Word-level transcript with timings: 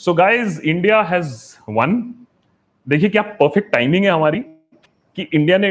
So 0.00 0.12
guys 0.14 0.60
India 0.62 1.00
has 1.02 1.30
won 1.68 1.92
देखिए 2.86 3.08
क्या 3.10 3.22
perfect 3.40 3.70
timing 3.72 4.04
है 4.04 4.10
हमारी 4.10 4.38
कि 5.16 5.22
इंडिया 5.34 5.56
ने 5.58 5.70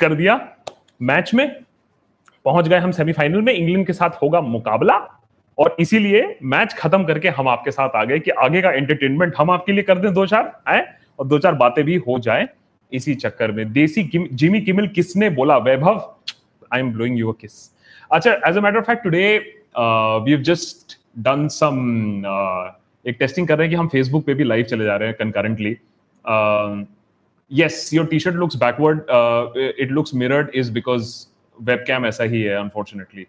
कर 0.00 0.14
दिया 0.14 0.38
मैच 1.02 1.32
में। 1.34 1.48
पहुँच 2.44 2.68
गए 2.68 2.78
हम 2.78 2.92
सेमीफाइनल 2.92 3.40
में 3.40 3.52
इंग्लैंड 3.52 3.86
के 3.86 3.92
साथ 3.92 4.10
होगा 4.22 4.40
मुकाबला। 4.40 4.96
और 5.58 5.76
इसीलिए 5.80 6.38
मैच 6.42 6.74
खत्म 6.74 7.04
करके 7.04 7.28
हम 7.28 7.48
आपके 7.48 7.70
साथ 7.70 7.96
आ 7.96 8.04
गए 8.04 8.18
कि 8.18 8.30
आगे 8.30 8.62
का 8.62 8.70
एंटरटेनमेंट 8.72 9.34
हम 9.38 9.50
आपके 9.50 9.72
लिए 9.72 9.82
कर 9.82 9.98
दें 9.98 10.12
दो 10.14 10.26
चार 10.26 10.52
आए? 10.68 10.86
और 11.18 11.26
दो 11.26 11.38
चार 11.38 11.54
बातें 11.54 11.84
भी 11.84 11.96
हो 11.98 12.18
जाए 12.18 12.48
इसी 12.92 13.14
चक्कर 13.16 13.52
में। 13.52 13.72
देसी 13.72 14.04
किम, 14.04 14.26
जिमी 14.32 14.60
किमिल 14.60 14.88
किसने 14.88 15.30
बोला? 15.30 15.56
Vaibhav 15.58 16.16
I 16.72 16.80
am 16.80 16.92
blowing 16.92 17.18
your 17.18 17.36
kiss 17.40 17.52
अच्छा 18.12 18.32
as 18.46 18.56
a 18.56 18.60
matter 18.60 18.78
of 18.78 18.86
fact 18.86 19.04
today 19.04 19.38
we 19.78 20.30
have 20.30 20.42
just 20.42 20.98
done 21.18 21.48
some 21.48 22.22
एक 23.06 23.16
टेस्टिंग 23.18 23.48
कर 23.48 23.58
रहे 23.58 23.66
हैं 23.66 23.70
कि 23.70 23.76
हम 23.76 23.88
फेसबुक 23.88 24.24
पे 24.26 24.34
भी 24.34 24.44
लाइव 24.44 24.64
चले 24.70 24.84
जा 24.84 24.96
रहे 24.96 25.08
हैं 25.08 25.16
concurrently 25.18 25.76
yes 27.50 27.90
your 27.94 28.06
T 28.06 28.18
shirt 28.20 28.36
looks 28.36 28.56
backward 28.56 29.00
it 29.80 29.90
looks 29.90 30.14
mirrored 30.14 30.50
is 30.54 30.72
because 30.72 31.14
webcam 31.58 32.06
ऐसा 32.06 32.24
ही 32.24 32.42
है 32.42 32.56
unfortunately 32.56 33.26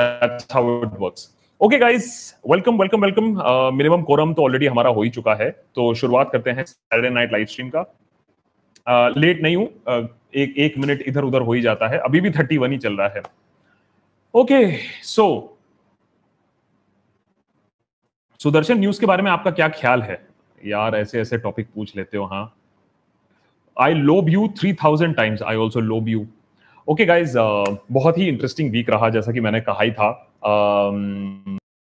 that's 0.00 0.46
how 0.52 0.82
it 0.82 1.00
works 1.00 1.28
okay 1.60 1.78
guys 1.78 2.12
welcome 2.50 2.78
welcome 2.78 3.04
welcome 3.04 3.24
minimum 3.76 4.02
quorum 4.02 4.32
तो 4.34 4.42
ऑलरेडी 4.42 4.66
हमारा 4.66 4.90
हो 4.90 5.02
ही 5.02 5.10
चुका 5.10 5.34
है 5.34 5.50
तो 5.74 5.92
शुरुआत 5.94 6.30
करते 6.32 6.50
हैं 6.50 6.64
सैटरडे 6.64 7.10
नाइट 7.10 7.32
लाइव 7.32 7.46
स्ट्रीम 7.46 7.68
का. 7.74 7.84
लेट 8.86 9.36
uh, 9.36 9.42
नहीं 9.42 9.56
हूँ 9.56 9.66
uh, 9.66 10.06
एक 10.34 10.54
एक 10.58 10.78
मिनट 10.78 11.02
इधर 11.08 11.24
उधर 11.24 11.40
हो 11.42 11.52
ही 11.52 11.60
जाता 11.62 11.88
है. 11.88 11.98
अभी 11.98 12.20
भी 12.20 12.30
थर्टी 12.30 12.58
वन 12.58 12.72
ही 12.72 12.78
चल 12.78 12.96
रहा 12.96 13.08
है. 13.08 13.22
ओके 14.34 14.60
सो 15.04 15.26
सुदर्शन 18.40 18.78
न्यूज़ 18.78 19.00
के 19.00 19.06
बारे 19.06 19.22
में 19.22 19.30
आपका 19.30 19.50
क्या 19.50 19.68
ख्याल 19.68 20.02
है? 20.02 20.18
यार 20.66 20.94
ऐसे 20.96 21.20
ऐसे 21.20 21.38
टॉपिक 21.38 21.66
पूछ 21.74 21.96
लेते 21.96 22.16
हो 22.18 22.24
हाँ। 22.26 22.44
I 23.76 23.94
love 23.94 24.28
you 24.28 24.46
three 24.60 24.72
thousand 24.74 25.14
times 25.16 25.42
I 25.42 25.56
also 25.56 25.80
love 25.80 26.08
you 26.08 26.26
okay 26.88 27.04
guys 27.06 27.36
बहुत 27.38 28.18
ही 28.18 28.28
इंटरेस्टिंग 28.28 28.70
वीक 28.72 28.90
रहा, 28.90 29.08
जैसा 29.08 29.32
कि 29.32 29.40
मैंने 29.40 29.60
कहा 29.60 29.82
ही 29.82 29.90
था। 29.92 30.08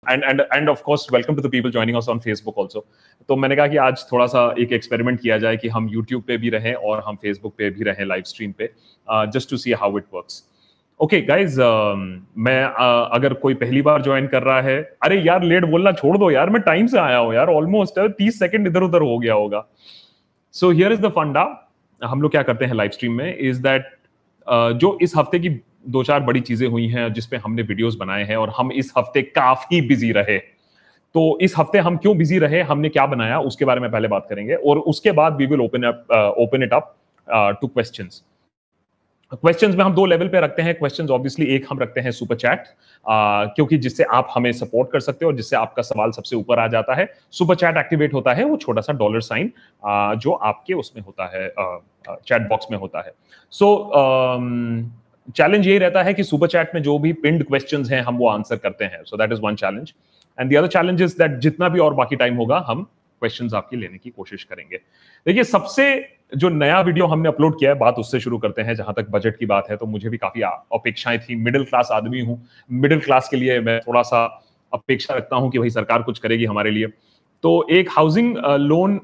And 0.03 0.23
and 0.23 0.41
and 0.53 0.69
of 0.69 0.81
course 0.83 1.07
welcome 1.13 1.35
to 1.35 1.41
the 1.41 1.51
people 1.51 1.71
joining 1.71 1.97
us 1.97 2.09
on 2.09 2.19
Facebook 2.19 2.59
also 2.59 2.85
तो 3.29 3.35
मैंने 3.35 3.55
कहा 3.55 3.67
कि 3.67 3.77
आज 3.77 4.05
थोड़ा 4.11 4.25
सा 4.27 4.53
एक 4.59 4.73
एक्सपेरिमेंट 4.73 5.19
किया 5.21 5.37
जाए 5.37 5.57
कि 5.57 5.69
हम 5.69 5.89
यूट्यूब 5.89 6.23
पे 6.27 6.37
भी 6.37 6.49
रहें 6.49 6.73
और 6.73 7.03
हम 7.07 7.15
फेसबुक 7.21 7.53
पे 7.57 7.69
भी 7.69 7.83
रहें 7.83 8.05
लाइव 8.05 8.23
स्ट्रीम 8.27 8.53
पे 8.57 8.73
just 9.07 9.49
to 9.49 9.57
see 9.57 9.71
how 9.83 9.97
it 9.97 10.05
works 10.13 10.43
okay 11.01 11.17
okay, 11.17 11.27
guys 11.27 11.55
uh, 11.61 11.95
मैं 12.37 12.63
uh, 12.65 13.15
अगर 13.15 13.33
कोई 13.33 13.53
पहली 13.53 13.81
बार 13.81 14.01
ज्वाइन 14.01 14.27
कर 14.27 14.43
रहा 14.43 14.61
है 14.61 14.75
अरे 15.03 15.15
यार 15.21 15.43
लेट 15.43 15.65
बोलना 15.65 15.91
छोड़ 15.91 16.17
दो 16.17 16.29
यार 16.31 16.49
मैं 16.49 16.61
टाइम 16.61 16.87
से 16.87 16.99
आया 16.99 17.17
हूँ 17.17 17.33
यार 17.35 17.47
ऑलमोस्ट 17.49 17.99
तीस 18.17 18.37
सेकंड 18.39 18.67
इधर 18.67 18.83
उधर 18.83 19.01
हो 19.01 19.17
गया 19.19 19.33
होगा। 19.33 19.63
सो 20.55 20.69
हियर 20.71 20.91
इज़ 20.91 21.01
द 21.01 21.09
फंडा 21.11 21.45
हम 22.01 22.21
लोग 22.21 22.31
क्या 22.31 22.43
करते 22.43 22.65
हैं 22.65 22.73
लाइव 22.73 22.91
स्ट्रीम 22.91 23.13
में 23.13 23.37
इज़ 23.37 23.61
दैट 23.61 23.89
uh, 24.47 24.71
जो 24.73 24.97
इस 25.01 25.13
हफ़्ते 25.17 25.39
की 25.39 25.49
दो 25.87 26.03
चार 26.03 26.19
बड़ी 26.19 26.41
चीज़ें 26.41 26.67
हुई 26.67 26.87
हैं 26.87 27.11
जिसपे 27.13 27.37
हमने 27.37 27.61
वीडियोस 27.61 27.95
बनाए 27.95 28.23
हैं 28.23 28.35
और 28.37 28.53
हम 28.57 28.71
इस 28.71 28.93
हफ़्ते 28.97 29.21
काफ़ी 29.21 29.81
बिज़ी 29.87 30.11
रहे। 30.11 30.37
तो 31.15 31.37
इस 31.41 31.57
हफ़्ते 31.57 31.79
हम 31.79 31.97
क्यों 31.97 32.17
बिज़ी 32.17 32.39
रहे 32.39 32.61
हमने 32.63 32.89
क्या 32.89 33.05
बनाया 33.05 33.39
उसके 33.41 33.65
बारे 33.65 33.81
में 33.81 33.91
पहले 33.91 34.07
बात 34.07 34.27
करेंगे 34.29 34.55
और 34.55 34.79
उसके 34.93 35.11
बाद 35.11 35.37
we 35.37 35.45
will 35.45 35.61
open 35.61 35.83
up 35.83 36.35
open 36.39 36.63
it 36.63 36.73
up 36.73 36.95
to 37.61 37.67
questions 37.67 38.23
questions 39.33 39.75
में 39.75 39.83
हम 39.83 39.93
दो 39.93 40.05
लेवल 40.05 40.27
पे 40.27 40.39
रखते 40.41 40.61
हैं। 40.61 40.73
क्वेश्चंस 40.75 41.09
ऑब्वियसली 41.09 41.45
एक 41.55 41.65
हम 41.69 41.79
रखते 41.79 42.01
हैं 42.01 42.11
सुपर 42.11 42.35
चैट 42.35 42.63
क्योंकि 43.55 43.77
जिससे 43.77 44.03
आप 44.13 44.27
हमें 44.33 44.51
सपोर्ट 44.53 44.91
कर 44.91 44.99
सकते 44.99 45.25
हो 45.25 45.31
और 45.31 45.37
जिससे 45.37 45.55
आपका 45.55 45.81
सवाल 45.81 46.11
सबसे 46.11 46.35
ऊपर 46.35 46.59
आ 46.59 46.67
जाता 46.67 46.95
है। 46.95 47.07
सुपर 47.31 47.55
चैट 47.55 47.77
एक्टिवेट 47.77 48.13
होता 48.13 48.33
है, 48.33 48.43
वो 48.43 48.57
छोटा 48.57 48.81
सा 48.81 48.93
डॉलर 48.93 49.21
साइन 49.21 49.51
जो 50.17 50.31
आपके 50.31 50.73
उसमें 50.73 51.03
होता 51.03 51.29
है 51.35 51.47
चैट 52.17 52.47
बॉक्स 52.49 52.67
में 52.71 52.77
होता 52.77 53.01
है। 53.01 53.13
सो 53.53 53.75
चैलेंज 55.27 55.67
यही 55.67 55.77
रहता 55.77 56.03
है 56.03 56.13
कि 56.13 56.23
सुपर 56.23 56.47
चैट 56.47 56.75
में 56.75 56.81
जो 56.83 56.97
भी 56.99 57.13
पिंड 57.15 57.43
क्वेश्चन 57.43 57.85
हैं, 57.85 58.01
हम 58.01 58.17
वो 58.17 58.27
आंसर 58.29 58.55
करते 58.57 58.85
हैं। 58.85 59.03
So 59.03 59.17
that 59.17 59.31
is 59.31 59.41
one 59.41 59.55
challenge 59.55 59.93
and 60.37 60.51
the 60.51 60.55
other 60.55 60.67
challenge 60.69 61.01
is 61.01 61.17
that 61.17 61.39
जितना 61.39 61.69
भी 61.69 61.79
और 61.79 61.93
बाकी 61.93 62.15
टाइम 62.15 62.35
होगा, 62.35 62.65
हम 62.67 62.83
क्वेश्चन 63.21 63.49
आपकी 63.55 63.77
लेने 63.77 63.97
की 63.97 64.09
कोशिश 64.09 64.43
करेंगे। 64.43 64.77
देखिए, 65.25 65.43
सबसे 65.43 65.93
जो 66.31 66.49
नया 66.49 66.79
वीडियो 66.81 67.05
हमने 67.05 67.29
अपलोड 67.29 67.57
किया 67.59 67.71
है, 67.71 67.77
बात 67.77 67.95
उससे 67.99 68.19
शुरू 68.19 68.37
करते 68.37 68.61
हैं, 68.61 68.75
जहाँ 68.75 68.93
तक 68.97 69.09
बजट 69.11 69.37
की 69.37 69.45
बात 69.45 69.69
है 69.69 69.77
तो 69.77 69.85
मुझे 69.85 70.09
भी 70.09 70.17
काफ़ी 70.17 70.41
अपेक्षाएँ 70.41 71.17
थी। 71.19 71.35
मिडिल 71.37 71.63
क्लास 71.63 71.89
आदमी 71.91 72.21
हूँ। 72.21 72.41
मिडिल 72.71 72.99
क्लास 72.99 73.29
के 73.29 73.37
लिए 73.37 73.59
मैं 73.59 73.79
थोड़ा 73.79 74.01
सा 74.03 74.25
अपेक्षा 74.71 75.15
रखता 75.15 75.35
हूँ 75.35 75.49
कि 75.51 75.59
भाई 75.59 75.69
सरकार 75.69 76.01
कुछ 76.01 76.19
करेगी 76.19 76.45
हमारे 76.45 76.71
लिए। 76.71 76.87
तो 77.43 77.65
एक 77.71 77.89
हाउसिंग 77.91 78.35
लोन 78.59 78.99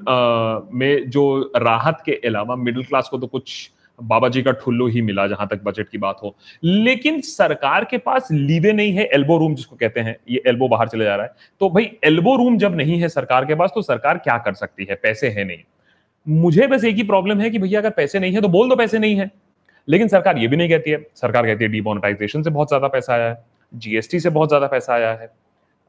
में 0.72 1.10
जो 1.10 1.52
राहत 1.56 2.02
के 2.06 2.12
अलावा 2.26 2.56
मिडिल 2.56 2.84
क्लास 2.84 3.08
को 3.08 3.18
तो 3.18 3.26
कुछ 3.26 3.70
बाबा 3.98 4.28
जी 4.28 4.42
का 4.42 4.52
ठुल्लो 4.54 4.86
ही 4.86 5.00
मिला, 5.02 5.26
जहाँ 5.26 5.46
तक 5.50 5.62
बजट 5.64 5.88
की 5.88 5.98
बात 5.98 6.18
हो। 6.22 6.34
लेकिन 6.64 7.20
सरकार 7.20 7.84
के 7.84 7.98
पास 7.98 8.28
लीवे 8.32 8.72
नहीं 8.72 8.92
है 8.92 9.04
एल्बो 9.04 9.38
रूम 9.38 9.54
जिसको 9.54 9.76
कहते 9.76 10.00
हैं, 10.00 10.16
ये 10.30 10.42
एल्बो 10.46 10.68
बाहर 10.68 10.88
चले 10.88 11.04
जा 11.04 11.16
रहा 11.16 11.26
है। 11.26 11.32
तो 11.60 11.70
भाई 11.70 11.90
एल्बो 12.04 12.36
रूम 12.36 12.58
जब 12.58 12.76
नहीं 12.76 13.00
है 13.00 13.08
सरकार 13.08 13.44
के 13.44 13.54
पास 13.54 13.72
तो 13.74 13.82
सरकार 13.82 14.18
क्या 14.18 14.38
कर 14.38 14.54
सकती 14.54 14.86
है? 14.90 14.94
पैसे 14.94 15.28
है 15.28 15.44
नहीं। 15.44 15.62
मुझे 16.26 16.66
बस 16.66 16.84
एक 16.84 16.96
ही 16.96 17.02
प्रॉब्लम 17.02 17.40
है 17.40 17.50
कि 17.50 17.58
भैया 17.58 17.80
अगर 17.80 17.90
पैसे 17.90 18.18
नहीं 18.18 18.32
है 18.32 18.40
तो 18.40 18.48
बोल 18.48 18.68
दो 18.68 18.76
पैसे 18.76 18.98
नहीं 18.98 19.16
है। 19.16 19.30
लेकिन 19.88 20.08
सरकार 20.08 20.38
ये 20.38 20.48
भी 20.48 20.56
नहीं 20.56 20.68
कहती 20.68 20.90
है। 20.90 20.98
सरकार 21.14 21.46
कहती 21.46 21.64
है 21.64 21.70
डीमोनेटाइजेशन 21.70 22.42
से 22.42 22.50
बहुत 22.50 22.68
ज़्यादा 22.68 22.88
पैसा 22.88 23.12
आया 23.14 23.28
है 23.28 23.38
जीएसटी 23.72 24.20
से 24.20 24.30
बहुत 24.30 24.48
ज़्यादा 24.48 24.66
पैसा 24.66 24.92
आया 24.94 25.12
है 25.12 25.30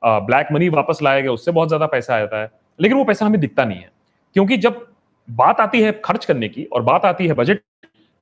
ब्लैक 0.01 0.47
मनी 0.51 0.69
वापस 0.69 0.99
लाया 1.03 1.21
गया 1.21 1.31
उससे 1.31 1.51
बहुत 1.51 1.67
ज़्यादा 1.67 1.85
पैसा 1.87 2.15
आता 2.15 2.41
है। 2.41 2.51
लेकिन 2.79 2.97
वो 2.97 3.03
पैसा 3.03 3.25
हमें 3.25 3.39
दिखता 3.41 3.65
नहीं 3.65 3.79
है। 3.79 3.89
क्योंकि 4.35 4.57
जब 4.57 4.85
बात 5.27 5.59
आती 5.59 5.81
है 5.81 5.91
खर्च 6.05 6.25
करने 6.25 6.49
की 6.49 6.63
और 6.65 6.81
बात 6.83 7.05
आती 7.05 7.27
है 7.27 7.33
बजट 7.33 7.61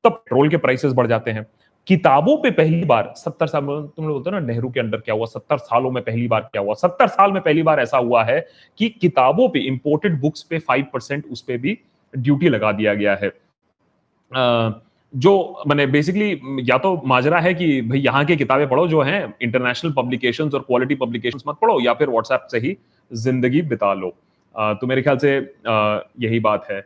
तब 0.03 0.11
पेट्रोल 0.11 0.49
के 0.49 0.57
प्राइसेस 0.57 0.93
बढ़ 0.93 1.07
जाते 1.07 1.31
हैं। 1.31 1.45
किताबों 1.87 2.35
पे 2.37 2.49
पहली 2.51 2.83
बार, 2.85 3.13
सत्तर 3.17 3.47
साल, 3.47 3.61
तुम 3.61 4.07
लोग 4.07 4.13
बोलते 4.13 4.29
हो 4.29 4.39
ना, 4.39 4.45
नेहरू 4.45 4.69
के 4.69 4.79
अंडर 4.79 4.97
क्या 4.97 5.15
हुआ? 5.15 5.25
सत्तर 5.25 5.57
सालों 5.57 5.91
में 5.91 6.03
पहली 6.03 6.27
बार 6.27 6.41
क्या 6.51 6.61
हुआ? 6.61 6.73
सत्तर 6.75 7.07
साल 7.07 7.31
में 7.31 7.41
पहली 7.41 7.63
बार 7.63 7.79
ऐसा 7.79 7.97
हुआ 7.97 8.23
है 8.23 8.39
कि 8.79 8.89
किताबों 8.91 9.47
पे 9.49 9.59
इंपोर्टेड 9.59 10.19
बुक्स 10.21 10.43
पे 10.43 10.59
फाइव 10.59 10.85
परसेंट 10.93 11.25
उस 11.25 11.41
पर 11.41 11.57
भी 11.57 11.77
ड्यूटी 12.17 12.49
लगा 12.49 12.71
दिया 12.71 12.93
गया 12.95 13.15
है। 13.15 13.31
जो 15.13 15.63
मैंने 15.67 15.85
बेसिकली 15.87 16.31
या 16.61 16.77
तो 16.77 17.01
माजरा 17.07 17.39
है 17.39 17.53
कि 17.53 17.81
भाई 17.81 17.99
यहाँ 17.99 18.23
की 18.25 18.35
किताबें 18.37 18.67
पढ़ो 18.69 18.87
जो 18.87 19.01
हैं 19.01 19.21
इंटरनेशनल 19.41 19.93
पब्लिकेशंस 19.93 20.53
और 20.53 20.59
क्वालिटी 20.61 20.95
पब्लिकेशंस 20.97 21.43
मत 21.47 21.57
पढ़ो 21.61 21.79
या 21.81 21.93
फिर 21.93 22.09
व्हाट्सएप 22.09 22.47
से 22.51 22.59
ही 22.59 22.75
ज़िंदगी 23.11 23.61
बिता 23.63 23.93
लो। 23.95 24.13
तो 24.55 24.87
मेरे 24.87 25.01
ख्याल 25.01 25.17
से 25.17 25.35
यही 26.19 26.39
बात 26.41 26.67
है। 26.71 26.79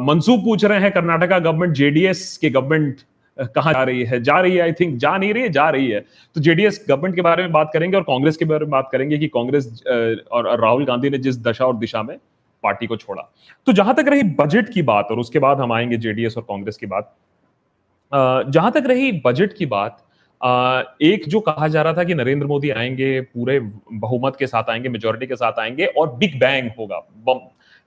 मंसूब 0.00 0.44
पूछ 0.44 0.64
रहे 0.64 0.80
हैं, 0.80 0.90
कर्नाटका 0.92 1.38
गवर्नमेंट 1.38 1.74
जेडीएस 1.74 2.36
के 2.38 2.50
गवर्नमेंट 2.50 3.00
कहा 3.54 3.72
जा 3.72 3.82
रही 3.82 4.04
है? 4.04 4.20
जा 4.22 4.38
रही 4.40 4.54
है 4.54 4.62
आई 4.62 4.72
थिंक 4.72 4.96
जा 4.96 5.16
नहीं 5.16 5.32
रही 5.34 5.42
है, 5.42 5.48
जा 5.50 5.68
रही 5.70 5.88
है। 5.88 6.00
तो 6.36 6.40
जेडीएस 6.40 6.84
गवर्नमेंट 6.88 7.14
के 7.16 7.22
बारे 7.22 7.42
में 7.42 7.52
बात 7.52 7.70
करेंगे 7.72 7.96
और 7.96 8.02
कांग्रेस 8.04 8.36
के 8.36 8.44
बारे 8.44 8.64
में 8.64 8.70
बात 8.70 8.88
करेंगे 8.92 9.18
कि 9.18 9.28
कांग्रेस 9.28 9.82
और 10.32 10.56
राहुल 10.60 10.84
गांधी 10.84 11.10
ने 11.10 11.18
जिस 11.18 11.42
दशा 11.42 11.64
और 11.66 11.76
दिशा 11.76 12.02
में 12.02 12.16
पार्टी 12.62 12.86
को 12.86 12.96
छोड़ा। 12.96 13.22
तो 13.66 13.72
जहाँ 13.72 13.94
तक 13.94 14.08
रही 14.08 14.22
बजट 14.40 14.68
की 14.68 14.82
बात 14.82 15.08
और 15.10 15.18
उसके 15.18 15.38
बाद 15.38 15.60
हम 15.60 15.72
आएँगे 15.72 15.96
जेडीएस 15.98 16.36
और 16.36 16.42
कांग्रेस 16.42 16.76
की 16.76 16.86
बात 16.86 17.14
जहाँ 18.12 18.70
तक 18.72 18.84
रही 18.86 19.10
बजट 19.24 19.52
की 19.52 19.66
बात 19.66 20.04
एक 21.02 21.28
जो 21.28 21.40
कहा 21.40 21.68
जा 21.68 21.82
रहा 21.82 21.92
था 21.92 22.04
कि 22.04 22.14
नरेंद्र 22.14 22.46
मोदी 22.46 22.70
आएँगे, 22.70 23.20
पूरे 23.20 23.58
बहुमत 23.92 24.36
के 24.38 24.46
साथ 24.46 24.70
आएँगे 24.70 24.88
मेजोरिटी 24.88 25.26
के 25.26 25.36
साथ 25.36 25.58
आएँगे 25.60 25.86
और 25.86 26.14
बिग 26.16 26.38
बैंग 26.40 26.70
होगा, 26.78 26.98
बम। 27.26 27.40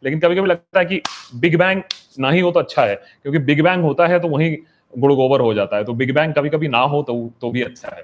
लेकिन 0.03 0.19
कभी 0.19 0.35
कभी 0.35 0.47
लगता 0.47 0.79
है 0.79 0.85
कि 0.85 1.01
बिग 1.35 1.57
बैंग 1.59 1.81
ना 2.19 2.29
ही 2.31 2.39
हो 2.39 2.51
तो 2.51 2.59
अच्छा 2.59 2.85
है, 2.85 2.95
क्योंकि 2.95 3.39
बिग 3.39 3.61
बैंग 3.63 3.83
होता 3.83 4.07
है 4.07 4.19
तो 4.19 4.27
वहीं 4.27 4.55
गुड़ 4.93 5.13
गोबर 5.13 5.41
हो 5.41 5.53
जाता 5.53 5.77
है 5.77 5.83
तो 5.83 5.93
बिग 5.93 6.13
बैंग 6.15 6.33
कभी 6.33 6.49
कभी 6.49 6.67
ना 6.67 6.79
हो 6.79 7.01
तो 7.03 7.15
तो 7.41 7.51
भी 7.51 7.61
अच्छा 7.61 7.95
है। 7.95 8.03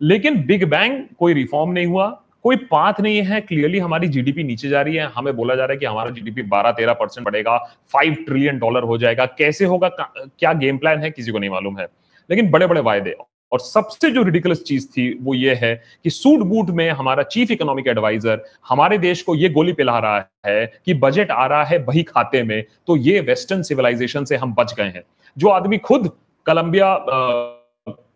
लेकिन 0.00 0.42
बिग 0.46 0.64
बैंग 0.64 1.02
कोई 1.18 1.34
रिफॉर्म 1.34 1.70
नहीं 1.70 1.86
हुआ 1.86 2.06
कोई 2.44 2.56
पाथ 2.56 3.00
नहीं 3.00 3.22
है 3.22 3.40
क्लियरली 3.40 3.78
हमारी 3.78 4.08
जीडीपी 4.08 4.42
नीचे 4.44 4.68
जा 4.68 4.82
रही 4.82 4.96
है। 4.96 5.10
हमें 5.14 5.34
बोला 5.36 5.54
जा 5.54 5.64
रहा 5.64 5.72
है 5.72 5.78
कि 5.78 5.86
हमारा 5.86 6.10
जीडीपी 6.10 6.42
12 6.42 6.70
13 6.70 6.92
परसेंट 6.92 7.26
बढ़ेगा 7.26 7.56
5 7.92 8.16
ट्रिलियन 8.26 8.58
डॉलर 8.58 8.82
हो 8.82 8.98
जाएगा। 8.98 9.26
कैसे 9.26 9.64
होगा 9.64 9.88
क्या 9.88 10.52
गेम 10.52 10.78
प्लान 10.78 10.98
है, 10.98 11.10
किसी 11.10 11.32
को 11.32 11.38
नहीं 11.38 11.50
मालूम 11.50 11.78
है। 11.78 11.86
लेकिन 12.30 12.50
बड़े 12.50 12.66
बड़े 12.66 12.80
वायदे। 12.80 13.14
और 13.52 13.60
सबसे 13.60 14.10
जो 14.10 14.22
रिडिकुलस 14.22 14.62
चीज़ 14.62 14.86
थी, 14.88 15.18
वो 15.22 15.34
ये 15.34 15.54
है 15.54 15.74
कि 16.04 16.10
सूट 16.10 16.40
बूट 16.40 16.70
में 16.70 16.90
हमारा 16.90 17.22
चीफ 17.22 17.50
इकोनॉमिक 17.50 17.86
एडवाइजर 17.88 18.44
हमारे 18.68 18.98
देश 18.98 19.22
को 19.22 19.34
ये 19.34 19.48
गोली 19.48 19.72
पिला 19.72 19.98
रहा 19.98 20.28
है 20.46 20.72
कि 20.86 20.94
बजट 20.94 21.30
आ 21.30 21.46
रहा 21.46 21.64
है 21.64 21.78
बही 21.84 22.02
खाते 22.02 22.42
में। 22.42 22.64
तो 22.86 22.96
ये 22.96 23.20
वेस्टर्न 23.20 23.62
सिविलाइजेशन 23.62 24.24
से 24.24 24.36
हम 24.36 24.54
बच 24.54 24.74
गए 24.74 24.84
हैं। 24.84 25.02
जो 25.38 25.48
आदमी 25.48 25.78
खुद 25.78 26.08
कोलंबिया 26.46 26.94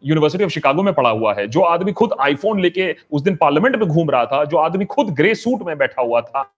यूनिवर्सिटी 0.05 0.45
ऑफ़ 0.45 0.51
शिकागो 0.51 0.83
में 0.83 0.95
पढ़ा 0.95 1.11
हुआ 1.11 1.35
है, 1.35 1.47
जो 1.49 1.61
आदमी 1.61 1.93
खुद 1.93 2.11
आईफोन 2.21 2.61
लेके 2.61 2.95
उस 3.13 3.23
दिन 3.23 3.37
पार्लियामेंट 3.37 3.77
में 3.77 3.89
घूम 3.89 4.11
रहा 4.11 4.25
था, 4.25 4.45
जो 4.45 4.57
आदमी 4.57 4.85
खुद 4.85 5.11
ग्रे 5.11 5.35
सूट 5.35 5.67
में 5.67 5.79
बैठा 5.79 6.03
हुआ 6.03 6.21
था। 6.21 6.51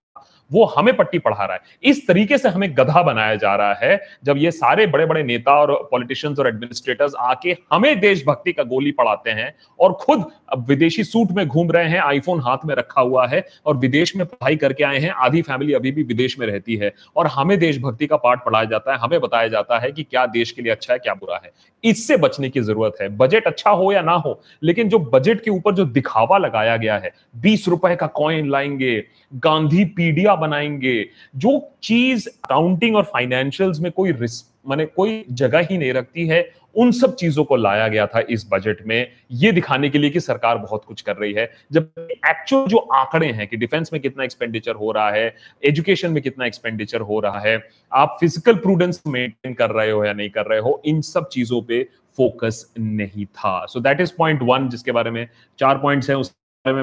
वो 0.50 0.64
हमें 0.67 0.94
पट्टी 0.97 1.19
पढ़ा 1.19 1.44
रहा 1.44 1.55
है। 1.55 1.61
इस 1.82 2.06
तरीके 2.06 2.38
से 2.38 2.49
हमें 2.49 2.69
गधा 2.76 3.02
बनाया 3.02 3.35
जा 3.35 3.55
रहा 3.56 3.75
है, 3.75 4.00
जब 4.25 4.38
ये 4.38 4.50
सारे 4.50 4.87
बड़े 4.87 5.06
बड़े 5.06 5.23
नेता 5.23 5.52
और 5.52 5.73
पॉलिटिशियंस 5.91 6.38
और 6.38 6.49
एडमिनिस्ट्रेटर्स 6.49 7.14
आके 7.20 7.56
हमें 7.73 8.00
देशभक्ति 8.00 8.52
का 8.52 8.62
गोली 8.64 8.93
पढ़ाते 8.93 9.31
हैं 9.31 9.52
और 9.81 9.93
खुद 9.93 10.25
विदेशी 10.69 11.05
सूट 11.05 11.32
में 11.32 11.47
घूम 11.47 11.70
रहे 11.73 11.88
हैं 11.88 12.00
आईफोन 12.00 12.41
हाथ 12.41 12.64
में 12.64 12.75
रखा 12.75 13.00
हुआ 13.00 13.26
है 13.26 13.44
और 13.67 13.76
विदेश 13.76 14.14
में 14.17 14.25
पढ़ाई 14.26 14.56
करके 14.56 14.85
आए 14.85 14.99
हैं, 14.99 15.11
आधी 15.11 15.43
फैमिली 15.43 15.73
अभी 15.73 15.93
भी 15.93 16.02
विदेश 16.02 16.38
में 16.38 16.47
रहती 16.47 16.76
है 16.76 16.93
और 17.17 17.26
हमें 17.26 17.58
देशभक्ति 17.58 18.06
का 18.06 18.17
पाठ 18.17 18.44
पढ़ाया 18.44 18.64
जाता 18.64 18.93
है, 18.93 18.99
हमें 18.99 19.20
बताया 19.20 19.49
जाता 19.49 19.79
है 19.79 19.93
कि 19.93 20.02
क्या 20.02 20.26
देश 20.29 20.50
के 20.50 20.62
लिए 20.62 20.73
अच्छा 20.73 20.93
है, 20.93 20.99
क्या 20.99 21.14
बुरा 21.14 21.41
है। 21.44 21.52
इससे 21.85 22.17
बचने 22.17 22.49
की 22.49 22.61
ज़रूरत 22.61 22.94
है। 23.00 23.08
बजट 23.08 23.47
अच्छा 23.47 23.70
हो 23.70 23.93
या 23.93 24.00
ना 24.02 24.12
हो, 24.14 24.41
लेकिन 24.62 24.88
जो 24.88 24.99
बजट 24.99 25.41
के 25.41 25.50
ऊपर 25.50 25.75
जो 25.75 25.85
दिखावा 25.87 26.38
लगाया 26.38 26.76
गया 26.76 26.97
है, 26.97 27.12
बीस 27.37 27.69
रुपए 27.69 27.94
का 27.97 28.06
कॉइन 28.06 28.50
लाएँगे, 28.50 29.02
गांधी 29.37 29.85
पीडिया 29.87 30.35
बनाएँगे, 30.41 31.09
जो 31.37 31.61
चीज़ 31.83 32.29
अकाउंटिंग 32.29 32.97
और 32.97 33.05
फाइनेंशियल्स 33.05 33.81
में 33.81 33.93
कोई 33.93 34.13
रिस्क 34.13 34.47
माने 34.69 34.85
कोई 34.87 35.25
जगह 35.31 35.59
ही 35.61 35.77
नहीं 35.79 35.93
रखती 35.93 36.27
है, 36.27 36.49
उन 36.77 36.91
सब 36.93 37.15
चीज़ों 37.15 37.45
को 37.45 37.57
लाया 37.57 37.87
गया 37.89 38.07
था 38.07 38.21
इस 38.31 38.47
बजट 38.53 38.83
में। 38.87 39.07
ये 39.33 39.53
दिखाने 39.53 39.89
के 39.91 39.99
लिए 39.99 40.11
कि 40.11 40.21
सरकार 40.21 40.59
बहुत 40.59 40.85
कुछ 40.85 41.01
कर 41.01 41.17
रही 41.17 41.33
है। 41.33 41.49
जब 41.73 41.91
एक्चुअल 42.01 42.67
जो 42.67 42.77
आंकड़े 42.77 43.27
हैं 43.27 43.47
कि 43.49 43.57
डिफेंस 43.57 43.93
में 43.93 44.01
कितना 44.03 44.25
एक्सपेंडिचर 44.25 44.75
हो 44.75 44.91
रहा 44.93 45.11
है 45.11 45.35
एजुकेशन 45.63 46.13
में 46.13 46.23
कितना 46.23 46.47
एक्सपेंडिचर 46.47 47.01
हो 47.01 47.21
रहा 47.21 47.41
है, 47.41 47.57
आप 47.93 48.17
फ़िज़िकल 48.21 48.55
प्रूडेंस 48.57 49.03
मेंटेन 49.07 49.55
कर 49.55 49.71
रहे 49.71 49.91
हो 49.91 50.05
या 50.05 50.13
नहीं 50.13 50.31
कर 50.31 50.47
रहे 50.47 50.59
हो, 50.59 50.81
इन 50.85 51.01
सब 51.03 51.29
चीज़ों 51.29 51.63
पे 51.63 51.83
फोकस 52.19 52.65
नहीं 52.79 53.27
था। 53.27 53.65
So 53.67 53.81
that 53.81 54.01
is 54.01 54.13
point 54.19 54.43
one 54.43 54.69
जिसके 54.69 54.93
बारे 54.93 55.11
में 55.11 55.27
चार 55.59 55.79
पॉइंट्स 55.79 56.11
हैं, 56.11 56.17
उस 56.17 56.35
में 56.67 56.83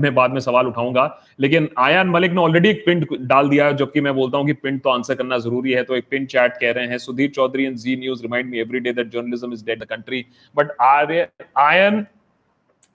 मैं 0.00 0.14
बाद 0.14 0.30
में 0.30 0.40
सवाल 0.40 0.66
उठाऊँगा। 0.66 1.04
लेकिन 1.40 1.68
आयान 1.78 2.08
मलिक 2.08 2.32
ने 2.32 2.40
ऑलरेडी 2.40 2.68
एक 2.68 2.82
पिंट 2.86 3.06
डाल 3.20 3.48
दिया 3.48 3.66
है, 3.66 3.76
जबकि 3.76 4.00
मैं 4.00 4.14
बोलता 4.14 4.38
हूँ 4.38 4.46
कि 4.46 4.52
पिंट 4.54 4.82
तो 4.82 4.90
आंसर 4.90 5.14
करना 5.14 5.38
ज़रूरी 5.38 5.72
है। 5.72 5.82
तो 5.84 5.96
एक 5.96 6.04
पिंट 6.10 6.28
चैट 6.30 6.56
कह 6.60 6.70
रहे 6.70 6.86
हैं, 6.86 6.98
Sudhir 6.98 7.30
Chaudhary 7.30 7.64
and 7.64 7.76
Zee 7.76 7.96
News 7.96 8.22
remind 8.22 8.50
me 8.50 8.58
every 8.60 8.80
day 8.80 8.92
that 8.92 9.10
journalism 9.12 9.52
is 9.52 9.64
dead 9.66 9.82
the 9.82 9.86
country 9.86 10.24
but 10.56 10.70
are 10.82 11.12
ion 11.58 12.04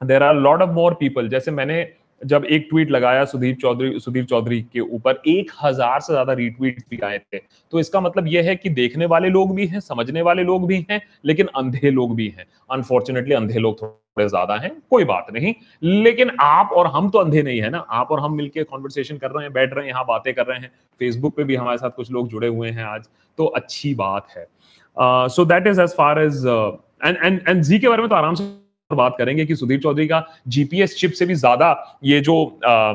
there 0.01 0.23
are 0.23 0.35
lot 0.37 0.61
of 0.61 0.69
more 0.71 0.93
people 0.99 1.29
जैसे 1.29 1.51
मैंने 1.51 1.81
जब 2.21 2.45
एक 2.45 2.67
ट्वीट 2.69 2.91
लगाया 2.91 3.23
सुधीर 3.25 3.55
चौधरी 3.55 3.99
सुधीर 3.99 4.25
चौधरी 4.25 4.61
के 4.63 4.79
ऊपर, 4.79 5.21
एक 5.27 5.51
हज़ार 5.63 5.99
से 5.99 6.13
ज़्यादा 6.13 6.33
रीट्वीट 6.33 6.83
भी 6.89 6.99
आए 6.99 7.17
थे। 7.19 7.37
तो 7.73 7.79
इसका 7.79 8.01
मतलब 8.01 8.27
यह 8.27 8.43
है 8.43 8.55
कि 8.55 8.69
देखने 8.71 9.05
वाले 9.05 9.29
लोग 9.29 9.55
भी 9.55 9.67
हैं, 9.67 9.79
समझने 9.79 10.21
वाले 10.21 10.43
लोग 10.43 10.67
भी 10.67 10.85
हैं, 10.89 11.01
लेकिन 11.25 11.47
अंधे 11.55 11.91
लोग 11.91 12.15
भी 12.15 12.27
हैं। 12.29 12.45
अनफॉर्चुनेटली 12.71 13.35
अंधे 13.35 13.59
लोग 13.59 13.81
थोड़े 13.81 14.27
ज़्यादा 14.27 14.55
हैं, 14.55 14.71
कोई 14.89 15.03
बात 15.05 15.27
नहीं। 15.33 15.53
लेकिन 15.83 16.31
आप 16.41 16.71
और 16.73 16.87
हम 16.87 17.09
तो 17.09 17.19
अंधे 17.19 17.41
नहीं 17.43 17.61
है 17.61 17.69
ना। 17.69 17.85
आप 17.91 18.11
और 18.11 18.19
हम 18.19 18.35
मिलकर 18.35 18.63
कॉन्वर्सेशन 18.65 19.17
कर 19.17 19.31
रहे 19.31 19.43
हैं, 19.43 19.53
बैठ 19.53 19.73
रहे 19.73 19.85
हैं, 19.85 19.91
यहाँ 19.91 20.05
बातें 20.05 20.33
कर 20.33 20.45
रहे 20.45 20.59
हैं। 20.59 20.71
फेसबुक 21.01 21.35
पे 21.35 21.43
भी 21.43 21.55
हमारे 21.55 21.77
साथ 21.77 21.89
कुछ 21.91 22.11
लोग 22.11 22.29
जुड़े 22.29 22.47
हुए 22.47 22.69
हैं 22.69 22.83
आज 22.85 23.07
तो 23.37 23.45
अच्छी 23.45 23.93
बात 23.95 24.27
है। 24.37 24.47
So 25.29 25.45
that 25.45 25.67
is 25.67 25.81
as 25.81 25.95
far 25.95 26.19
as 26.19 26.45
and 27.03 27.17
and 27.17 27.39
and 27.47 27.61
Zee 27.61 27.79
के 27.79 27.89
बारे 27.89 28.01
में 28.01 28.09
तो 28.09 28.15
आराम 28.15 28.35
से 28.35 28.43
बात 28.95 29.15
करेंगे 29.17 29.45
कि 29.45 29.55
सुधीर 29.55 29.79
चौधरी 29.79 30.07
का 30.07 30.25
जीपीएस 30.49 30.95
चिप 30.97 31.11
से 31.11 31.25
भी 31.25 31.35
ज़्यादा 31.35 31.97
ये 32.03 32.19
जो 32.21 32.43
आ, 32.65 32.93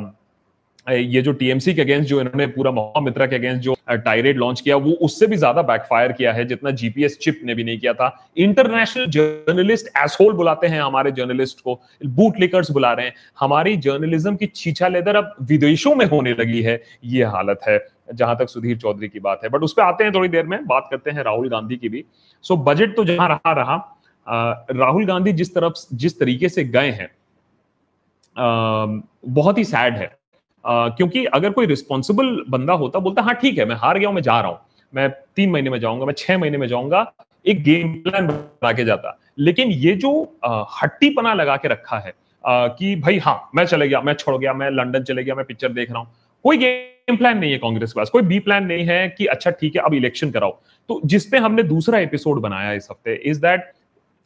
ये 0.87 1.21
जो 1.23 1.33
टीएमसी 1.33 1.73
के 1.75 1.83
अगेंस्ट 1.83 2.09
जो 2.09 2.21
इन्होंने 2.21 2.47
पूरा 2.49 2.71
मित्रा 3.01 3.27
के 3.27 3.37
अगेंस्ट 3.37 3.63
जो 3.63 3.75
टायरेड 3.87 4.37
लॉन्च 4.39 4.61
किया 4.61 4.77
वो 4.77 4.91
उससे 5.03 5.27
भी 5.27 5.37
ज़्यादा 5.37 5.63
बैकफायर 5.63 6.13
किया 6.13 6.33
है 6.33 6.45
जितना 6.45 6.71
जीपीएस 6.73 7.19
चिप 7.19 7.41
ने 7.45 7.55
भी 7.55 7.65
नहीं 7.65 7.79
किया 7.79 7.93
था। 7.93 8.09
इंटरनेशनल 8.37 9.07
जर्नलिस्ट 9.09 9.87
एसहोल 9.97 10.33
बुलाते 10.33 10.67
हैं 10.67 10.81
हमारे 10.81 11.13
जर्नलिस्ट 11.13 11.61
को 11.61 11.81
बूट 12.07 12.39
लिकर्स 12.41 12.71
बुला 12.71 12.93
रहे 12.93 13.07
हैं। 13.07 13.15
हमारी 13.41 13.77
जर्नलिज्म 13.79 14.35
की 14.37 14.47
छीछा 14.55 14.89
लेदर 14.89 15.17
अब 15.17 15.35
विदेशों 15.43 15.95
में 15.95 16.07
होने 16.07 16.33
लगी 16.33 16.63
है 16.63 16.81
ये 17.07 17.25
हालत 17.27 17.61
है 17.69 17.79
जहाँ 18.15 18.37
तक 18.37 18.49
सुधीर 18.49 18.77
चौधरी 18.79 19.09
की 19.09 19.21
बात 19.21 19.41
है। 19.45 19.51
बट 19.51 19.63
उस 19.63 19.73
पर 19.73 19.83
आते 19.83 20.05
हैं 20.05 20.15
थोड़ी 20.15 20.29
देर 20.29 20.47
में 20.47 20.59
बात 20.67 20.89
करते 20.91 21.11
हैं 21.11 21.23
राहुल 21.25 21.49
गांधी 21.49 21.77
की 21.77 21.89
भी। 21.89 22.05
सो 22.45 22.57
बजट 22.65 22.97
तो 22.97 23.05
जहाँ 23.05 23.29
रहा 23.29 23.53
रहा। 23.55 23.77
राहुल 24.27 25.07
गांधी 25.07 25.33
जिस 25.33 25.55
तरफ़, 25.55 25.75
जिस 25.93 26.19
तरीके 26.21 26.49
से 26.49 26.65
गए 26.67 26.91
हैं 26.91 27.11
बहुत 29.29 29.59
ही 29.59 29.65
सैड 29.65 29.97
है। 29.97 30.11
क्योंकि 30.65 31.25
अगर 31.27 31.51
कोई 31.51 31.67
रिस्पॉन्सिबल 31.67 32.45
बंदा 32.49 32.73
होता, 32.73 32.99
बोलता 32.99 33.23
हाँ 33.23 33.35
ठीक 33.35 33.59
है, 33.59 33.65
मैं 33.65 33.77
हार 33.77 33.99
गया 33.99 34.09
हूँ, 34.09 34.15
मैं 34.15 34.23
जा 34.23 34.41
रहा 34.41 34.51
हूँ। 34.51 34.59
मैं 34.93 35.09
तीन 35.37 35.51
महीने 35.51 35.71
में 35.71 35.79
जाऊँगा, 35.81 36.07
मैं 36.07 36.15
छह 36.19 36.39
महीने 36.39 36.59
में 36.59 36.67
जाऊँगा, 36.69 37.13
एक 37.47 37.63
गेम 37.63 37.93
प्लान 38.03 38.27
बना 38.27 38.73
के 38.73 38.85
जाता। 38.85 39.19
लेकिन 39.39 39.71
ये 39.71 39.95
जो 39.97 40.11
हट्टी 40.83 41.11
पना 41.11 41.35
लगा 41.35 41.57
के 41.57 41.69
रखा 41.69 41.99
है 41.99 42.13
कि 42.45 42.95
भाई 42.97 43.19
हाँ 43.19 43.51
मैं 43.55 43.65
चले 43.65 43.89
गया, 43.89 44.01
मैं 44.01 44.15
छोड़ 44.15 44.37
गया, 44.37 44.53
मैं 44.55 44.71
लंदन 44.71 45.03
चले 45.03 45.25
गया, 45.25 45.35
मैं 45.35 45.45
पिक्चर 45.45 45.69
देख 45.71 45.91
रहा 45.91 46.01
हूँ। 46.01 46.09
कोई 46.45 46.59
गेम 46.59 47.17
प्लान 47.17 47.39
नहीं 47.39 47.53
है 47.53 47.59
कांग्रेस 47.59 47.93
के 47.93 48.01
पास, 48.01 48.11
कोई 48.11 48.23
बी 48.23 48.39
प्लान 48.41 48.67
नहीं 48.67 48.85
है 48.87 49.09
कि 49.09 49.27
अच्छा 49.27 49.51
ठीक 49.51 49.77
है, 49.77 49.83
अब 49.83 49.95
इलेक्शन 49.95 50.31
कराओ। 50.31 50.59
तो 50.89 51.01
जिसपे 51.05 51.39
हमने 51.39 51.63
दूसरा 51.65 51.99
एपिसोड 51.99 52.41
बनाया 52.41 52.73
इस 52.73 52.89
हफ़्ते 52.91 53.15
इज़ 53.25 53.41
दैट 53.41 53.73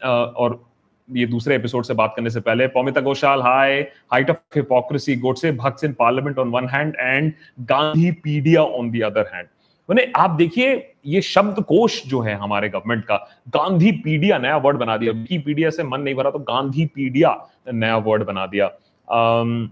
और 0.05 0.61
ये 1.09 1.27
दूसरे 1.27 1.55
एपिसोड 1.57 1.85
से 1.85 1.95
बात 1.95 2.13
करने 2.17 2.31
से 2.31 2.41
पहले 2.41 2.67
Poumita 2.67 3.01
Ghoshal 3.01 3.43
high 3.43 3.81
height 4.13 4.31
of 4.31 4.39
hypocrisy 4.57 5.17
Godse 5.17 5.53
bhakts 5.53 5.85
in 5.85 5.93
parliament 5.93 6.39
on 6.39 6.51
one 6.51 6.69
hand 6.69 6.95
and 7.01 7.33
Gandhi 7.61 8.11
पीडिया 8.25 8.63
on 8.63 8.91
the 8.91 9.03
other 9.03 9.31
hand 9.35 9.49
मैंने 9.89 10.13
आप 10.17 10.31
देखिए 10.31 10.75
ये 11.07 11.21
शब्द 11.23 11.63
कोश 11.65 12.03
जो 12.07 12.21
है 12.21 12.35
हमारे 12.35 12.69
गवर्नमेंट 12.69 13.05
का 13.05 13.17
गांधी 13.49 13.91
पीडिया 13.93 14.39
नया 14.39 14.57
वर्ड 14.57 14.77
बना 14.77 14.97
दिया। 14.97 15.13
विकीपीडिया 15.13 15.71
से 15.71 15.83
मन 15.83 16.01
नहीं 16.01 16.15
भरा 16.15 16.31
तो 16.31 16.39
गांधी 16.39 16.87
पीडिया 16.87 17.37
नया 17.73 17.97
वर्ड 17.97 18.25
बना 18.25 18.47
दिया। 18.47 18.71
um, 19.09 19.69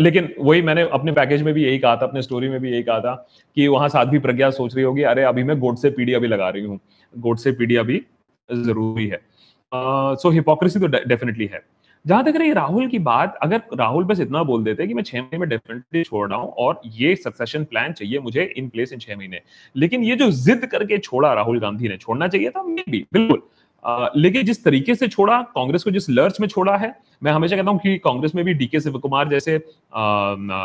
लेकिन 0.00 0.34
वही 0.38 0.62
मैंने 0.62 0.82
अपने 0.92 1.12
पैकेज 1.12 1.42
में 1.42 1.52
भी 1.54 1.64
यही 1.64 1.78
कहा 1.78 1.96
था 1.96 2.06
अपने 2.06 2.22
स्टोरी 2.22 2.48
में 2.48 2.60
भी 2.60 2.70
यही 2.72 2.82
कहा 2.82 3.00
था 3.00 3.14
कि 3.56 3.66
वहाँ 3.68 3.88
साध्वी 3.88 4.18
प्रज्ञा 4.18 4.50
सोच 4.50 4.74
रही 4.74 4.84
होगी 4.84 5.02
अरे 5.02 5.22
अभी 5.22 5.44
मैं 5.44 5.58
गोडसे 5.60 5.90
पीडिया 5.90 6.18
भी 6.18 6.28
लगा 6.28 6.48
रही 6.48 6.64
हूँ। 6.64 6.78
गोड 7.14 7.38
से 7.38 7.52
पीडिया 7.52 7.82
भी 7.82 8.02
ज़रूरी 8.50 9.06
है। 9.06 9.20
सो 10.16 10.30
हिपोक्रेसी 10.30 10.80
तो 10.80 10.86
डेफिनेटली 10.86 11.46
है। 11.46 11.62
जहाँ 12.04 12.24
तक 12.24 12.36
रही 12.36 12.52
राहुल 12.52 12.86
की 12.88 12.98
बात, 13.00 13.38
अगर 13.42 13.62
राहुल 13.74 14.04
बस 14.04 14.20
इतना 14.20 14.42
बोल 14.44 14.64
देते 14.64 14.86
कि 14.86 14.94
मैं 14.94 15.02
छह 15.02 15.18
महीने 15.18 15.38
में 15.38 15.48
डेफिनेटली 15.48 16.02
छोड़ 16.04 16.28
रहा 16.28 16.38
हूँ 16.38 16.48
और 16.50 16.80
ये 16.94 17.14
सक्सेशन 17.16 17.64
प्लान 17.64 17.92
चाहिए 17.92 18.18
मुझे 18.20 18.44
इन 18.56 18.68
प्लेस 18.68 18.92
इन 18.92 18.98
छह 18.98 19.16
महीने। 19.16 19.40
लेकिन 19.76 20.04
ये 20.04 20.16
जो 20.16 20.30
जिद 20.32 20.66
करके 20.66 20.98
छोड़ा 20.98 21.32
राहुल 21.34 21.58
गांधी 21.60 21.88
ने, 21.88 21.96
छोड़ना 21.96 22.28
चाहिए 22.28 22.50
था 22.50 22.62
मे 22.62 22.84
भी 22.90 23.04
बिल्कुल 23.12 23.42
लेकिन 24.16 24.44
जिस 24.44 24.62
तरीके 24.64 24.94
से 24.94 25.08
छोड़ा, 25.08 25.40
कांग्रेस 25.44 25.84
को 25.84 25.90
जिस 25.90 26.08
लर्च 26.10 26.40
में 26.40 26.46
छोड़ा 26.48 26.76
है, 26.76 26.94
मैं 27.22 27.32
हमेशा 27.32 27.56
कहता 27.56 27.70
हूँ 27.70 27.78
कि 27.80 27.96
कांग्रेस 27.98 28.34
में 28.34 28.44
भी 28.44 28.54
डीके 28.54 28.80
शिव 28.80 28.98
कुमार 28.98 29.28
जैसे 29.28 29.58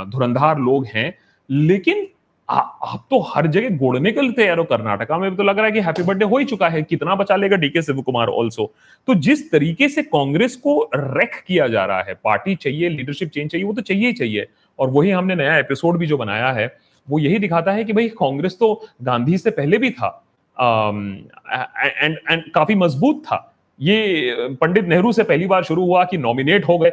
धुरंधार 0.08 0.60
लोग 0.60 0.86
हैं, 0.86 1.14
लेकिन 1.50 2.08
आप 2.52 3.06
तो 3.12 3.20
हर 3.26 3.48
जगह 3.48 3.78
गोड़ने 3.78 4.12
के 4.12 4.22
लिए 4.22 4.32
तैयार 4.34 4.58
हो। 4.58 4.64
कर्नाटका 4.64 5.18
में 5.18 5.30
भी 5.32 5.38
तो 5.38 5.44
लग 5.44 5.58
रहा 5.58 5.66
है 5.66 5.72
कि 5.72 5.80
हैप्पी 5.80 6.04
बर्थडे 6.04 6.26
हो 6.26 6.38
ही 6.38 6.46
चुका 6.46 6.68
है। 6.70 6.82
कितना 6.84 7.16
बचा 7.16 7.36
लेगा 7.36 7.58
डीके 7.58 7.82
शिव 7.82 8.02
कुमार 8.02 8.28
ऑल्सो 8.30 8.72
तो 9.08 9.14
जिस 9.18 9.52
तरीके 9.52 9.88
से 9.90 10.02
कांग्रेस 10.04 10.56
को 10.58 10.80
रेक 10.96 11.36
किया 11.48 11.68
जा 11.68 11.86
रहा 11.86 12.02
है, 12.02 12.14
पार्टी 12.16 12.56
चाहिए 12.56 12.90
लीडरशिप 12.90 13.30
चेंज 13.30 13.52
चाहिए, 13.52 13.66
वो 13.66 13.74
तो 13.74 13.82
चाहिए 13.82 14.08
ही 14.08 14.14
चाहिए। 14.14 14.48
और 14.80 14.90
वही 14.90 15.12
हमने 15.12 15.36
नया 15.36 15.58
एपिसोड 15.58 15.98
भी 15.98 16.08
जो 16.08 16.18
बनाया 16.18 16.52
है, 16.52 16.68
वो 17.08 17.20
यही 17.20 17.40
दिखाता 17.40 17.72
है 17.72 17.84
कि 17.84 17.94
भाई 17.94 18.08
कांग्रेस 18.18 18.58
तो 18.60 18.74
गांधी 19.04 19.38
से 19.38 19.52
पहले 19.52 19.78
भी 19.78 19.90
था। 19.92 20.08
एंड 20.58 22.18
एंड 22.30 22.52
काफ़ी 22.52 22.76
मज़बूत 22.76 23.24
था। 23.26 23.48
ये 23.80 24.56
पंडित 24.62 24.86
नेहरू 24.86 25.12
से 25.12 25.24
पहली 25.24 25.48
बार 25.48 25.64
शुरू 25.64 25.86
हुआ 25.86 26.04
कि 26.04 26.18
नॉमिनेट 26.18 26.68
हो 26.68 26.78
गए। 26.78 26.92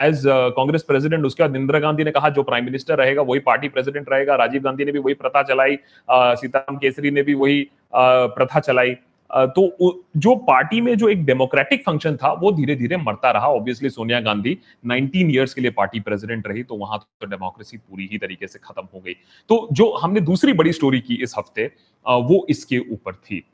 एज 0.00 0.22
कांग्रेस 0.26 0.82
प्रेसिडेंट 0.82 1.24
उसके 1.24 1.42
बाद 1.42 1.56
इंदिरा 1.56 1.78
गांधी 1.80 2.04
ने 2.04 2.10
कहा, 2.10 2.28
जो 2.28 2.42
प्राइम 2.42 2.64
मिनिस्टर 2.64 2.98
रहेगा, 2.98 3.22
वही 3.22 3.40
पार्टी 3.42 3.68
प्रेसिडेंट 3.68 4.08
रहेगा। 4.10 4.34
राजीव 4.36 4.62
गांधी 4.62 4.84
ने 4.84 4.92
भी 4.92 4.98
वही 4.98 5.14
प्रथा 5.16 5.42
चलाई 5.44 5.76
सीताराम 6.08 6.76
केसरी 6.78 7.10
ने 7.10 7.22
भी 7.22 7.34
वही 7.34 7.68
प्रथा 7.94 8.60
चलाई। 8.60 8.94
तो 9.30 10.02
जो 10.18 10.34
पार्टी 10.44 10.80
में 10.80 10.96
जो 10.98 11.08
एक 11.08 11.24
डेमोक्रेटिक 11.24 11.82
फ़ंक्शन 11.84 12.16
था, 12.16 12.32
वो 12.32 12.52
धीरे 12.52 12.74
धीरे 12.76 12.96
मरता 12.98 13.30
रहा। 13.30 13.48
ऑब्वियसली 13.48 13.90
सोनिया 13.90 14.20
गांधी 14.20 14.56
19 14.86 15.30
इयर्स 15.30 15.54
के 15.54 15.60
लिए 15.60 15.70
पार्टी 15.72 16.00
प्रेसिडेंट 16.00 16.46
रही 16.46 16.62
तो 16.62 16.76
वहाँ 16.76 16.98
तो 16.98 17.26
डेमोक्रेसी 17.26 17.76
पूरी 17.78 18.08
ही 18.12 18.18
तरीके 18.18 18.46
से 18.46 18.58
खत्म 18.60 18.86
हो 18.94 19.00
गई। 19.00 19.14
तो 19.50 19.68
जो 19.72 19.90
हमने 19.96 20.20
दूसरी 20.22 20.52
बड़ी 20.52 20.72
स्टोरी 20.72 21.00
की 21.00 21.22
इस 21.22 21.34
हफ़्ते 21.38 21.70
वो 22.06 22.44
इसके 22.50 22.78
ऊपर 22.92 23.14
थी। 23.14 23.44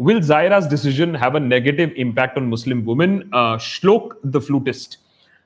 Will 0.00 0.20
Zaira's 0.20 0.66
decision 0.66 1.14
have 1.14 1.34
a 1.34 1.40
negative 1.40 1.90
impact 1.94 2.38
on 2.38 2.46
Muslim 2.48 2.84
women? 2.84 3.28
Uh, 3.32 3.58
Shlok 3.58 4.12
the 4.24 4.40
flutist. 4.40 4.96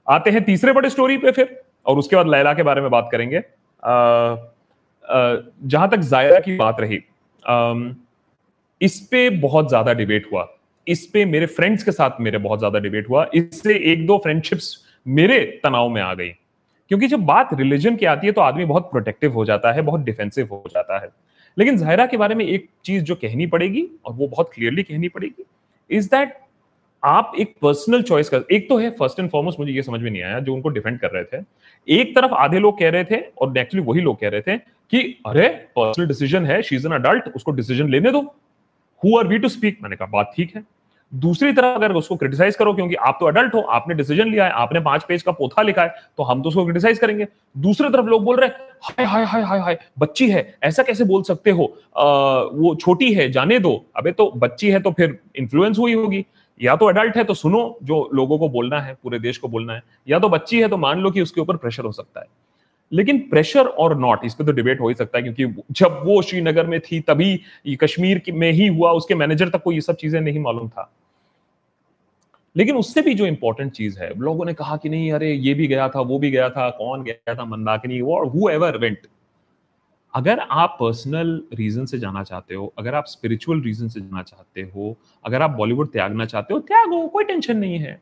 आते 0.06 0.30
हैं 0.30 0.44
तीसरे 0.44 0.72
बड़े 0.72 0.90
स्टोरी 0.90 1.16
पे 1.18 1.30
फिर 1.32 1.48
और 1.86 1.98
उसके 1.98 2.16
बाद 2.16 2.28
लैला 2.28 2.52
के 2.54 2.62
बारे 2.62 2.80
में 2.80 2.90
बात 2.90 3.08
करेंगे। 3.12 3.38
Uh, 3.38 4.36
uh, 5.04 5.36
जहाँ 5.64 5.88
तक 5.90 6.00
जायरा 6.12 6.38
की 6.40 6.56
बात 6.56 6.80
रही 6.80 6.98
um, 7.44 7.82
इस 8.80 9.00
पे 9.10 9.28
बहुत 9.40 9.68
ज़्यादा 9.68 9.92
डिबेट 9.92 10.28
हुआ। 10.32 10.46
इस 10.86 11.06
पे 11.12 11.24
मेरे 11.24 11.46
फ्रेंड्स 11.46 11.82
के 11.82 11.92
साथ 11.92 12.20
मेरे 12.20 12.38
बहुत 12.38 12.58
ज़्यादा 12.58 12.78
डिबेट 12.78 13.08
हुआ। 13.10 13.26
इससे 13.34 13.74
एक 13.92 14.06
दो 14.06 14.18
फ्रेंडशिप्स 14.24 14.74
मेरे 15.06 15.40
तनाव 15.64 15.88
में 15.88 16.00
आ 16.02 16.12
गई। 16.14 16.30
क्योंकि 16.90 17.06
जब 17.08 17.24
बात 17.26 17.54
रिलीजन 17.54 17.96
की 17.96 18.06
आती 18.06 18.26
है 18.26 18.32
तो 18.32 18.40
आदमी 18.40 18.64
बहुत 18.64 18.90
प्रोटेक्टिव 18.90 19.32
हो 19.32 19.44
जाता 19.44 19.72
है 19.72 19.82
बहुत 19.82 20.00
डिफेंसिव 20.04 20.48
हो 20.50 20.64
जाता 20.70 20.98
है। 21.02 21.08
लेकिन 21.56 21.76
जहरा 21.76 22.06
के 22.06 22.16
बारे 22.16 22.34
में 22.34 22.44
एक 22.44 22.68
चीज़ 22.84 23.02
जो 23.04 23.14
कहनी 23.16 23.46
पड़ेगी 23.46 23.86
और 24.04 24.12
वो 24.14 24.26
बहुत 24.28 24.50
क्लियरली 24.54 24.82
कहनी 24.82 25.08
पड़ेगी 25.08 25.44
इज़ 25.90 26.08
दैट 26.08 26.36
आप 27.02 27.32
एक 27.40 27.54
पर्सनल 27.62 28.02
चॉइस 28.02 28.28
कर, 28.28 28.44
एक 28.52 28.68
तो 28.68 28.76
है 28.78 28.90
फ़र्स्ट 28.90 29.18
एंड 29.20 29.28
फॉरमोस्ट 29.30 29.58
मुझे 29.60 29.72
ये 29.72 29.82
समझ 29.82 30.00
में 30.00 30.10
नहीं 30.10 30.22
आया 30.22 30.38
जो 30.40 30.54
उनको 30.54 30.68
डिफेंड 30.68 30.98
कर 31.00 31.10
रहे 31.10 31.24
थे। 31.24 31.42
एक 31.88 32.14
तरफ़ 32.16 32.34
आधे 32.34 32.58
लोग 32.58 32.78
कह 32.78 32.90
रहे 32.90 33.04
थे 33.04 33.16
और 33.38 33.58
एक्चुअली 33.58 33.84
वही 33.86 34.00
लोग 34.00 34.20
कह 34.20 34.28
रहे 34.28 34.40
थे 34.40 34.56
कि, 34.56 35.00
अरे 35.26 35.48
पर्सनल 35.76 36.06
डिसीज़न 36.06 36.46
है 36.46 36.60
शी 36.62 36.76
इज़ 36.76 36.86
एन 36.86 36.92
अडल्ट 36.92 37.28
उसको 37.36 37.52
डिसीज़न 37.52 37.90
लेने 37.90 38.10
दो। 38.10 38.20
Who 39.02 39.18
are 39.18 39.26
we 39.26 39.38
to 39.38 39.48
speak 39.48 39.78
मैंने 39.82 39.96
कहा, 39.96 40.08
बात 40.08 40.32
ठीक 40.36 40.54
है। 40.56 40.64
दूसरी 41.12 41.52
तरफ़ 41.52 41.76
अगर 41.76 41.92
उसको 41.92 42.16
क्रिटिसाइज 42.16 42.56
करो 42.56 42.72
क्योंकि 42.74 42.94
आप 42.94 43.16
तो 43.20 43.26
अडल्ट 43.26 43.54
हो 43.54 43.60
आपने 43.72 43.94
डिसीज़न 43.94 44.28
लिया 44.28 44.44
है 44.44 44.50
आपने 44.52 44.80
पाँच 44.80 45.04
पेज 45.08 45.22
का 45.22 45.32
पोथा 45.32 45.62
लिखा 45.62 45.82
है 45.82 45.94
तो 46.18 46.22
हम 46.22 46.42
तो 46.42 46.48
उसको 46.48 46.64
क्रिटिसाइज 46.64 46.98
करेंगे। 46.98 47.26
दूसरी 47.56 47.88
तरफ़ 47.88 48.06
लोग 48.06 48.24
बोल 48.24 48.36
रहे 48.36 48.48
हैं 48.48 48.68
हाय 48.82 49.06
हाय 49.06 49.24
हाय 49.24 49.42
हाय 49.42 49.60
हाय 49.60 49.78
बच्ची 49.98 50.28
है 50.30 50.54
ऐसा 50.62 50.82
कैसे 50.82 51.04
बोल 51.04 51.22
सकते 51.22 51.50
हो? 51.50 51.64
आ, 51.96 52.04
वो 52.52 52.74
छोटी 52.74 53.12
है 53.14 53.30
जाने 53.32 53.58
दो। 53.58 53.84
अबे 53.96 54.12
तो 54.12 54.30
बच्ची 54.36 54.70
है 54.70 54.80
तो 54.80 54.90
फिर 54.90 55.18
इन्फ्लुएंस 55.36 55.78
हुई 55.78 55.94
होगी। 55.94 56.24
या 56.60 56.76
तो 56.76 56.86
अडल्ट 56.86 57.16
है 57.16 57.24
तो 57.24 57.34
सुनो 57.34 57.78
जो 57.82 58.08
लोगों 58.14 58.38
को 58.38 58.48
बोलना 58.48 58.80
है 58.80 58.94
पूरे 59.02 59.18
देश 59.18 59.38
को 59.38 59.48
बोलना 59.48 59.72
है। 59.72 59.82
या 60.08 60.18
तो 60.18 60.28
बच्ची 60.28 60.60
है 60.60 60.68
तो 60.68 60.76
मान 60.76 61.00
लो 61.00 61.10
कि 61.10 61.20
उसके 61.20 61.40
ऊपर 61.40 61.56
प्रेशर 61.56 61.84
हो 61.84 61.92
सकता 61.92 62.20
है। 62.20 62.26
लेकिन 62.92 63.18
प्रेशर 63.18 63.66
और 63.66 63.98
नॉट 63.98 64.24
इस 64.24 64.34
पर 64.34 64.44
तो 64.44 64.52
डिबेट 64.52 64.80
हो 64.80 64.88
ही 64.88 64.94
सकता 64.94 65.18
है, 65.18 65.22
क्योंकि 65.22 65.62
जब 65.70 66.00
वो 66.04 66.20
श्रीनगर 66.22 66.66
में 66.66 66.80
थी, 66.80 67.00
तभी 67.00 67.40
कश्मीर 67.82 68.22
में 68.32 68.50
ही 68.52 68.66
हुआ, 68.66 68.92
उसके 68.92 69.14
मैनेजर 69.14 69.48
तक 69.48 69.62
को 69.62 69.72
ये 69.72 69.80
सब 69.80 69.96
चीज़ें 69.96 70.20
नहीं 70.20 70.38
मालूम 70.38 70.68
था। 70.68 70.90
लेकिन 72.56 72.76
उससे 72.76 73.02
भी 73.02 73.14
जो 73.14 73.26
इंपॉर्टेंट 73.26 73.72
चीज़ 73.72 73.98
है, 73.98 74.12
लोगों 74.18 74.44
ने 74.44 74.54
कहा 74.54 74.76
कि 74.76 74.88
नहीं, 74.88 75.12
अरे 75.12 75.32
ये 75.32 75.54
भी 75.54 75.66
गया 75.66 75.88
था, 75.88 76.00
वो 76.00 76.18
भी 76.18 76.30
गया 76.30 76.48
था, 76.50 76.70
कौन 76.70 77.02
गया 77.02 77.34
था, 77.34 77.44
मंदाकिनी 77.44 78.00
और 78.00 78.26
हु 78.26 78.48
वेंट 78.78 79.06
अगर 80.14 80.38
आप 80.38 80.76
पर्सनल 80.80 81.42
रीजन 81.54 81.86
से 81.86 81.98
जाना 81.98 82.22
चाहते 82.22 82.54
हो, 82.54 82.72
अगर 82.78 82.94
आप 82.94 83.04
स्पिरिचुअल 83.06 83.60
रीजन 83.60 83.88
से 83.88 84.00
जाना 84.00 84.22
चाहते 84.22 84.62
हो, 84.62 84.96
अगर 85.24 85.42
आप 85.42 85.50
बॉलीवुड 85.50 85.88
त्यागना 85.92 86.24
चाहते 86.24 86.54
हो, 86.54 86.60
त्यागो, 86.60 87.06
कोई 87.06 87.24
टेंशन 87.24 87.56
नहीं 87.56 87.78
है। 87.78 88.00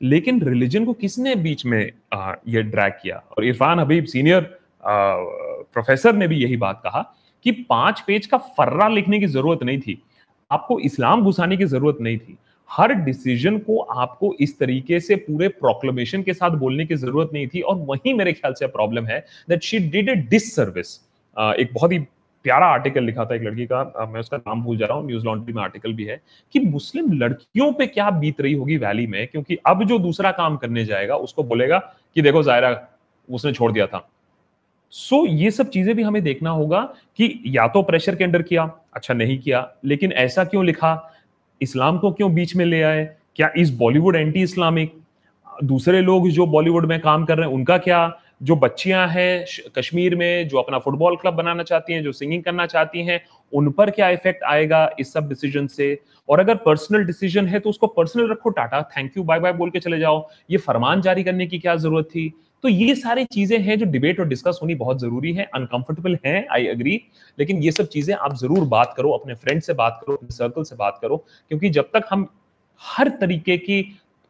लेकिन 0.00 0.40
रिलीजन 0.42 0.84
को 0.84 0.92
किसने 0.94 1.34
बीच 1.36 1.64
में 1.66 1.90
आ, 2.12 2.32
ये 2.48 2.62
ड्रैग 2.62 2.92
किया? 3.02 3.16
और 3.16 3.44
इरफान 3.44 3.80
हबीब 3.80 4.04
सीनियर 4.06 4.40
प्रोफेसर 4.84 6.14
ने 6.14 6.28
भी 6.28 6.42
यही 6.42 6.56
बात 6.56 6.80
कहा 6.84 7.00
कि 7.44 7.52
पाँच 7.70 8.00
पेज 8.06 8.26
का 8.26 8.38
फर्रा 8.38 8.88
लिखने 8.88 9.18
की 9.20 9.26
ज़रूरत 9.28 9.62
नहीं 9.62 9.80
थी। 9.80 10.02
आपको 10.50 10.78
इस्लाम 10.80 11.22
घुसाने 11.22 11.56
की 11.56 11.64
ज़रूरत 11.66 11.98
नहीं 12.00 12.18
थी। 12.18 12.36
हर 12.70 12.92
डिसीज़न 12.94 13.58
को 13.58 13.78
आपको 13.78 14.34
इस 14.40 14.58
तरीके 14.58 15.00
से 15.00 15.16
पूरे 15.16 15.48
प्रोक्लेमेशन 15.48 16.22
के 16.22 16.34
साथ 16.34 16.56
बोलने 16.58 16.86
की 16.86 16.94
ज़रूरत 16.96 17.30
नहीं 17.34 17.46
थी। 17.48 17.60
और 17.60 17.76
वही 17.88 18.12
मेरे 18.14 18.32
ख्याल 18.32 18.52
से 18.52 18.66
प्रॉब्लम 18.68 19.06
है 19.06 19.18
that 19.48 19.62
she 19.62 19.78
did 19.90 20.08
a 20.08 20.14
disservice 20.54 20.94
एक 21.36 21.70
बहुत 21.74 21.92
ही 21.92 21.98
प्यारा 22.42 22.66
आर्टिकल 22.66 23.04
लिखा 23.04 23.24
था 23.24 23.34
एक 23.34 23.42
लड़की 23.42 23.66
का 23.66 24.06
मैं 24.12 24.20
उसका 24.20 24.36
नाम 24.36 24.62
भूल 24.62 24.76
जा 24.76 24.86
रहा 24.86 24.98
हूँ 24.98 25.06
न्यूज़ 25.06 25.24
लॉन्ड्री 25.24 25.52
में 25.52 25.62
आर्टिकल 25.62 25.92
भी 25.92 26.04
है 26.04 26.20
कि 26.52 26.60
मुस्लिम 26.60 27.12
लड़कियों 27.12 27.72
पे 27.72 27.86
क्या 27.86 28.10
बीत 28.10 28.40
रही 28.40 28.52
होगी 28.52 28.76
वैली 28.76 29.06
में 29.06 29.26
क्योंकि 29.26 29.58
अब 29.66 29.84
जो 29.84 29.98
दूसरा 29.98 30.30
काम 30.32 30.56
करने 30.56 30.84
जाएगा 30.84 31.16
उसको 31.16 31.42
बोलेगा 31.42 31.78
कि 32.14 32.22
देखो 32.22 32.42
जायरा 32.42 32.88
उसने 33.30 33.52
छोड़ 33.52 33.72
दिया 33.72 33.86
था। 33.86 34.08
सो 34.90 35.26
so, 35.26 35.32
ये 35.32 35.50
सब 35.50 35.68
चीज़ें 35.68 35.96
भी 35.96 36.02
हमें 36.02 36.22
देखना 36.22 36.50
होगा 36.50 36.80
कि 37.16 37.42
या 37.46 37.68
तो 37.68 37.82
प्रेशर 37.82 38.14
के 38.14 38.24
अंडर 38.24 38.42
किया 38.42 38.70
अच्छा 38.94 39.14
नहीं 39.14 39.38
किया 39.38 39.72
लेकिन 39.84 40.12
ऐसा 40.12 40.44
क्यों 40.44 40.64
लिखा 40.66 41.12
इस्लाम 41.62 41.98
को 41.98 42.12
क्यों 42.12 42.34
बीच 42.34 42.56
में 42.56 42.64
ले 42.64 42.82
आए 42.82 43.16
क्या 43.36 43.50
इस 43.56 43.70
बॉलीवुड 43.70 44.16
एंटी 44.16 44.42
इस्लामिक 44.42 44.94
दूसरे 45.64 46.00
लोग 46.00 46.28
जो 46.28 46.46
बॉलीवुड 46.46 46.86
में 46.86 47.00
काम 47.00 47.24
कर 47.24 47.38
रहे 47.38 47.48
हैं 47.48 47.54
उनका 47.54 47.78
क्या 47.78 48.20
जो 48.40 48.56
बच्चियाँ 48.56 49.06
हैं 49.08 49.44
कश्मीर 49.76 50.14
में, 50.16 50.48
जो 50.48 50.58
अपना 50.58 50.78
फुटबॉल 50.78 51.16
क्लब 51.16 51.34
बनाना 51.34 51.62
चाहती 51.62 51.92
हैं, 51.92 52.02
जो 52.02 52.12
सिंगिंग 52.12 52.42
करना 52.42 52.66
चाहती 52.66 53.02
हैं, 53.04 53.20
उन 53.52 53.70
पर 53.70 53.90
क्या 53.90 54.08
इफ़ेक्ट 54.10 54.42
आएगा 54.44 54.88
इस 55.00 55.12
सब 55.12 55.28
डिसीज़न 55.28 55.66
से? 55.66 55.98
और 56.28 56.40
अगर 56.40 56.54
पर्सनल 56.56 57.04
डिसीज़न 57.04 57.46
है 57.46 57.58
तो 57.60 57.70
उसको 57.70 57.86
पर्सनल 57.86 58.30
रखो, 58.30 58.50
tata 58.50 58.82
thank 58.96 59.16
you 59.16 59.22
bye 59.24 59.40
bye 59.40 59.52
बोल 59.52 59.70
के 59.70 59.80
चले 59.80 59.98
जाओ। 59.98 60.28
ये 60.50 60.58
फरमान 60.58 61.00
जारी 61.00 61.24
करने 61.24 61.46
की 61.46 61.58
क्या 61.58 61.76
ज़रूरत 61.76 62.06
थी? 62.06 62.32
तो 62.64 62.68
ये 62.68 62.94
सारी 62.94 63.24
चीज़ें 63.24 63.58
हैं 63.58 63.78
जो 63.78 63.86
डिबेट 63.86 64.20
और 64.20 64.26
डिस्कस 64.28 64.58
होनी 64.62 64.74
बहुत 64.74 65.00
ज़रूरी 65.00 65.32
है। 65.32 65.44
अनकंफर्टेबल 65.54 66.18
है 66.24 66.46
आई 66.52 66.66
अग्री 66.66 67.00
लेकिन 67.38 67.62
ये 67.62 67.72
सब 67.72 67.88
चीज़ें 67.88 68.14
आप 68.14 68.36
ज़रूर 68.36 68.64
बात 68.68 68.94
करो, 68.96 69.10
अपने 69.10 69.34
फ्रेंड 69.34 69.62
से 69.62 69.74
बात 69.74 70.00
करो, 70.00 70.16
अपने 70.16 70.30
सर्कल 70.30 70.62
से 70.62 70.76
बात 70.76 70.98
करो, 71.02 71.16
क्योंकि 71.50 71.70
जब 71.70 71.90
तक 71.94 72.06
हम 72.10 72.26
हर 72.80 73.08
तरीके 73.20 73.56
की 73.58 73.82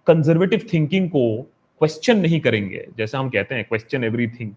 कंजर्वेटिव 0.07 0.67
थिंकिंग 0.73 1.09
को 1.09 1.47
क्वेश्चन 1.79 2.19
नहीं 2.19 2.41
करेंगे, 2.41 2.85
जैसे 2.99 3.17
हम 3.19 3.29
कहते 3.31 3.55
हैं 3.55 3.65
क्वेश्चन 3.65 4.05
एवरीथिंग 4.05 4.53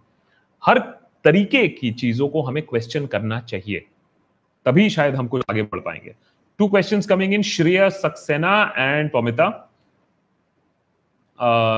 हर 0.63 0.79
तरीके 1.25 1.67
की 1.67 1.91
चीज़ों 2.01 2.27
को 2.29 2.41
हमें 2.43 2.63
क्वेश्चन 2.65 3.05
करना 3.07 3.39
चाहिए, 3.39 3.85
तभी 4.65 4.89
शायद 4.89 5.15
हम 5.15 5.27
कुछ 5.27 5.43
आगे 5.49 5.61
बढ़ 5.63 5.79
पाएँगे 5.79 6.15
to 6.59 6.67
questions 6.67 7.07
coming 7.07 7.33
in 7.33 7.41
Shreya 7.51 7.89
Saxena 7.89 8.73
and 8.77 9.11
Pomita 9.11 9.47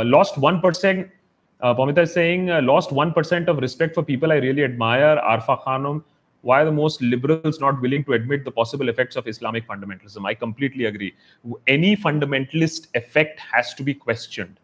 lost 0.06 0.40
one 0.40 0.60
percent 0.64 1.12
Pomita 1.62 2.02
is 2.02 2.20
lost 2.64 2.94
one 2.94 3.12
percent 3.12 3.50
of 3.50 3.60
respect 3.62 3.96
for 3.96 4.06
people 4.06 4.32
I 4.32 4.40
really 4.40 4.62
admire 4.62 5.18
Arfa 5.18 5.56
Khanam 5.66 6.02
why 6.44 6.56
are 6.62 6.66
the 6.66 6.72
most 6.78 7.02
liberals 7.02 7.60
not 7.60 7.78
willing 7.84 8.02
to 8.08 8.14
admit 8.16 8.42
the 8.46 8.52
possible 8.56 8.90
effects 8.90 9.20
of 9.20 9.28
Islamic 9.32 9.66
fundamentalism? 9.68 10.26
I 10.26 10.34
completely 10.34 10.88
agree. 10.88 11.14
Any 11.68 11.92
fundamentalist 11.96 12.90
effect 13.02 13.40
has 13.52 13.74
to 13.76 13.86
be 13.90 13.94
questioned. 13.94 14.58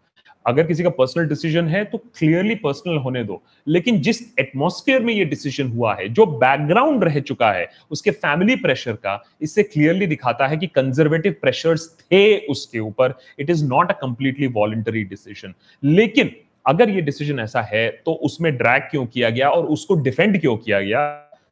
अगर 0.50 0.65
किसी 0.68 0.84
का 0.84 0.89
personal 0.98 1.27
decision 1.29 1.68
है 1.68 1.84
तो 1.86 1.98
clearly 1.98 2.56
personal 2.63 2.98
होने 3.03 3.24
दो। 3.24 3.41
लेकिन 3.68 4.00
जिस 4.01 4.22
atmosphere 4.39 5.03
में 5.03 5.13
ये 5.13 5.25
डिसीज़न 5.25 5.68
हुआ 5.72 5.94
है 5.96 6.08
जो 6.10 6.25
बैकग्राउंड 6.44 7.03
रह 7.03 7.20
चुका 7.20 7.51
है 7.51 7.68
उसके 7.91 8.12
फैमिली 8.12 8.56
प्रेशर 8.63 8.94
का 8.94 9.22
इससे 9.41 9.63
क्लियरली 9.63 10.08
दिखाता 10.08 10.48
है 10.48 10.58
कि 10.58 10.68
कंजर्वेटिव 10.68 11.36
प्रेशर्स 11.41 11.88
थे 12.01 12.38
उसके 12.48 12.79
ऊपर। 12.79 13.18
It 13.39 13.50
is 13.50 13.65
not 13.65 13.91
a 13.91 13.96
completely 14.01 14.48
voluntary 14.58 15.03
decision 15.03 15.53
लेकिन 15.84 16.32
अगर 16.65 16.89
ये 16.89 17.01
डिसीज़न 17.01 17.39
ऐसा 17.39 17.62
है 17.74 17.89
तो 18.06 18.13
उसमें 18.29 18.56
ड्रैग 18.58 18.89
क्यों 18.91 19.06
किया 19.06 19.29
गया 19.29 19.50
और 19.50 19.65
उसको 19.77 19.96
डिफेंड 20.03 20.39
क्यों 20.41 20.58
किया 20.58 20.82
गया? 20.82 21.06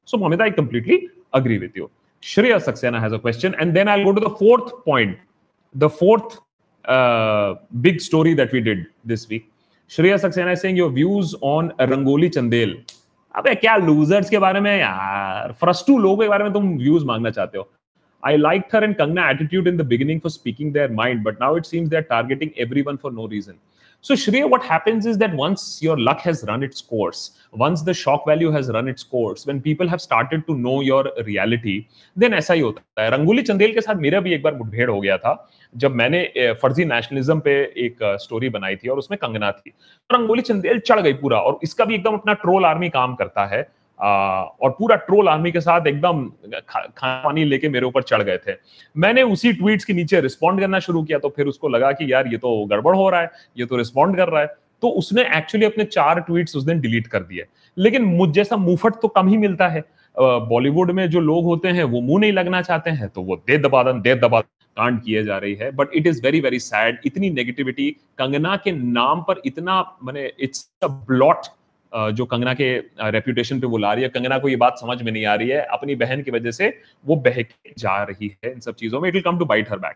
So 0.08 0.18
Momita 0.18 0.44
I 0.44 0.52
completely 0.64 1.08
agree 1.34 1.58
with 1.58 1.78
you 1.78 1.90
Shreya 2.24 2.56
Saxena 2.66 3.00
has 3.02 3.14
a 3.16 3.18
question, 3.24 3.54
and 3.64 3.76
then 3.78 3.90
I'll 3.94 4.04
go 4.06 4.12
to 4.12 4.22
the 4.22 4.30
fourth 4.38 4.70
point. 4.86 5.18
The 5.76 5.90
fourth 5.98 6.32
Uh, 6.88 7.56
big 7.82 8.00
story 8.00 8.34
that 8.34 8.54
we 8.54 8.62
did 8.62 8.86
this 9.04 9.28
week. 9.30 9.50
Shreya 9.92 10.18
Saxena 10.18 10.54
is 10.54 10.62
saying 10.62 10.78
your 10.78 10.90
views 10.90 11.34
on 11.42 11.72
Rangoli 11.90 12.30
Chandel. 12.36 12.76
अबे, 13.36 13.56
क्या 13.56 13.76
losers 13.78 14.30
के 14.30 14.38
बारे 14.40 14.60
में 14.60 14.72
यार? 14.80 15.52
फ्रस्टू 15.60 15.98
लोगों 15.98 16.24
के 16.24 16.28
बारे 16.30 16.44
में 16.44 16.54
तुम 16.54 16.70
व्यूज़ 16.78 17.06
मांगना 17.06 17.30
चाहते 17.30 17.58
हो। 17.58 17.70
I 18.24 18.38
like 18.38 18.76
her 18.76 18.84
and 18.84 18.96
Kangana 18.96 19.30
attitude 19.30 19.68
in 19.68 19.78
the 19.78 19.86
beginning 19.88 20.22
for 20.22 20.32
speaking 20.32 20.72
their 20.74 20.92
mind 20.92 21.24
but 21.24 21.42
now 21.42 21.58
it 21.58 21.66
seems 21.66 21.90
they 21.90 21.96
are 21.98 22.04
targeting 22.14 22.52
everyone 22.68 22.96
for 23.02 23.12
no 23.14 23.28
reason 23.34 23.60
so 24.04 24.16
Shreya 24.16 24.44
what 24.44 24.72
happens 24.72 25.08
is 25.08 25.20
that 25.20 25.34
once 25.40 25.80
your 25.84 26.00
luck 26.00 26.22
has 26.26 26.46
run 26.50 26.64
its 26.64 26.82
course 26.90 27.30
once 27.58 27.84
the 27.86 27.94
shock 28.06 28.28
value 28.28 28.52
has 28.52 28.72
run 28.72 28.90
its 28.90 29.04
course 29.04 29.48
when 29.48 29.60
people 29.62 29.90
have 29.90 29.98
started 30.08 30.44
to 30.48 30.56
know 30.58 30.82
your 30.84 31.14
reality 31.20 31.80
then 32.20 32.34
ऐसा 32.34 32.54
ही 32.54 32.62
होता 32.62 33.02
है। 33.04 33.10
रंगोली 33.18 33.42
चंदेल 33.42 33.74
के 33.74 33.82
साथ 33.82 33.96
मेरा 34.08 34.20
भी 34.20 34.34
एक 34.34 34.44
बार 34.44 34.56
मुठभेड़ 34.56 34.90
हो 34.90 35.00
गया 35.02 35.18
था। 35.18 35.34
जब 35.76 35.96
मैंने 35.96 36.54
फर्जी 36.62 36.86
नेशनलिज्म 36.86 37.40
पे 37.40 37.52
एक 37.78 37.98
स्टोरी 38.22 38.50
बनाई 38.50 38.76
थी 38.76 38.88
और 38.88 38.98
उसमें 38.98 39.18
कंगना 39.18 39.52
थी 39.52 39.74
रंगोली 40.10 40.42
चंदेल 40.44 40.80
चढ़ 40.80 41.00
गई 41.00 41.14
पूरा 41.16 41.40
और 41.40 41.60
इसका 41.64 41.86
भी 41.86 41.96
एकदम 41.96 42.14
अपना 42.14 42.34
ट्रोल 42.36 42.66
आर्मी 42.66 42.90
काम 42.90 43.16
करता 43.16 43.46
है 43.46 43.62
और 44.00 44.70
पूरा 44.70 44.96
ट्रोल 44.98 45.30
आर्मी 45.30 45.52
के 45.52 45.62
साथ 45.62 45.88
एकदम 45.88 46.26
खाना 46.60 47.22
पानी 47.24 47.44
लेके 47.44 47.70
मेरे 47.70 47.86
ऊपर 47.86 48.02
चढ़ 48.04 48.22
गए 48.24 48.38
थे। 48.38 48.54
मैंने 48.96 49.24
उसी 49.26 49.54
ट्वीट्स 49.54 49.86
के 49.86 49.94
नीचे 49.94 50.22
रिस्पॉन्ड 50.22 50.60
करना 50.62 50.80
शुरू 50.80 51.04
किया 51.04 51.20
तो 51.20 51.30
फिर 51.36 51.48
उसको 51.48 51.70
लगा 51.70 51.92
कि 51.92 52.12
यार 52.12 52.28
ये 52.28 52.38
तो 52.38 52.66
गड़बड़ 52.66 52.96
हो 52.96 53.10
रहा 53.10 53.22
है, 53.22 53.32
ये 53.58 53.66
तो 53.66 53.78
रिस्पॉन्ड 53.78 54.18
कर 54.18 54.30
रहा 54.30 54.42
है। 54.42 54.56
तो 54.84 54.90
उसने 54.90 55.22
एक्चुअली 55.38 55.66
अपने 55.66 55.84
चार 55.86 56.20
ट्वीट्स 56.20 56.56
उस 56.56 56.64
दिन 56.64 56.80
डिलीट 56.82 57.08
कर 57.08 57.20
दिए। 57.22 57.46
लेकिन 57.78 58.04
मुझ 58.06 58.30
जैसा 58.32 58.58
मुफट 58.58 59.02
तो 59.02 59.08
कम 59.08 59.28
ही 59.28 59.38
मिलता 59.38 59.68
है। 59.68 59.84
बॉलीवुड 60.18 60.92
में 60.92 61.10
जो 61.10 61.20
लोग 61.20 61.46
होते 61.46 61.68
हैं 61.70 61.84
वो 61.86 62.02
मुँह 62.02 62.20
नहीं 62.20 62.32
लगना 62.34 62.62
चाहते 62.62 62.90
हैं 62.92 63.08
तो 63.10 63.22
वो 63.22 63.36
दे 63.38 63.58
दबादन, 63.58 64.02
दे 64.02 64.16
दबा 64.16 64.42
कांड 64.78 65.02
किए 65.04 65.24
जा 65.24 65.38
रही 65.38 65.54
है 65.56 65.72
but 65.76 65.96
it 65.96 66.08
is 66.08 66.22
very 66.24 66.40
very 66.42 66.60
sad 66.62 67.00
इतनी 67.06 67.30
नेगेटिविटी 67.32 67.90
कंगना 68.18 68.56
के 68.58 68.72
नाम 68.72 69.22
पर 69.28 69.42
इतना, 69.46 69.80
मैंने 70.04 70.32
इट्स 70.40 70.70
अ 70.84 70.88
ब्लॉट 70.88 71.46
जो 71.92 72.26
कंगना 72.26 72.54
के 72.54 72.68
रेपुटेशन 73.12 73.60
पे 73.60 73.68
वो 73.68 73.78
ला 73.78 73.94
रही 73.94 74.04
है। 74.04 74.10
कंगना 74.10 74.38
को 74.40 74.50
ये 74.50 74.56
बात 74.58 74.78
समझ 74.80 75.02
में 75.02 75.12
नहीं 75.12 75.26
आ 75.26 75.34
रही 75.36 75.50
है। 75.50 75.62
अपनी 75.74 75.96
बहन 75.98 76.22
की 76.24 76.32
वजह 76.32 76.52
से 76.52 76.68
वो 77.06 77.16
बहक 77.18 77.50
जा 77.80 78.02
रही 78.04 78.28
है 78.44 78.52
इन 78.52 78.60
सब 78.60 78.76
चीज़ों 78.76 79.02
में। 79.02 79.08
It 79.10 79.14
will 79.16 79.24
come 79.24 79.40
to 79.40 79.46
bite 79.46 79.70
her 79.72 79.80
back 79.80 79.96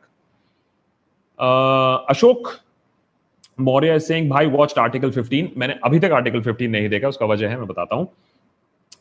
Ashok 2.10 2.52
Maurya 3.60 4.00
Singh 4.00 4.30
भाई 4.30 4.46
वॉच 4.48 4.74
आर्टिकल 4.80 5.12
15 5.12 5.48
मैंने 5.58 5.76
अभी 5.84 6.00
तक 6.00 6.12
आर्टिकल 6.14 6.42
15 6.42 6.70
नहीं 6.70 6.90
देखा, 6.90 7.08
उसका 7.08 7.26
वजह 7.26 7.50
है, 7.50 7.58
मैं 7.58 7.68
बताता 7.68 7.96
हूँ। 7.96 8.08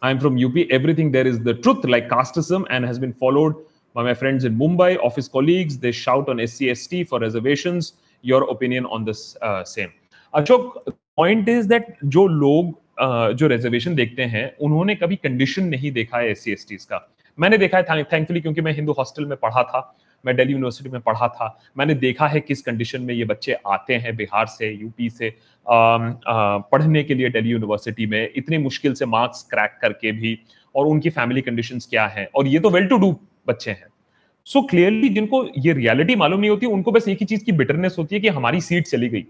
I 0.04 0.12
am 0.12 0.18
from 0.18 0.38
UP 0.38 0.68
everything 0.72 1.12
there 1.12 1.26
is 1.26 1.40
the 1.42 1.58
truth 1.62 1.86
like 1.86 2.10
casteism 2.10 2.64
and 2.70 2.86
has 2.86 3.00
been 3.00 3.12
followed 3.20 3.64
by 3.94 4.02
my 4.02 4.14
friends 4.14 4.44
in 4.44 4.56
Mumbai, 4.56 4.98
office 5.00 5.28
colleagues. 5.28 5.78
They 5.78 5.92
shout 5.92 6.28
on 6.28 6.36
SCST 6.38 7.08
for 7.08 7.20
reservations. 7.20 7.94
Your 8.24 8.50
opinion 8.50 8.86
on 8.86 9.04
this 9.04 9.36
uh, 9.42 9.64
same. 9.64 9.92
Ashok, 10.34 10.94
point 11.16 11.48
is 11.48 11.66
that 11.68 11.96
जो 12.04 12.26
लोग 12.26 12.78
जो 13.38 13.46
reservation 13.46 13.94
देखते 13.94 14.22
हैं 14.24 14.44
उन्होंने 14.60 14.94
कभी 14.94 15.16
condition 15.16 15.64
नहीं 15.64 15.92
देखा 15.92 16.18
है 16.18 16.30
एस 16.30 16.44
सी 16.44 16.76
का 16.76 17.06
मैंने 17.38 17.58
देखा 17.58 17.78
है 17.78 18.04
थैंकफुली 18.04 18.40
क्योंकि 18.40 18.60
मैं 18.60 18.72
हिंदू 18.72 18.92
हॉस्टल 18.92 19.26
में 19.26 19.36
पढ़ा 19.42 19.62
था 19.62 19.80
मैं 20.24 20.34
दिल्ली 20.36 20.52
यूनिवर्सिटी 20.52 20.90
में 20.90 21.00
पढ़ा 21.00 21.28
था 21.28 21.56
मैंने 21.78 21.94
देखा 21.94 22.26
है 22.28 22.40
किस 22.40 22.62
कंडीशन 22.62 23.02
में 23.02 23.14
ये 23.14 23.24
बच्चे 23.24 23.52
आते 23.66 23.94
हैं 23.96 24.14
बिहार 24.16 24.46
से 24.46 24.70
यूपी 24.70 25.08
से 25.10 25.28
आ, 25.66 25.74
आ, 25.74 26.58
पढ़ने 26.72 27.02
के 27.02 27.14
लिए 27.14 27.30
दिल्ली 27.30 27.50
यूनिवर्सिटी 27.50 28.06
में 28.06 28.28
इतनी 28.36 28.58
मुश्किल 28.58 28.94
से 28.94 29.06
मार्क्स 29.06 29.42
क्रैक 29.50 29.78
करके 29.82 30.12
भी 30.12 30.38
और 30.74 30.86
उनकी 30.86 31.10
फैमिली 31.10 31.40
कंडीशंस 31.40 31.86
क्या 31.90 32.06
है 32.06 32.28
और 32.34 32.46
ये 32.46 32.58
तो 32.60 32.70
वेल 32.70 32.86
टू 32.88 32.98
डू 32.98 33.12
बच्चे 33.50 33.70
हैं। 33.70 33.86
सो 34.46 34.58
so, 34.58 34.68
क्लियरली 34.70 35.08
जिनको 35.08 35.44
ये 35.58 35.72
रियलिटी 35.72 36.14
मालूम 36.16 36.40
नहीं 36.40 36.50
होती 36.50 36.66
उनको 36.66 36.92
बस 36.92 37.08
एक 37.08 37.18
ही 37.20 37.26
चीज़ 37.26 37.44
की 37.44 37.52
बिटरनेस 37.52 37.96
होती 37.98 38.14
है 38.14 38.20
कि 38.20 38.28
हमारी 38.28 38.60
सीट 38.60 38.86
चली 38.86 39.08
गई। 39.08 39.24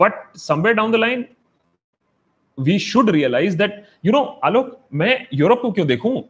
But 0.00 0.36
somewhere 0.38 0.76
down 0.76 0.92
the 0.92 0.96
line 0.96 1.24
we 2.58 2.78
should 2.80 3.10
realise 3.10 3.56
that 3.58 3.82
you 4.04 4.12
know 4.12 4.22
Alok 4.44 4.76
मैं 4.94 5.26
यूरोप 5.34 5.60
को 5.62 5.72
क्यों 5.72 5.86
देखूँ? 5.86 6.22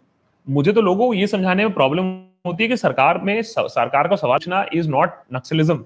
मुझे 0.46 0.72
तो 0.72 0.80
लोगों 0.80 1.06
को 1.06 1.14
ये 1.14 1.26
समझाने 1.26 1.64
में 1.64 1.74
प्रॉब्लम 1.74 2.12
होती 2.44 2.62
है 2.64 2.68
कि 2.68 2.76
सरकार 2.76 3.18
में 3.24 3.40
सरकार 3.42 4.08
को 4.08 4.16
सवाल 4.16 4.38
पूछना 4.38 4.64
इज़ 4.74 4.88
नॉट 4.90 5.12
नक्सलिज्म। 5.34 5.84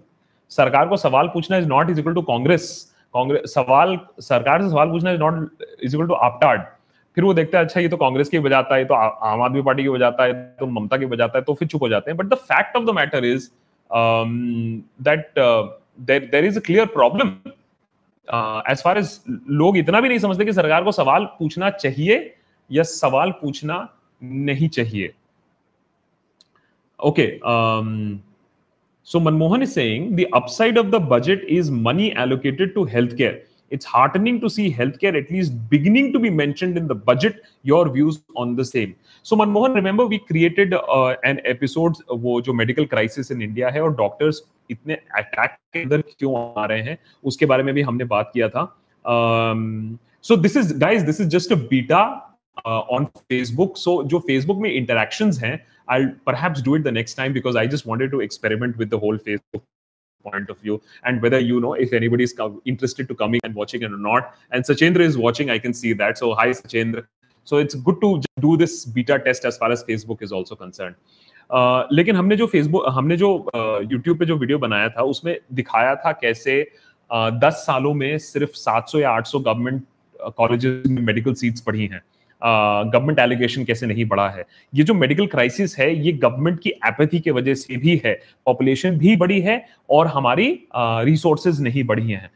सरकार 0.50 0.88
को 0.88 0.97
सवाल 0.97 1.29
पूछना 1.29 1.57
is 1.57 1.67
not 1.69 1.91
is 1.91 2.00
equal 2.00 2.15
to 2.15 2.23
Congress. 2.23 2.95
Congress 3.15 3.53
सवाल, 3.55 3.99
सरकार 4.21 4.62
से 4.62 4.69
सवाल 4.69 4.88
पूछना 4.91 5.11
is 5.11 5.21
not 5.21 5.62
is 5.83 5.95
equal 5.95 6.09
to 6.09 6.15
आपटार्ड 6.15 6.62
फिर 7.17 7.25
वो 7.25 7.35
देखते 7.35 7.57
हैं 7.57 7.65
अच्छा 7.65 7.81
ये 7.81 7.88
तो 7.88 7.97
कांग्रेस 7.97 8.29
की 8.29 8.38
बजाता 8.38 8.75
है 8.77 8.85
तो 8.85 8.95
आम 8.95 9.43
आदमी 9.43 9.62
पार्टी 9.62 9.83
की 9.83 9.88
बजाता 9.88 10.25
है 10.25 10.33
तो 10.59 10.67
ममता 10.69 10.97
की 10.97 11.07
बजाता 11.07 11.38
है 11.38 11.45
तो 11.45 11.55
फिर 11.55 11.69
चुप 11.69 11.83
हो 11.83 11.88
जाते 11.88 12.11
हैं। 12.11 12.17
But 12.17 12.27
the 12.27 12.35
fact 12.35 12.77
of 12.77 12.85
the 12.85 12.95
matter 12.97 13.25
is 13.25 13.49
that 15.00 15.38
there 16.31 16.45
is 16.45 16.59
a 16.59 16.62
clear 16.67 16.87
problem 16.88 17.29
as 18.73 18.83
far 18.85 18.99
as 18.99 19.19
लोग 19.53 19.79
इतना 19.79 20.00
भी 20.00 20.09
नहीं 20.09 20.19
समझते 20.19 20.45
कि 20.45 20.53
सरकार 20.53 20.85
को 20.85 20.93
सवाल 20.93 21.25
पूछना 21.38 21.71
चाहिए 21.71 22.19
या 22.71 22.82
सवाल 22.85 23.30
पूछना 23.41 23.87
नहीं 24.23 24.69
चाहिए। 24.71 25.13
Okay. 27.00 27.41
Um, 27.41 28.23
so 29.02 29.19
Manmohan 29.19 29.63
is 29.63 29.73
saying 29.73 30.17
the 30.17 30.26
upside 30.32 30.76
of 30.76 30.91
the 30.91 31.00
budget 31.00 31.45
is 31.49 31.71
money 31.71 32.13
allocated 32.15 32.75
to 32.75 32.84
healthcare. 32.84 33.43
It's 33.71 33.84
heartening 33.84 34.41
to 34.41 34.49
see 34.49 34.73
healthcare 34.73 35.15
at 35.17 35.30
least 35.30 35.52
beginning 35.69 36.13
to 36.15 36.19
be 36.19 36.30
mentioned 36.30 36.76
in 36.76 36.89
the 36.89 36.95
budget. 36.95 37.43
Your 37.63 37.89
views 37.89 38.21
on 38.34 38.56
the 38.56 38.65
same. 38.65 38.97
So 39.23 39.37
Manmohan, 39.37 39.75
remember 39.75 40.06
we 40.06 40.19
created 40.19 40.75
uh, 40.75 41.17
an 41.25 41.41
episode 41.45 41.95
वो 42.11 42.41
जो 42.43 42.52
medical 42.52 42.87
crisis 42.87 43.30
in 43.30 43.43
India 43.43 43.71
है 43.71 43.82
और 43.82 43.97
doctors 43.97 44.41
इतने 44.71 44.99
attack 45.21 45.58
के 45.73 45.82
अंदर 45.82 46.00
क्यों 46.00 46.63
आ 46.63 46.67
रहे 46.67 46.82
हैं 46.82 46.99
उसके 47.25 47.47
बारे 47.47 47.63
में 47.63 47.75
भी 47.75 47.82
हमने 47.82 48.04
बात 48.04 48.30
किया 48.34 48.49
था. 48.49 48.75
Um, 49.04 49.99
so 50.21 50.37
this 50.37 50.56
is 50.56 50.73
guys, 50.73 51.04
this 51.04 51.21
is 51.21 51.28
just 51.28 51.50
a 51.50 51.56
beta 51.56 52.23
uh, 52.65 52.82
on 52.91 53.08
Facebook. 53.30 53.76
So 53.76 54.02
जो 54.04 54.25
Facebook 54.30 54.61
में 54.63 54.71
interactions 54.71 55.43
हैं 55.43 55.61
I'll 55.88 56.12
perhaps 56.25 56.62
do 56.62 56.75
it 56.75 56.83
the 56.83 56.92
next 56.92 57.16
time 57.16 57.33
because 57.33 57.55
I 57.55 57.68
just 57.68 57.86
wanted 57.86 58.12
to 58.12 58.22
experiment 58.22 58.77
with 58.77 58.90
the 58.90 59.00
whole 59.00 59.18
Facebook 59.18 59.64
point 60.24 60.50
of 60.50 60.57
view 60.59 60.81
and 61.03 61.22
whether 61.22 61.40
you 61.40 61.59
know 61.59 61.74
if 61.74 61.94
anybody 61.94 62.24
is 62.24 62.33
interested 62.66 63.07
to 63.09 63.16
coming 63.16 63.42
and 63.44 63.53
watching 63.53 63.81
it 63.83 63.92
or 63.92 63.98
not. 63.98 64.36
And 64.51 64.64
Sachendra 64.64 65.01
is 65.01 65.18
watching, 65.18 65.50
I 65.50 65.59
can 65.59 65.74
see 65.74 65.94
that. 65.94 66.18
So 66.18 66.33
hi 66.33 66.50
Sachendra. 66.50 67.05
So 67.44 67.57
it's 67.57 67.75
good 67.75 68.00
to 68.01 68.22
do 68.40 68.55
this 68.55 68.86
beta 68.86 69.20
test 69.20 69.46
as 69.46 69.57
far 69.57 69.72
as 69.72 69.83
Facebook 69.83 70.22
is 70.22 70.31
also 70.31 70.55
concerned. 70.55 70.96
Uh, 71.50 71.83
लेकिन 71.92 72.16
हमने 72.16 72.36
जो 72.36 72.46
Facebook 72.48 72.86
हमने 72.90 73.16
जो 73.18 73.29
YouTube 73.92 74.16
uh, 74.16 74.20
पे 74.20 74.25
जो 74.25 74.38
video 74.38 74.57
बनाया 74.59 74.90
था 74.90 75.03
उसमें 75.14 75.38
दिखाया 75.53 75.96
था 75.96 76.12
कैसे 76.22 76.55
uh, 77.14 77.31
10 77.42 77.53
सालों 77.66 77.94
में 77.94 78.18
सिर्फ 78.18 78.53
700 78.59 79.01
या 79.01 79.12
800 79.18 79.42
गवर्नमेंट 79.46 79.83
कॉलेजेस 80.38 80.88
में 80.88 81.01
मेडिकल 81.01 81.33
सीट्स 81.42 81.62
पढ़ी 81.62 81.86
हैं 81.88 82.01
गवर्नमेंट 82.43 83.19
एलिगेशन 83.19 83.65
कैसे 83.65 83.87
नहीं 83.87 84.05
बढ़ा 84.05 84.29
है? 84.29 84.45
ये 84.73 84.85
जो 84.85 84.95
मेडिकल 84.95 85.27
क्राइसिस 85.27 85.79
है, 85.79 85.95
ये 85.97 86.13
गवर्नमेंट 86.15 86.61
की 86.61 86.71
एपैथी 86.71 87.21
के 87.21 87.31
वजह 87.31 87.55
से 87.55 87.77
भी 87.77 88.01
है। 88.05 88.15
पॉपुलेशन 88.47 88.99
भी 88.99 89.17
बड़ी 89.17 89.41
है 89.41 89.65
और 89.91 90.07
हमारी 90.07 90.49
रिसोर्सेज 90.77 91.61
नहीं 91.61 91.85
बढ़ी 91.85 92.11
हैं। 92.11 92.31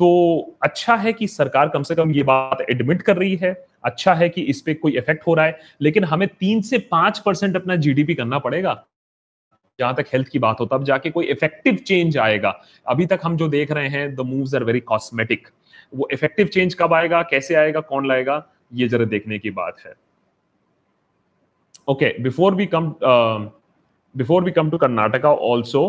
तो 0.00 0.56
अच्छा 0.62 0.94
है 0.96 1.12
कि 1.12 1.26
सरकार 1.26 1.68
कम 1.68 1.82
से 1.82 1.94
कम 1.94 2.12
ये 2.12 2.22
बात 2.22 2.64
एडमिट 2.70 3.02
कर 3.02 3.16
रही 3.16 3.36
है। 3.36 3.52
अच्छा 3.84 4.14
है 4.14 4.28
कि 4.28 4.42
इस 4.42 4.60
पर 4.60 4.74
कोई 4.74 4.96
इफ़ेक्ट 4.98 5.26
हो 5.26 5.34
रहा 5.34 5.46
है। 5.46 5.58
लेकिन 5.82 6.04
हमें 6.04 6.26
तीन 6.30 6.60
से 6.60 6.78
पाँच 6.90 7.18
परसेंट 7.18 7.56
अपना 7.56 7.76
जीडीपी 7.76 8.14
करना 8.14 8.38
पड़ेगा। 8.38 8.82
जहाँ 9.78 9.94
तक 9.94 10.06
हेल्थ 10.12 10.28
की 10.28 10.38
बात 10.38 10.60
हो, 10.60 10.66
तब 10.66 10.84
जाके 10.84 11.10
कोई 11.10 11.26
इफ़ेक्टिव 11.26 11.76
चेंज 11.76 12.18
आएगा। 12.18 12.50
अभी 12.86 13.06
तक 13.06 13.20
हम 13.24 13.36
जो 13.36 13.48
देख 13.48 13.72
रहे 13.72 13.88
हैं 13.88 14.14
the 14.14 14.20
moves 14.20 14.54
are 14.54 14.64
very 14.64 14.80
cosmetic 14.80 15.48
वो 15.92 16.08
इफ़ेक्टिव 16.12 16.46
चेंज 16.46 16.74
कब 16.74 16.92
आएगा, 16.94 17.22
कैसे 17.22 17.54
आएगा, 17.54 17.80
कौन 17.80 18.08
लाएगा? 18.08 18.36
ये 18.74 18.88
जरा 18.88 19.04
देखने 19.04 19.38
की 19.38 19.50
बात 19.50 19.76
है। 19.86 19.94
Okay 21.88 22.14
before 22.22 22.54
we 22.54 22.66
come 22.74 22.94
before 24.14 24.44
we 24.44 24.50
come 24.50 24.70
to 24.70 24.78
Karnataka 24.78 25.32
also 25.48 25.82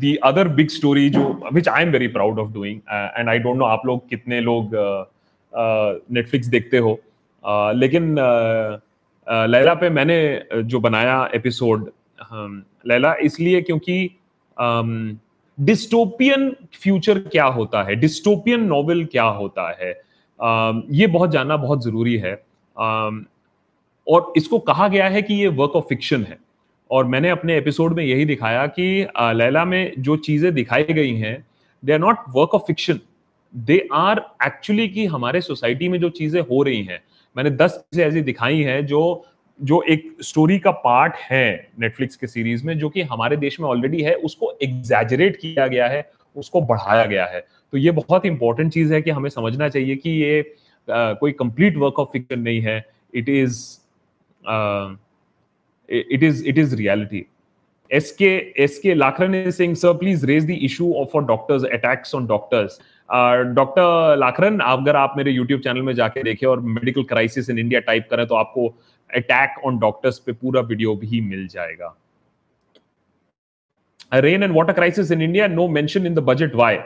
the 0.00 0.14
other 0.24 0.48
big 0.48 0.68
story 0.68 1.08
जो 1.10 1.24
which 1.52 1.68
I 1.68 1.82
am 1.82 1.90
very 1.90 2.08
proud 2.08 2.38
of 2.38 2.52
doing 2.52 2.80
and 2.90 3.28
I 3.28 3.38
don't 3.38 3.56
know 3.56 3.64
आप 3.64 3.86
लोग 3.86 4.08
कितने 4.08 4.40
लोग 4.40 4.70
नेटफ्लिक्स 6.12 6.46
uh, 6.46 6.52
uh, 6.52 6.58
देखते 6.58 6.78
हो 6.78 6.98
uh, 7.44 7.74
लेकिन 7.74 8.14
लैला 9.26 9.74
पे 9.74 9.90
मैंने 9.90 10.18
जो 10.62 10.80
बनाया 10.80 11.28
एपिसोड 11.34 11.80
um, 11.80 12.60
लैला 12.86 13.14
इसलिए 13.22 13.60
क्योंकि 13.62 14.10
डिस्टोपियन 15.58 16.48
um, 16.50 16.76
फ्यूचर 16.82 17.18
क्या 17.18 17.44
होता 17.44 17.82
है? 17.82 17.94
डिस्टोपियन 17.94 18.64
नॉवेल 18.64 19.04
क्या 19.04 19.24
होता 19.38 19.68
है? 19.80 19.92
ये 20.40 21.06
बहुत 21.06 21.30
जानना 21.30 21.56
बहुत 21.56 21.84
ज़रूरी 21.84 22.16
है। 22.16 22.34
और 24.06 24.32
इसको 24.36 24.58
कहा 24.58 24.88
गया 24.88 25.08
है 25.08 25.22
कि 25.22 25.34
ये 25.34 25.48
वर्क 25.48 25.76
ऑफ़ 25.76 25.84
फिक्शन 25.88 26.24
है। 26.24 26.38
और 26.90 27.04
मैंने 27.04 27.30
अपने 27.30 27.56
एपिसोड 27.56 27.94
में 27.94 28.04
यही 28.04 28.24
दिखाया 28.24 28.66
कि 28.68 29.06
लैला 29.18 29.64
में 29.64 29.92
जो 29.98 30.16
चीज़ें 30.18 30.52
दिखाई 30.54 30.84
गई 30.84 31.14
हैं 31.16 31.36
they 31.82 31.92
are 31.92 31.98
not 31.98 32.18
work 32.36 32.54
of 32.54 32.62
fiction 32.66 33.00
they 33.54 33.78
are 33.92 34.22
actually 34.46 34.88
कि 34.88 35.06
हमारे 35.06 35.40
सोसाइटी 35.40 35.88
में 35.88 35.98
जो 36.00 36.08
चीज़ें 36.10 36.40
हो 36.40 36.62
रही 36.62 36.82
हैं। 36.82 37.00
मैंने 37.36 37.50
दस 37.52 37.76
चीज़ें 37.76 38.06
ऐसी 38.06 38.20
दिखाई 38.22 38.60
हैं 38.62 38.84
जो 38.86 39.24
जो 39.60 39.80
एक 39.90 40.16
स्टोरी 40.22 40.58
का 40.58 40.70
पार्ट 40.72 41.14
है 41.20 41.70
नेटफ्लिक्स 41.80 42.16
के 42.16 42.26
सीरीज़ 42.26 42.66
में, 42.66 42.78
जो 42.78 42.88
कि 42.88 43.02
हमारे 43.02 43.36
देश 43.36 43.58
में 43.60 43.68
ऑलरेडी 43.68 44.02
है, 44.02 44.14
उसको 44.14 44.52
एग्जैजरेट 44.62 45.36
किया 45.36 45.66
गया 45.66 45.88
है, 45.88 46.10
उसको 46.36 46.60
बढ़ाया 46.62 47.04
गया 47.04 47.24
है। 47.26 47.44
तो 47.72 47.78
ये 47.78 47.90
बहुत 47.90 48.26
इंपॉर्टेंट 48.26 48.72
चीज़ 48.72 48.94
है 48.94 49.02
कि 49.02 49.10
हमें 49.10 49.30
समझना 49.30 49.68
चाहिए 49.68 49.96
कि 49.96 50.10
ये 50.10 50.42
uh, 50.42 51.18
कोई 51.20 51.32
कंप्लीट 51.32 51.76
वर्क 51.76 51.98
ऑफ़ 51.98 52.08
फिक्शन 52.12 52.40
नहीं 52.40 52.60
है। 52.60 52.84
It 53.14 53.28
is 53.28 53.60
it 55.88 56.22
is 56.22 56.40
it 56.50 56.58
is 56.60 56.72
reality. 56.78 57.18
Sk 57.90 58.26
sk 58.64 58.94
lakran 59.02 59.34
is 59.36 59.56
saying 59.56 59.76
sir 59.82 59.92
please 60.00 60.24
raise 60.30 60.46
the 60.50 60.56
issue 60.66 60.88
of 61.02 61.06
for 61.12 61.22
doctors 61.30 61.62
attacks 61.76 62.12
on 62.18 62.26
doctors. 62.32 62.74
Doctor 63.56 64.16
लाखरन 64.18 64.58
अगर 64.60 64.96
आप 64.96 65.14
मेरे 65.16 65.30
यूट्यूब 65.32 65.60
चैनल 65.60 65.82
में 65.82 65.92
जाके 65.94 66.22
देखें 66.22 66.46
और 66.46 66.60
medical 66.60 67.02
crisis 67.12 67.48
in 67.50 67.58
India 67.58 67.80
type 67.80 68.08
करें 68.10 68.26
तो 68.26 68.34
आपको 68.34 68.66
अटैक 69.10 69.64
ऑन 69.66 69.78
डॉक्टर्स 69.78 70.18
पे 70.18 70.32
पूरा 70.32 70.60
वीडियो 70.60 70.94
भी 70.96 71.20
मिल 71.20 71.46
जाएगा। 71.48 71.94
Rain 74.14 74.42
and 74.42 74.56
water 74.56 74.72
crisis 74.72 75.12
in 75.12 75.22
India 75.22 75.46
no 75.48 75.68
mention 75.68 76.06
in 76.06 76.14
the 76.14 76.18
budget 76.28 76.54
why 76.54 76.76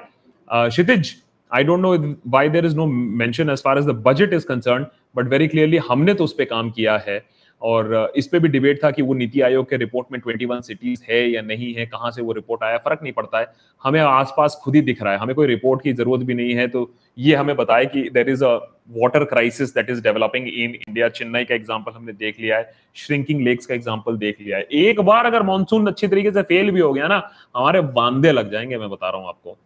Kshitij 0.49 1.15
I 1.53 1.65
don't 1.65 1.81
know 1.81 1.97
why 2.31 2.49
there 2.49 2.67
is 2.67 2.77
no 2.77 2.87
mention 2.87 3.51
as 3.51 3.63
far 3.63 3.79
as 3.79 3.87
the 3.87 4.03
budget 4.07 4.33
is 4.33 4.47
concern 4.47 4.87
but 5.17 5.29
very 5.29 5.49
clearly 5.49 5.77
हमने 5.91 6.15
तो 6.15 6.25
उस 6.25 6.33
पर 6.33 6.45
काम 6.45 6.71
किया 6.71 6.97
है 7.09 7.23
और 7.63 8.13
इस 8.17 8.27
पे 8.27 8.39
भी 8.39 8.49
डिबेट 8.49 8.83
था 8.85 8.91
कि 8.91 9.03
वो 9.03 9.15
नीति 9.15 9.41
आयोग 9.41 9.69
के 9.71 9.77
रिपोर्ट 9.77 10.07
में 10.13 10.19
21 10.21 10.63
सिटीज़ 10.63 11.03
है 11.11 11.21
या 11.31 11.43
नहीं 11.43 11.73
है, 11.75 11.85
कहाँ 11.87 12.11
से 12.11 12.23
वो 12.23 12.33
रिपोर्ट 12.33 12.63
आया, 12.65 12.79
फ़र्क 12.79 13.03
नहीं 13.03 13.13
पड़ता 13.13 13.39
है। 13.39 13.47
हमें 13.85 14.01
आसपास 14.01 14.59
खुद 14.65 14.75
ही 14.75 14.81
दिख 14.81 15.03
रहा 15.03 15.13
है, 15.13 15.19
हमें 15.19 15.35
कोई 15.35 15.47
रिपोर्ट 15.47 15.83
की 15.83 15.93
ज़रूरत 15.93 16.25
भी 16.27 16.35
नहीं 16.35 16.55
है 16.55 16.67
तो 16.69 16.91
ये 17.19 17.35
हमें 17.35 17.55
बताए 17.57 17.87
कि 17.87 18.03
there 18.15 18.29
is 18.31 18.45
a 18.45 18.55
water 18.97 19.25
crisis 19.25 19.75
that 19.75 19.91
is 19.91 20.03
developing 20.03 20.49
in 20.49 20.75
India 20.77 21.09
Chennai 21.11 21.45
का 21.45 21.55
एग्ज़ाम्पल 21.55 21.93
हमने 21.93 22.13
देख 22.15 22.41
लिया 22.41 22.59
है 22.59 22.73
श्रिंकिंग 22.97 23.43
लेक्स 23.43 23.67
का 23.67 23.75
एग्ज़ाम्पल 23.75 24.17
देख 24.19 24.41
लिया 24.41 24.57
है। 24.57 24.63
एक 24.81 25.01
बार 25.03 25.27
अगर 25.27 25.43
मानसून 25.45 25.87
अच्छी 25.87 26.09
तरीके 26.09 26.33
से 26.33 26.43
फेल 26.45 26.71
भी 26.71 26.81
हो 26.81 26.93
गया 26.93 27.09
ना, 27.09 27.23
हमारे 27.57 27.81
बांधे 27.81 28.33
लग 28.33 28.51
जाएँगे, 28.53 28.79
मैं 28.79 28.91
बता 28.91 29.11
रहा 29.11 29.21
हूँ 29.21 29.29
आपको। 29.29 29.57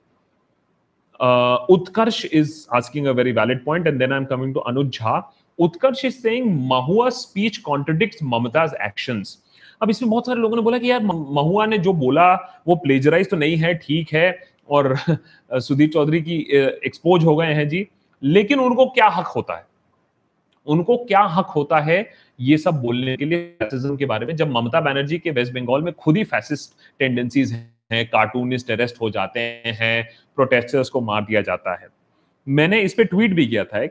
Utkarsh 1.71 2.25
is 2.25 2.67
asking 2.75 3.07
a 3.07 3.11
very 3.11 3.33
valid 3.33 3.65
point 3.65 3.87
and 3.87 3.99
then 3.99 4.13
I 4.13 4.19
am 4.19 4.25
coming 4.25 4.55
to 4.55 4.61
Anuj 4.61 4.91
Jha 4.91 5.33
Utkarsh 5.59 6.05
is 6.05 6.15
saying 6.15 6.69
Mahua 6.69 7.09
speech 7.09 7.57
contradicts 7.57 8.23
Mamata's 8.23 8.75
actions 8.83 9.39
अब 9.83 9.91
इसमें 9.91 10.11
बहुत 10.11 10.27
सारे 10.27 10.41
लोगों 10.41 10.57
ने 10.57 10.63
बोला 10.63 10.79
कि 10.79 10.91
यार 10.91 11.03
महुआ 11.03 11.67
ने 11.67 11.79
जो 11.79 11.93
बोला, 11.93 12.35
वो 12.69 12.77
प्लेजराइज 12.77 13.31
तो 13.31 13.37
नहीं 13.37 13.57
है, 13.57 13.75
ठीक 13.75 14.13
है, 14.13 14.39
और 14.71 14.97
सुदीप 15.53 15.91
चौधरी 15.93 16.21
की 16.23 16.39
एक्सपोज 16.87 17.25
हो 17.25 17.37
गए 17.37 17.53
हैं 17.55 17.69
जी, 17.69 17.87
लेकिन 18.23 18.59
उनको 18.59 18.87
क्या 18.87 19.09
हक 19.09 19.27
होता 19.27 19.57
है? 19.57 19.67
उनको 20.67 20.97
क्या 20.97 21.21
हक 21.21 21.47
होता 21.47 21.81
है 21.81 22.11
ये 22.41 22.59
सब 22.59 22.81
बोलने 22.83 23.17
के 23.17 23.25
लिए 23.25 23.57
फैसिज्म 23.63 23.97
के 23.97 24.07
बारे 24.07 24.27
में, 24.27 24.37
जब 24.37 24.51
ममता 24.51 24.81
बनर्जी 24.81 25.19
के 25.19 25.31
वेस्ट 25.31 25.55
बंगाल 25.55 25.83
में 25.83 25.93
खुद 25.95 26.17
ही 26.17 26.25
फैसिस्ट 26.25 26.73
टेंडेंसीज 26.99 27.53
हैं। 27.53 27.76
कार्टूनिस्ट 27.90 28.70
अरेस्ट 28.70 29.01
हो 29.01 29.11
जाते 29.11 29.40
हैं 29.77 30.09
प्रोटेस्टर्स 30.37 30.88
को 30.88 31.01
मार 31.01 31.22
दिया 31.25 31.40
जाता 31.42 31.75
है। 31.75 31.88
मैंने 32.46 32.81
इस 32.81 32.94
पे 32.94 33.05
ट्वीट 33.05 33.35
भी 33.35 33.46
किया 33.46 33.64
था 33.64 33.85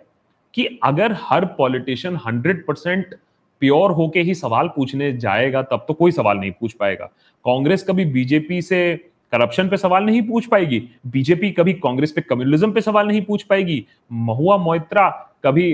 कि 0.53 0.65
अगर 0.83 1.15
हर 1.21 1.45
पॉलिटिशियन 1.57 2.15
हंड्रेड 2.25 2.65
परसेंट 2.65 3.15
प्योर 3.61 3.91
होके 3.91 4.21
ही 4.21 4.33
सवाल 4.35 4.67
पूछने 4.67 5.11
जाएगा, 5.13 5.61
तब 5.61 5.85
तो 5.87 5.93
कोई 5.93 6.11
सवाल 6.11 6.37
नहीं 6.37 6.51
पूछ 6.51 6.73
पाएगा। 6.73 7.05
कांग्रेस 7.45 7.83
कभी 7.83 8.05
बीजेपी 8.05 8.61
से 8.61 8.95
करप्शन 9.33 9.69
पे 9.69 9.77
सवाल 9.77 10.03
नहीं 10.03 10.21
पूछ 10.21 10.45
पाएगी, 10.45 10.79
बीजेपी 11.07 11.51
कभी 11.51 11.73
कांग्रेस 11.75 12.11
पे 12.11 12.21
कम्युनिज्म 12.21 12.71
पे 12.71 12.81
सवाल 12.81 13.07
नहीं 13.07 13.21
पूछ 13.21 13.43
पाएगी। 13.43 13.85
महुआ 14.11 14.57
मोइत्रा 14.57 15.09
कभी 15.45 15.71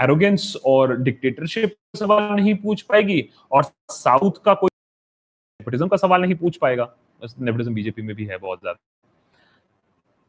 एरोगेंस 0.00 0.56
और 0.66 0.96
डिक्टेटरशिप 0.98 1.74
सवाल 1.96 2.34
नहीं 2.34 2.54
पूछ 2.54 2.82
पाएगी, 2.82 3.24
और 3.52 3.64
साउथ 3.90 4.44
का 4.44 4.54
कोई 4.54 4.70
नेपोटिज्म 5.62 5.88
का 5.88 5.96
सवाल 5.96 6.22
नहीं 6.22 6.34
पूछ 6.36 6.56
पाएगा। 6.56 6.88
नेपोटिज्म 7.22 7.74
बीजेपी 7.74 8.02
में 8.02 8.14
भी 8.16 8.24
है 8.26 8.38
बहुत 8.38 8.60
ज़्यादा। 8.60 8.78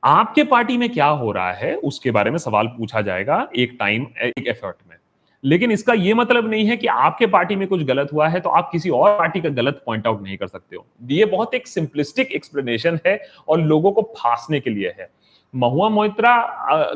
आपके 0.04 0.44
पार्टी 0.46 0.78
में 0.78 0.90
क्या 0.90 1.06
हो 1.08 1.32
रहा 1.32 1.52
है, 1.54 1.76
उसके 1.76 2.12
बारे 2.12 2.32
में 2.32 2.38
सवाल 2.40 2.68
पूछा 2.78 3.02
जाएगा 3.02 3.48
एक 3.56 3.76
टाइम 3.80 4.06
एक 4.24 4.48
एफर्ट 4.48 4.76
में। 4.90 4.96
लेकिन 5.44 5.72
इसका 5.72 5.94
यह 5.94 6.16
मतलब 6.16 6.50
नहीं 6.50 6.66
है 6.66 6.76
कि 6.78 6.88
आपके 6.88 7.28
पार्टी 7.28 7.56
में 7.56 7.68
कुछ 7.68 7.84
गलत 7.84 8.10
हुआ 8.14 8.28
है 8.28 8.40
तो 8.40 8.50
आप 8.52 8.70
किसी 8.72 8.90
और 8.92 9.18
पार्टी 9.20 9.42
का 9.42 9.50
गलत 9.52 9.82
पॉइंट 9.86 10.08
आउट 10.08 10.22
नहीं 10.24 10.38
कर 10.38 10.48
सकते 10.48 10.76
हो। 10.76 10.86
ये 11.12 11.26
बहुत 11.26 11.54
एक 11.54 11.68
सिंपलिस्टिक 11.68 12.32
एक्सप्लेनेशन 12.32 13.00
है 13.06 13.20
और 13.48 13.62
लोगों 13.62 13.92
को 13.92 14.02
फांसने 14.18 14.60
के 14.60 14.70
लिए 14.70 14.94
है। 15.00 15.10
महुआ 15.54 15.90
मोहित्रा 15.90 16.36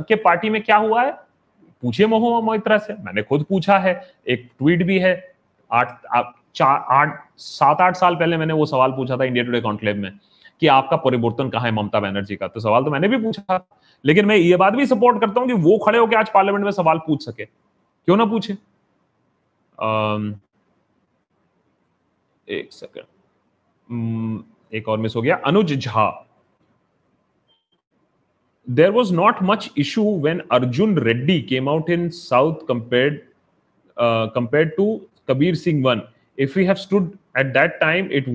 के 0.09 0.15
पार्टी 0.17 0.49
में 0.49 0.61
क्या 0.61 0.77
हुआ 0.77 1.03
है? 1.03 1.11
पूछिए 1.83 2.07
महुआ 2.07 2.39
मोहित्रा 2.41 2.77
से। 2.77 2.93
मैंने 2.95 3.21
खुद 3.23 3.45
पूछा 3.49 3.77
है। 3.79 4.01
एक 4.27 4.49
ट्वीट 4.57 4.83
भी 4.83 4.99
है। 4.99 5.13
आठ 5.71 6.33
चार, 6.55 6.85
आठ, 6.89 7.19
सात, 7.37 7.81
आठ 7.81 7.95
साल 7.95 8.15
पहले 8.15 8.37
मैंने 8.37 8.53
वो 8.53 8.65
सवाल 8.65 8.91
पूछा 8.91 9.17
था 9.17 9.23
इंडिया 9.23 9.45
टुडे 9.45 9.61
कॉन्क्लेव 9.61 9.97
में 9.97 10.11
कि 10.61 10.67
आपका 10.67 10.97
परिवर्तन 10.97 11.49
कहा 11.49 11.65
है 11.65 11.71
ममता 11.71 11.99
बनर्जी 11.99 12.35
का? 12.35 12.47
तो 12.47 12.59
सवाल 12.59 12.83
तो 12.83 12.91
मैंने 12.91 13.07
भी 13.07 13.17
पूछा 13.17 13.65
लेकिन 14.05 14.25
मैं 14.25 14.35
ये 14.35 14.55
बात 14.57 14.73
भी 14.73 14.85
सपोर्ट 14.85 15.19
करता 15.21 15.39
हूँ 15.39 15.47
कि 15.47 15.53
वो 15.63 15.77
खड़े 15.77 15.97
होकर 15.99 16.15
आज 16.15 16.29
पार्लियामेंट 16.33 16.65
में 16.65 16.71
सवाल 16.71 16.97
पूछ 17.07 17.25
सके। 17.25 17.45
क्यों 17.45 18.17
ना 18.17 18.25
पूछे? 18.25 18.53
एक 22.47 22.73
सेकंड 22.73 23.05
एक 24.73 24.87
और 24.89 24.97
मिस 24.97 25.15
हो 25.15 25.21
गया। 25.21 25.35
Anuj 25.45 25.73
Jha. 25.75 26.09
There 28.67 28.91
was 28.91 29.13
not 29.15 29.35
much 29.43 29.69
issue 29.77 30.03
when 30.21 30.41
Arjun 30.51 30.97
Reddy 30.99 31.41
came 31.41 31.69
out 31.69 31.89
in 31.89 32.09
south 32.11 32.67
compared 32.67 33.19
compared 34.33 34.75
to 34.77 34.85
Kabir 35.29 35.55
Singh 35.55 35.83
one 35.85 36.01
if 36.37 36.59
you 36.59 36.65
have 36.65 36.75
stood 36.75 37.11
at 37.39 37.53
that 37.53 37.79
time 37.79 38.11
it 38.11 38.25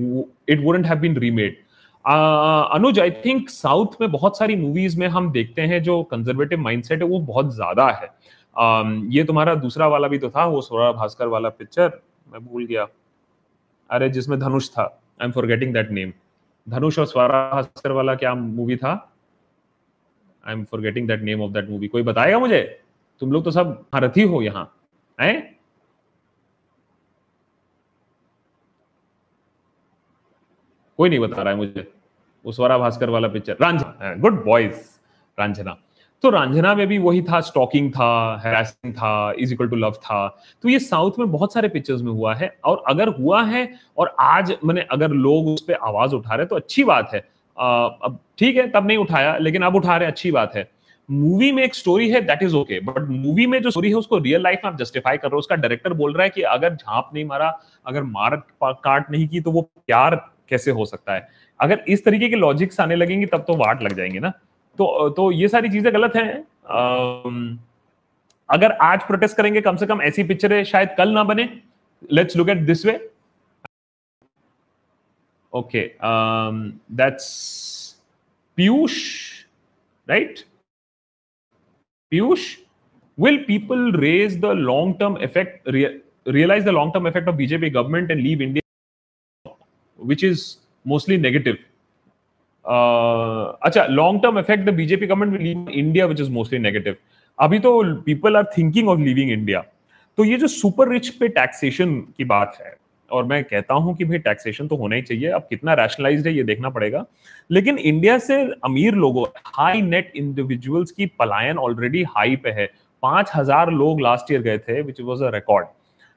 it 0.49 0.63
wouldn't 0.63 0.85
have 0.85 0.99
been 0.99 1.17
remade 1.17 1.57
Anuj 2.05 2.99
I 2.99 3.11
think 3.25 3.49
south 3.49 4.01
में 4.01 4.11
बहुत 4.11 4.37
सारी 4.37 4.55
movies 4.55 4.99
में 4.99 5.07
हम 5.07 5.31
देखते 5.31 5.61
हैं 5.61 5.81
जो 5.83 6.01
conservative 6.03 6.59
mindset 6.59 7.01
है 7.01 7.07
वो 7.07 7.19
बहुत 7.21 7.53
ज़्यादा 7.55 7.89
है। 7.91 8.09
Um, 8.55 8.89
ये 9.09 9.23
तुम्हारा 9.23 9.53
दूसरा 9.55 9.87
वाला 9.87 10.07
भी 10.07 10.17
तो 10.17 10.29
था 10.29 10.45
वो 10.45 10.59
सोरा 10.61 10.91
भास्कर 10.91 11.27
वाला 11.27 11.49
पिक्चर 11.49 11.91
मैं 12.27 12.45
भूल 12.45 12.65
गया। 12.65 12.87
अरे 13.89 14.09
जिसमें 14.09 14.39
धनुष 14.39 14.69
था। 14.69 14.83
I 15.21 15.25
am 15.25 15.31
forgetting 15.47 15.73
that 15.73 15.91
name 15.91 16.11
Dhanush 16.67 16.99
और 16.99 17.05
स्वरा 17.05 17.39
भास्कर 17.53 17.91
वाला 17.91 18.15
क्या 18.15 18.33
मूवी 18.35 18.75
था? 18.75 18.91
I 20.43 20.53
am 20.53 20.63
forgetting 20.81 21.07
that 21.07 21.21
name 21.21 21.41
of 21.41 21.51
that 21.51 21.69
movie 21.69 21.87
कोई 21.87 22.03
बताएगा 22.03 22.39
मुझे? 22.39 22.61
तुम 23.21 23.31
लोग 23.31 23.43
तो 23.43 23.51
सब 23.51 23.71
भारती 23.93 24.21
हो 24.21 24.41
यहाँ 24.41 24.71
है? 25.19 25.52
कोई 30.99 31.09
नहीं 31.09 31.19
बता 31.19 31.41
रहा 31.41 31.53
है 31.53 31.57
मुझे। 31.57 31.87
स्वरा 32.45 32.77
भास्कर 32.77 33.09
वाला 33.09 33.27
picture 33.27 33.57
Raanjhanaa. 33.61 34.13
Good 34.15 34.43
boys 34.45 34.79
Raanjhanaa. 35.37 35.75
तो 36.23 36.29
रांझना 36.29 36.73
में 36.75 36.85
भी 36.87 36.97
वही 36.97 37.21
था 37.21 37.39
स्टॉकिंग 37.41 37.89
था 37.91 38.41
हैरासिंग 38.43 38.93
था 38.93 39.33
इज़ 39.39 39.53
इक्वल 39.53 39.67
टू 39.67 39.75
लव 39.75 39.91
था। 39.93 40.27
तो 40.63 40.69
ये 40.69 40.79
साउथ 40.79 41.19
में 41.19 41.31
बहुत 41.31 41.53
सारे 41.53 41.69
पिक्चर्स 41.69 42.01
में 42.01 42.11
हुआ 42.11 42.35
है 42.35 42.55
और 42.65 42.83
अगर 42.87 43.07
हुआ 43.09 43.41
है 43.43 43.69
और 43.97 44.15
आज 44.19 44.55
मैंने 44.65 44.81
अगर 44.91 45.11
लोग 45.11 45.47
उस 45.47 45.61
पर 45.61 45.73
आवाज़ 45.83 46.15
उठा 46.15 46.35
रहे 46.35 46.45
तो 46.45 46.55
अच्छी 46.55 46.83
बात 46.83 47.09
है। 47.13 47.19
अब 47.57 48.19
ठीक 48.37 48.55
है, 48.57 48.69
तब 48.71 48.87
नहीं 48.87 48.97
उठाया, 48.97 49.37
लेकिन 49.37 49.63
अब 49.63 49.75
उठा 49.75 49.97
रहे 49.97 50.07
अच्छी 50.07 50.31
बात 50.31 50.55
है। 50.55 50.69
मूवी 51.09 51.51
में 51.51 51.63
एक 51.63 51.75
स्टोरी 51.75 52.09
है 52.09 52.21
that 52.21 52.43
is 52.43 52.55
okay 52.55 52.79
but 52.79 53.09
movie 53.09 53.45
में 53.47 53.61
जो 53.61 53.71
स्टोरी 53.71 53.89
है, 53.89 53.95
उसको 53.95 54.17
रियल 54.17 54.43
लाइफ 54.43 54.59
में 54.65 54.71
आप 54.71 54.77
जस्टिफाई 54.77 55.17
कर 55.17 55.27
रहे 55.27 55.35
हो। 55.35 55.39
उसका 55.39 55.55
डायरेक्टर 55.55 55.93
बोल 55.93 56.13
रहा 56.13 56.23
है 56.23 56.29
कि 56.29 56.41
अगर 56.41 56.75
झांप 56.75 57.09
नहीं 57.13 57.25
मारा, 57.25 57.49
अगर 57.85 58.03
मार 58.03 58.35
काट 58.63 59.11
नहीं 59.11 59.27
की 59.27 59.41
तो 59.41 59.51
वो 59.51 59.61
प्यार 59.61 60.15
कैसे 60.49 60.71
हो 60.71 60.85
सकता 60.85 61.13
है। 61.13 61.27
अगर 61.59 61.83
इस 61.87 62.03
तरीके 62.05 62.29
के 62.29 62.35
लॉजिक्स 62.35 62.79
आने 62.79 62.95
लगेंगे, 62.95 63.25
तब 63.25 63.43
तो 63.47 63.55
वाट 63.57 63.81
लग 63.83 63.95
जाएँगे 63.97 64.19
ना। 64.19 64.29
तो 64.79 65.09
तो 65.09 65.31
ये 65.31 65.47
सारी 65.47 65.69
चीज़ें 65.69 65.93
गलत 65.93 66.15
हैं। 66.15 66.33
अगर 68.49 68.71
आज 68.81 69.03
प्रोटेस्ट 69.07 69.37
करेंगे, 69.37 69.61
कम 69.61 69.75
से 69.77 69.85
कम 69.85 70.01
ऐसी 70.01 70.23
पिक्चर 70.23 70.63
शायद 70.63 70.95
कल 70.97 71.09
ना 71.09 71.23
बने। 71.23 71.49
Let's 72.11 72.37
look 72.37 72.49
at 72.49 72.65
this 72.65 72.85
way 72.85 72.93
okay 75.53 75.81
that's 76.95 77.25
Piyush 78.57 78.93
right 80.07 80.39
Piyush 82.11 82.55
will 83.17 83.35
people 83.47 83.81
raise 84.01 84.35
the 84.43 84.51
long 84.67 84.91
term 84.99 85.17
effect 85.25 85.67
realize 86.37 86.63
the 86.67 86.71
long 86.71 86.91
term 86.93 87.09
effect 87.09 87.27
of 87.31 87.35
bjp 87.41 87.69
government 87.75 88.13
and 88.13 88.23
leave 88.27 88.41
india? 88.41 88.62
Which 90.03 90.23
is 90.23 90.43
mostly 90.85 91.17
negative. 91.17 91.57
Uh, 92.65 93.45
अच्छा 93.65 93.85
long 93.89 94.21
term 94.21 94.39
effect 94.39 94.63
the 94.65 94.73
BJP 94.75 95.07
government 95.07 95.31
will 95.33 95.47
leave 95.47 95.69
India 95.71 96.05
which 96.05 96.21
is 96.21 96.31
mostly 96.31 96.59
negative 96.59 96.95
अभी 97.37 97.59
तो 97.59 97.71
people 98.05 98.37
are 98.37 98.45
thinking 98.57 98.89
of 98.89 98.99
leaving 98.99 99.31
India 99.31 99.63
तो 100.17 100.25
ये 100.25 100.37
जो 100.37 100.47
super 100.47 100.89
rich 100.91 101.09
पे 101.19 101.27
taxation 101.37 101.99
की 102.17 102.23
बात 102.25 102.57
है 102.61 102.75
और 103.11 103.23
मैं 103.25 103.43
कहता 103.43 103.73
हूँ 103.75 103.95
कि 103.95 104.05
भाई 104.05 104.17
टैक्सेशन 104.19 104.67
तो 104.67 104.75
होना 104.75 104.95
ही 104.95 105.01
चाहिए 105.01 105.29
अब 105.29 105.47
कितना 105.49 105.73
रैशनलाइज्ड 105.73 106.27
है 106.27 106.33
ये 106.35 106.43
देखना 106.43 106.69
पड़ेगा। 106.69 107.05
लेकिन 107.49 107.77
इंडिया 107.79 108.17
से 108.19 108.41
अमीर 108.65 108.95
लोगों 108.95 109.25
हाई 109.57 109.81
नेट 109.81 110.11
इंडिविजुअल्स 110.15 110.91
की 110.91 111.05
पलायन 111.19 111.57
ऑलरेडी 111.59 112.03
हाई 112.15 112.35
पे 112.35 112.49
है। 112.51 112.65
पाँच 113.03 113.31
हज़ार 113.35 113.71
लोग 113.71 114.01
लास्ट 114.01 114.31
ईयर 114.31 114.41
गए 114.41 114.57
थे 114.57 114.81
which 114.81 115.01
was 115.01 115.23
a 115.23 115.29
record 115.33 115.67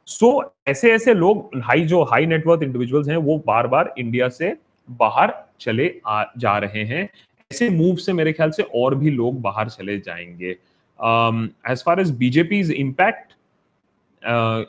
so 0.08 0.26
so, 0.26 0.68
ऐसे 0.68 0.92
ऐसे 0.92 1.14
लोग 1.14 1.50
हाई 1.64 1.84
जो 1.84 2.02
हाई 2.02 2.26
नेटवर्थ 2.26 2.62
इंडिविजुअल्स 2.62 3.08
हैं 3.08 3.16
वो 3.16 3.36
बार 3.46 3.66
बार 3.66 3.94
इंडिया 3.98 4.28
से 4.28 4.56
बाहर 4.88 5.32
चले 5.60 6.00
आ, 6.06 6.24
जा 6.38 6.56
रहे 6.58 6.84
हैं। 6.84 7.08
ऐसे 7.50 7.68
मूव 7.70 7.96
से 7.96 8.12
मेरे 8.12 8.32
ख्याल 8.32 8.50
से 8.50 8.62
और 8.74 8.94
भी 8.94 9.10
लोग 9.10 9.40
बाहर 9.40 9.68
चले 9.68 9.98
जाएँगे। 9.98 10.50
As 11.70 11.82
far 11.86 12.00
as 12.00 12.10
BJP 12.10 12.60
impact 12.74 13.32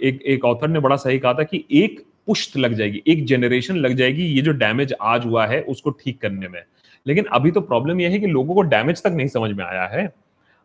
एक 0.04 0.22
एक 0.26 0.46
ऑथर 0.46 0.68
ने 0.68 0.80
बड़ा 0.80 0.96
सही 0.96 1.20
कहा 1.20 1.34
था 1.34 1.44
कि 1.44 1.64
एक 1.72 2.04
पुश्त 2.28 2.58
लग 2.58 2.74
जाएगी 2.74 3.04
एक 3.08 3.26
जनरेशन 3.26 3.76
लग 3.76 3.94
जाएगी 3.94 4.26
ये 4.26 4.42
जो 4.42 4.52
डैमेज 4.54 4.94
आज 5.02 5.26
हुआ 5.26 5.46
है 5.48 5.62
उसको 5.62 5.90
ठीक 5.90 6.22
करने 6.22 6.48
में। 6.48 6.62
लेकिन 7.06 7.26
अभी 7.26 7.52
तो 7.52 7.62
प्रॉब्लम 7.62 8.02
यह 8.02 8.10
है 8.10 8.20
कि 8.20 8.28
लोगों 8.28 8.56
को 8.56 8.62
डैमेज 8.62 9.04
तक 9.04 9.12
नहीं 9.12 9.28
समझ 9.28 9.52
में 9.52 9.66
आया 9.66 9.86
है। 9.88 10.10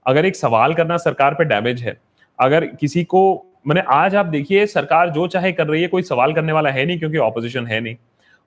अगर 0.07 0.27
एक 0.27 0.37
सवाल 0.37 0.75
करना 0.75 0.97
सरकार 0.97 1.35
पे 1.35 1.45
डैमेज 1.45 1.83
है 1.83 1.99
अगर 2.39 2.67
किसी 2.67 3.05
को 3.05 3.23
मैंने 3.67 3.81
आज 3.89 4.15
आप 4.15 4.27
देखिए, 4.27 4.67
सरकार 4.67 5.11
जो 5.11 5.27
चाहे 5.27 5.53
कर 5.53 5.67
रही 5.67 5.83
है, 5.83 5.89
कोई 5.89 6.03
सवाल 6.03 6.33
करने 6.33 6.53
वाला 6.53 6.71
है 6.71 6.85
नहीं 6.87 6.99
क्योंकि 6.99 7.19
ऑपोजिशन 7.19 7.67
है 7.67 7.81
नहीं। 7.81 7.97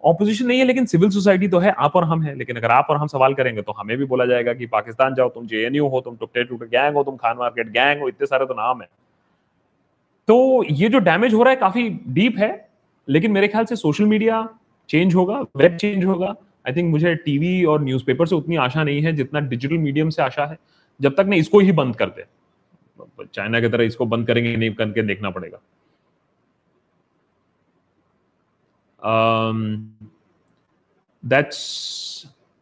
ऑपोजिशन 0.04 0.46
नहीं 0.46 0.60
है, 0.60 0.66
लेकिन 0.66 0.86
सिविल 0.86 1.10
सोसाइटी 1.10 1.48
तो 1.48 1.60
है, 1.60 1.72
आप 1.72 1.96
और 1.96 2.04
हम 2.04 2.22
है। 2.24 2.36
लेकिन 2.36 2.56
अगर 2.56 2.72
आप 2.72 2.88
और 2.90 2.98
हम 2.98 3.08
सवाल 3.08 3.34
करेंगे 3.34 3.62
तो 3.62 3.72
हमें 3.72 3.98
भी 3.98 4.06
बोला 4.06 4.26
जाएगा 4.26 4.54
कि 4.54 4.66
पाकिस्तान 4.66 5.16
जाओ, 5.16 5.30
तुम 5.30 5.48
जेएनयू 5.48 5.88
हो, 5.88 6.02
तुम 6.02 6.16
टुकटे 6.16 6.44
टुकटे 6.44 6.66
गैंग 6.68 6.96
हो, 6.96 7.04
तुम 7.04 7.16
खान 7.16 7.38
मार्केट 7.38 7.70
गैंग 7.70 8.02
हो, 8.02 8.08
इतने 8.08 8.28
सारे 8.28 8.46
तो 8.46 8.54
नाम 8.54 8.82
है। 8.82 8.88
तो 10.28 10.64
ये 10.72 10.90
जो 10.90 11.00
डैमेज 11.00 11.34
हो 11.34 11.44
रहा 11.44 11.50
है, 11.50 11.56
काफ़ी 11.56 11.90
डीप 12.08 12.38
है, 12.38 12.70
लेकिन 13.08 13.32
मेरे 13.32 13.48
ख्याल 13.48 13.66
से 13.66 13.76
सोशल 13.76 14.06
मीडिया 14.06 14.48
चेंज 14.90 15.16
होगा 15.16 15.40
वेब 15.58 15.76
चेंज 15.76 16.06
होगा। 16.06 16.36
आई 16.68 16.74
थिंक 16.74 16.92
मुझे 16.92 17.16
टीवी 17.16 17.64
और 17.66 17.84
न्यूज़पेपर 17.84 18.28
से 18.28 18.36
उतनी 18.36 18.56
आशा 18.56 18.84
नहीं 18.84 19.02
है, 19.02 19.14
जितना 19.14 19.40
डिजिटल 19.40 19.78
मीडियम 19.78 20.10
से 20.10 20.22
आशा 20.22 20.46
है, 20.46 20.58
जब 21.02 21.16
तक 21.16 21.26
नहीं 21.28 21.40
इसको 21.40 21.60
ही 21.60 21.72
बंद 21.72 21.96
कर 21.96 22.06
दे। 22.06 22.26
चाइना 23.34 23.60
की 23.62 23.70
तरह 23.70 23.84
इसको 23.84 24.06
बंद 24.06 24.28
करेंगे 24.28 24.56
नहीं, 24.56 24.74
करके 24.74 25.02
देखना 25.04 25.30
पड़ेगा। 25.30 25.60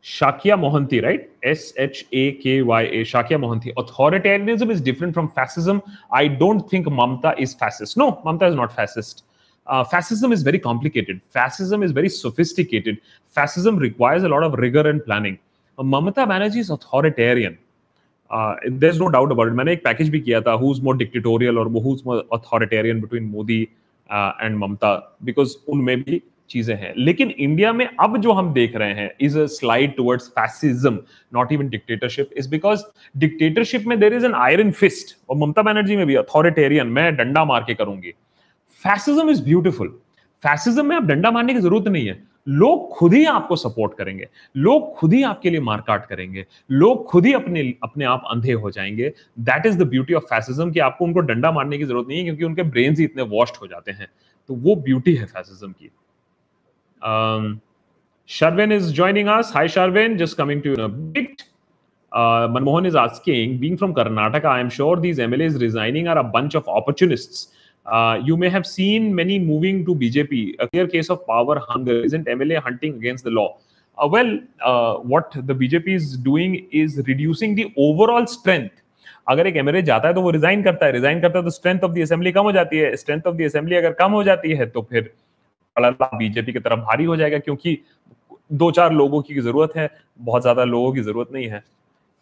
Shakya 0.06 0.56
Mohanty 0.56 1.00
right 1.00 1.30
S 1.44 1.74
H 1.80 2.06
A 2.14 2.30
K 2.44 2.62
Y 2.62 2.86
A 2.86 3.04
Shakya 3.06 3.38
Mohanty 3.40 3.70
authoritarianism 3.70 4.72
is 4.72 4.84
different 4.84 5.14
from 5.14 5.28
fascism 5.28 5.82
I 6.16 6.30
don't 6.42 6.62
think 6.74 6.88
Mamata 6.92 7.34
is 7.40 7.56
fascist 7.56 7.98
no 7.98 8.10
Mamata 8.26 8.48
is 8.48 8.56
not 8.56 8.72
fascist 8.72 9.24
fascism 9.68 10.34
is 10.34 10.46
very 10.46 10.58
complicated 10.58 11.20
fascism 11.34 11.84
is 11.84 11.94
very 11.94 12.10
sophisticated 12.10 12.98
fascism 13.36 13.80
requires 13.80 14.24
a 14.24 14.28
lot 14.28 14.44
of 14.44 14.60
rigour 14.62 14.88
and 14.88 15.02
planning 15.04 15.38
Mamata 15.78 16.26
Banerjee 16.26 16.60
is 16.60 16.72
authoritarian 16.74 17.58
there 18.34 18.90
is 18.90 19.00
no 19.00 19.08
doubt 19.10 19.32
about 19.32 19.52
मैंने 19.54 19.74
एक 19.74 19.84
package 19.84 20.10
भी 20.10 20.20
किया 20.20 20.42
था 20.42 20.52
who's 20.62 20.84
more 20.84 20.98
dictatorial 20.98 21.58
और 21.60 21.68
who's 21.84 22.02
more 22.06 22.28
authoritarian 22.34 23.02
between 23.02 23.24
Modi 23.30 23.62
and 24.10 24.58
Mamata 24.58 24.96
because 25.24 25.56
उनमें 25.70 26.02
भी 26.02 26.22
चीज़ें 26.50 26.76
हैं। 26.78 26.94
लेकिन 26.98 27.30
इंडिया 27.32 27.72
में 27.74 27.86
अब 28.00 28.18
जो 28.22 28.32
हम 28.32 28.52
देख 28.54 28.76
रहे 28.76 28.94
हैं 28.94 29.10
is 29.22 29.38
a 29.40 29.46
slide 29.50 29.96
towards 29.96 30.28
fascism 30.30 31.00
not 31.34 31.52
even 31.52 31.70
dictatorship 31.70 32.30
is 32.38 32.50
because 32.50 32.84
dictatorship 33.16 33.86
में 33.88 34.00
there 34.00 34.14
is 34.14 34.26
an 34.26 34.34
iron 34.36 34.72
fist 34.72 35.16
और 35.30 35.38
ममता 35.38 35.62
बनर्जी 35.62 35.96
में 35.96 36.06
भी 36.08 36.16
अथॉरिटेरियन 36.16 36.88
मैं 36.90 37.16
डंडा 37.16 37.46
मार 37.46 37.64
के 37.68 37.74
करूँगी। 37.74 38.12
फैसिज्म 38.84 39.30
इज़ 39.30 39.44
ब्यूटिफुल 39.44 39.88
फैसिज्म 40.44 40.86
में 40.86 40.96
आप 40.96 41.04
डंडा 41.06 41.32
मारने 41.32 41.54
की 41.54 41.60
ज़रूरत 41.60 41.88
नहीं 41.88 42.08
है। 42.08 42.22
लोग 42.48 42.90
खुद 42.90 43.14
ही 43.14 43.24
आपको 43.26 43.56
सपोर्ट 43.56 43.94
करेंगे। 43.98 44.28
लोग 44.58 44.94
खुद 44.96 45.14
ही 45.14 45.22
आपके 45.24 45.50
लिए 45.50 45.60
मारकाट 45.62 46.06
करेंगे। 46.06 46.46
लोग 46.72 47.06
खुद 47.08 47.26
ही 47.26 47.34
अपने 47.34 47.62
अपने 47.84 48.06
आप 48.06 48.24
अंधे 48.32 48.54
हो 48.54 48.72
जाएँगे। 48.72 49.12
That 49.40 49.66
is 49.66 49.78
the 49.78 49.88
beauty 49.90 50.14
of 50.14 50.24
fascism 50.24 50.72
कि 50.72 50.80
आपको 50.80 51.06
उनको 51.06 51.20
डंडा 51.22 51.52
मारने 51.52 51.78
की 51.78 51.84
ज़रूरत 51.84 52.08
नहीं 52.08 52.18
है 52.20 52.24
क्योंकि 52.26 52.44
उनके 52.44 52.64
ब्रेन 52.64 52.96
ही 53.00 53.04
इतने 53.04 53.24
वॉश्ड 53.30 53.56
हो 53.62 53.68
जाते 53.68 53.92
हैं। 53.92 54.08
तो 54.50 54.56
वो 54.56 54.76
ब्यूटी 54.76 55.16
है 55.16 55.26
फैसिज्म 55.26 55.72
की। 55.72 55.92
Sharvin 58.30 58.72
is 58.72 58.94
joining 58.94 59.30
us 59.30 59.52
hi 59.56 59.68
Sharvin 59.68 60.18
just 60.18 60.38
coming 60.38 60.62
to 60.62 60.76
big 60.88 61.28
Manmohan 62.56 62.86
is 62.86 62.98
asking 62.98 63.60
being 63.60 63.78
from 63.78 63.94
Karnataka 63.94 64.46
I 64.46 64.62
am 64.62 64.70
sure 64.70 65.00
these 65.00 65.20
M 65.20 65.34
L 65.34 65.42
is 65.42 65.58
resigning 65.60 66.08
are 66.08 66.18
a 66.18 66.22
bunch 66.32 66.56
of 66.56 66.70
opportunist 66.70 67.50
uh, 67.86 68.20
you 68.24 68.38
may 68.38 68.50
have 68.50 68.66
seen 68.66 69.14
many 69.14 69.40
moving 69.40 69.86
to 69.86 69.96
BJP. 69.96 70.56
A 70.60 70.68
clear 70.68 70.88
case 70.88 71.10
of 71.10 71.26
power 71.28 71.60
hunger. 71.60 72.04
Isn't 72.04 72.26
MLA 72.28 72.62
hunting 72.62 72.96
against 72.96 73.24
the 73.24 73.32
law? 73.32 73.58
Uh, 73.98 74.08
well, 74.08 74.40
uh, 74.62 74.96
what 74.96 75.32
the 75.34 75.54
BJP 75.54 75.96
is 75.96 76.18
doing 76.18 76.68
is 76.72 77.02
reducing 77.08 77.56
the 77.56 77.74
overall 77.78 78.28
strength. 78.28 78.80
अगर 79.30 79.48
एक 79.48 79.56
MLA 79.58 79.82
जाता 79.82 80.08
है 80.08 80.14
तो 80.14 80.22
वो 80.22 80.30
resign 80.32 80.64
करता 80.64 80.86
है 80.86 80.92
resign 80.92 81.20
करता 81.22 81.40
है 81.40 81.44
तो 81.46 81.50
स्ट्रेंथ 81.50 81.84
ऑफ़ 81.84 81.92
द 81.92 82.00
असेंबली 82.02 82.32
कम 82.32 82.44
हो 82.44 82.52
जाती 82.52 82.78
है 82.78 82.96
स्ट्रेंथ 82.98 83.28
ऑफ़ 83.28 83.36
द 83.36 83.42
असेंबली 83.42 83.76
अगर 83.76 83.92
कम 84.00 84.12
हो 84.12 84.24
जाती 84.24 84.52
है 84.52 84.66
तो 84.70 84.82
फिर 84.90 85.12
बीजेपी 85.78 86.54
की 86.54 86.60
तरफ़ 86.60 86.80
भारी 86.80 87.04
हो 87.06 87.16
जाएगा 87.18 87.38
क्योंकि 87.40 87.78
दो 88.54 88.70
चार 88.72 88.94
लोगों 88.94 89.22
की 89.22 89.40
ज़रूरत 89.40 89.76
है 89.76 89.90
बहुत 90.20 90.42
ज़्यादा 90.42 90.64
लोगों 90.64 90.92
की 90.94 91.02
ज़रूरत 91.02 91.30
नहीं 91.34 91.48
है 91.50 91.64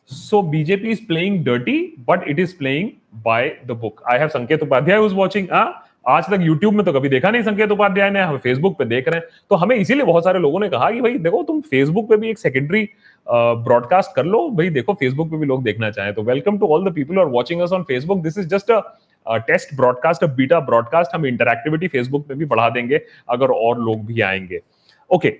So 0.09 0.41
BJP 0.43 0.91
is 0.91 0.99
playing 0.99 1.43
dirty, 1.43 1.93
but 2.05 2.27
it 2.27 2.39
is 2.39 2.53
playing 2.53 2.87
by 3.25 3.53
the 3.65 3.75
book. 3.75 4.01
I 4.05 4.17
have 4.17 4.31
Sanket 4.31 4.59
Upadhyay 4.59 4.97
who's 4.97 5.13
watching. 5.13 5.47
Ah, 5.49 5.67
आज 6.07 6.25
तक 6.29 6.43
YouTube 6.45 6.73
में 6.73 6.83
तो 6.85 6.93
कभी 6.93 7.09
देखा 7.09 7.29
नहीं 7.31 7.43
संकेत 7.43 7.71
उपाध्याय 7.71 8.09
ने 8.09 8.21
हम 8.21 8.37
फेसबुक 8.37 8.77
पे 8.77 8.85
देख 8.85 9.07
रहे 9.07 9.19
हैं। 9.19 9.27
तो 9.49 9.55
हमें 9.55 9.75
इसीलिए 9.75 10.05
बहुत 10.05 10.23
सारे 10.23 10.39
लोगों 10.39 10.59
ने 10.59 10.69
कहा 10.69 10.89
कि 10.91 11.01
भाई 11.01 11.17
देखो 11.17 11.41
तुम 11.43 11.61
फेसबुक 11.61 12.09
पे 12.09 12.17
भी 12.17 12.29
एक 12.29 12.39
सेकेंडरी 12.39 12.83
ब्रॉडकास्ट 13.27 14.15
कर 14.15 14.25
लो। 14.25 14.49
भाई 14.49 14.69
देखो 14.69 14.93
फेसबुक 14.93 15.29
पे 15.31 15.37
भी 15.37 15.45
लोग 15.45 15.63
देखना 15.63 15.91
चाहें। 15.91 16.13
तो 16.13 16.23
welcome 16.23 16.57
to 16.57 16.67
all 16.67 16.89
the 16.89 16.93
people 16.95 17.19
are 17.19 17.25
watching 17.35 17.61
us 17.61 17.71
on 17.73 17.83
Facebook 17.83 18.23
this 18.23 18.37
is 18.37 18.47
just 18.55 18.71
a 18.71 19.37
test 19.47 19.75
broadcast 19.77 20.25
beta 20.37 20.59
broadcast 20.59 21.15
हम 21.15 21.25
इंटरक्टिविटी 21.25 21.87
फेसबुक 21.87 22.27
पे 22.27 22.35
भी 22.35 22.45
बढ़ा 22.45 22.69
देंगे 22.69 23.01
अगर 23.29 23.51
और 23.51 23.79
लोग 23.79 24.05
भी 24.05 24.21
आएँगे। 24.21 24.61
Okay 25.09 25.35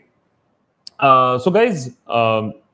so 1.04 1.52
guys 1.52 1.90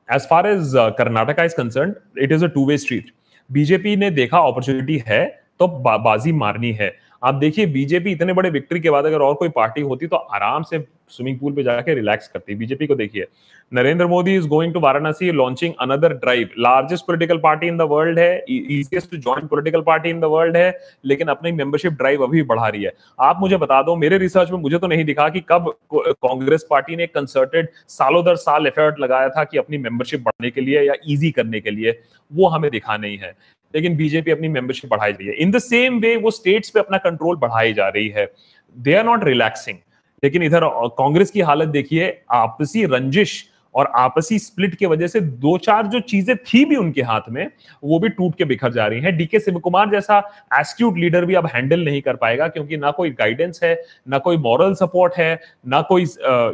as 0.08 0.26
far 0.28 0.46
as 0.46 0.72
Karnataka 0.98 1.44
is 1.44 1.54
concern 1.56 1.94
it 2.22 2.32
is 2.32 2.44
a 2.44 2.48
two 2.48 2.66
way 2.66 2.78
street 2.78 3.10
BJP 3.50 3.96
ने 3.96 4.10
देखा 4.10 4.38
अपॉर्चुनिटी 4.38 5.02
है 5.06 5.26
तो 5.60 5.66
बा, 5.68 5.96
बाजी 5.96 6.32
मारनी 6.32 6.72
है। 6.72 6.88
आप 7.22 7.34
देखिए 7.34 7.66
बीजेपी 7.66 8.12
इतने 8.12 8.32
बड़े 8.32 8.50
विक्ट्री 8.50 8.80
के 8.80 8.90
बाद 8.90 9.04
अगर 9.04 9.20
और 9.20 9.34
कोई 9.34 9.48
पार्टी 9.48 9.80
होती 9.82 10.06
तो 10.06 10.16
आराम 10.16 10.62
से 10.62 10.78
स्विमिंग 11.10 11.38
पूल 11.38 11.52
पे 11.52 11.62
जाके 11.62 11.94
रिलैक्स 11.94 12.28
करती। 12.28 12.54
बीजेपी 12.54 12.86
को 12.86 12.94
देखिए, 12.94 13.26
Narendra 13.72 14.06
Modi 14.06 14.34
is 14.36 14.46
going 14.48 14.72
to 14.74 14.80
Varanasi 14.80 15.30
launching 15.32 15.72
another 15.80 16.12
drive 16.14 16.50
largest 16.58 17.06
political 17.06 17.38
party 17.38 17.66
in 17.66 17.76
the 17.78 17.82
world 17.90 18.18
है 18.18 18.44
easiest 18.48 19.14
join 19.16 19.46
political 19.46 19.80
party 19.82 20.10
in 20.10 20.20
the 20.20 20.24
world 20.24 20.56
है, 20.56 20.78
लेकिन 21.04 21.28
अपनी 21.28 21.52
मेंबरशिप 21.52 21.92
ड्राइव 21.92 22.22
अभी 22.24 22.42
बढ़ा 22.42 22.68
रही 22.68 22.82
है। 22.82 22.92
आप 23.20 23.40
मुझे 23.40 23.56
बता 23.56 23.82
दो, 23.82 23.96
मेरे 23.96 24.18
रिसर्च 24.18 24.50
में 24.50 24.58
मुझे 24.58 24.78
तो 24.78 24.86
नहीं 24.86 25.04
दिखा 25.04 25.28
कि 25.28 25.40
कब 25.48 25.72
कांग्रेस 25.94 26.66
पार्टी 26.70 26.96
ने 26.96 27.06
कंसर्टेड 27.08 27.68
सालों 27.88 28.24
दर 28.24 28.36
साल 28.38 28.66
एफर्ट 28.66 29.00
लगाया 29.00 29.28
था 29.28 29.44
कि 29.44 29.58
अपनी 29.58 29.78
मेंबरशिप 29.78 30.20
बढ़ने 30.20 30.50
के 30.50 30.60
लिए 30.60 30.82
या 30.82 30.94
इजी 31.08 31.30
करने 31.30 31.60
के 31.60 31.70
लिए। 31.70 31.98
वो 32.30 32.48
हमें 32.48 32.70
दिखा 32.70 32.96
नहीं 32.96 33.18
है। 33.18 33.34
लेकिन 33.74 33.96
बीजेपी 33.96 34.30
अपनी 34.30 34.48
मेंबरशिप 34.48 34.90
बढ़ाई 34.90 35.12
जा 35.12 35.18
रही 35.18 35.28
है। 35.28 35.34
इन 35.34 35.50
द 35.50 35.58
सेम 35.60 35.98
वे 36.00 36.16
वो 36.16 36.30
स्टेट्स 36.30 36.70
पे 36.70 36.80
अपना 36.80 36.98
कंट्रोल 37.00 37.36
बढ़ाई 37.36 37.72
जा 37.72 37.88
रही 37.88 38.08
है। 38.08 38.30
दे 38.76 38.94
आर 38.94 39.04
नॉट 39.04 39.24
रिलैक्सिंग 39.24 39.78
लेकिन 40.22 40.42
इधर 40.42 40.60
कांग्रेस 40.98 41.30
की 41.30 41.40
हालत 41.40 41.68
देखिए, 41.68 42.18
आपसी 42.32 42.84
रंजिश 42.86 43.44
और 43.74 43.90
आपसी 43.96 44.38
स्प्लिट 44.38 44.74
की 44.74 44.86
वजह 44.86 45.06
से 45.06 45.20
दो 45.20 45.56
चार 45.58 45.86
जो 45.86 46.00
चीज़ें 46.02 46.36
थी 46.36 46.64
भी 46.64 46.76
उनके 46.76 47.02
हाथ 47.02 47.28
में, 47.30 47.50
वो 47.84 47.98
भी 47.98 48.08
टूट 48.08 48.34
के 48.34 48.44
बिखर 48.44 48.72
जा 48.72 48.86
रही 48.86 49.00
हैं। 49.00 49.16
डीके 49.16 49.40
शिव 49.40 49.58
कुमार 49.58 49.90
जैसा 49.90 50.18
एस्ट्यूट 50.60 50.98
लीडर 50.98 51.24
भी 51.24 51.34
अब 51.34 51.46
हैंडल 51.46 51.84
नहीं 51.84 52.00
कर 52.02 52.16
पाएगा, 52.16 52.48
क्योंकि 52.48 52.76
ना 52.76 52.90
कोई 52.90 53.10
गाइडेंस 53.10 53.60
है, 53.62 53.74
ना 54.08 54.18
कोई 54.18 54.36
मॉरल 54.38 54.74
सपोर्ट 54.74 55.14
है, 55.16 55.40
ना 55.66 55.80
कोई 55.82 56.02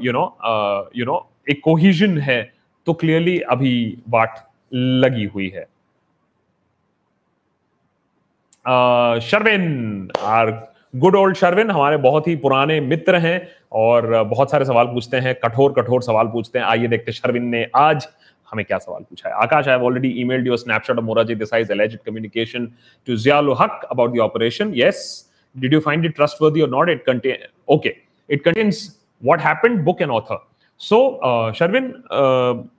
यू 0.07 0.12
नो 0.12 0.90
यू 0.96 1.05
नो 1.05 1.27
एक 1.50 1.61
कोहिजन 1.64 2.18
है 2.18 2.42
तो 2.87 2.92
क्लियरली 2.94 3.38
अभी 3.40 3.96
वाट 4.09 4.38
लगी 4.72 5.24
हुई 5.24 5.48
है। 5.48 5.66
Sharvin, 8.66 10.09
our 10.22 10.50
good 10.96 11.16
old 11.16 11.37
Sharvin, 11.37 11.70
हमारे 11.70 11.96
बहुत 11.98 12.29
ही 12.29 12.35
पुराने 12.37 12.81
मित्र 12.81 13.16
हैं 13.18 13.40
और 13.72 14.22
बहुत 14.24 14.50
सारे 14.50 14.64
सवाल 14.64 14.87
पूछते 14.87 15.16
हैं, 15.16 15.35
कठोर 15.44 15.72
कठोर 15.77 16.03
सवाल 16.03 16.27
पूछते 16.33 16.59
हैं। 16.59 16.66
आइए 16.66 16.88
देखते 16.88 17.12
शर्विन 17.12 17.44
ने 17.46 17.66
आज 17.77 18.07
हमें 18.53 18.64
क्या 18.64 18.79
सवाल 18.79 19.03
पूछा 19.03 19.29
है। 19.29 19.35
Akash 19.42 19.68
I 19.68 19.79
already 19.79 20.09
emailed 20.20 20.46
your 20.46 20.59
snapshot 20.59 20.98
of 20.98 21.05
Morarji 21.05 21.35
Desai 21.35 21.64
alleged 21.72 21.98
communication 22.07 22.66
to 23.09 23.16
Zia-ul 23.16 23.55
Haq 23.61 23.87
about 23.90 24.14
the 24.14 24.18
operation 24.20 24.72
yes 24.77 25.05
did 25.57 25.72
you 25.74 25.81
find 25.81 26.05
it 26.05 26.14
trustworthy 26.16 26.61
और 26.61 26.70
not 26.70 26.90
it 26.90 27.05
contain 27.07 27.46
okay 27.74 27.94
it 28.31 28.44
contains 28.44 28.88
what 29.22 29.40
happened 29.40 29.79
book 29.85 30.03
and 30.03 30.11
author 30.11 30.38
so 30.81 31.53
Sharvin 31.59 31.92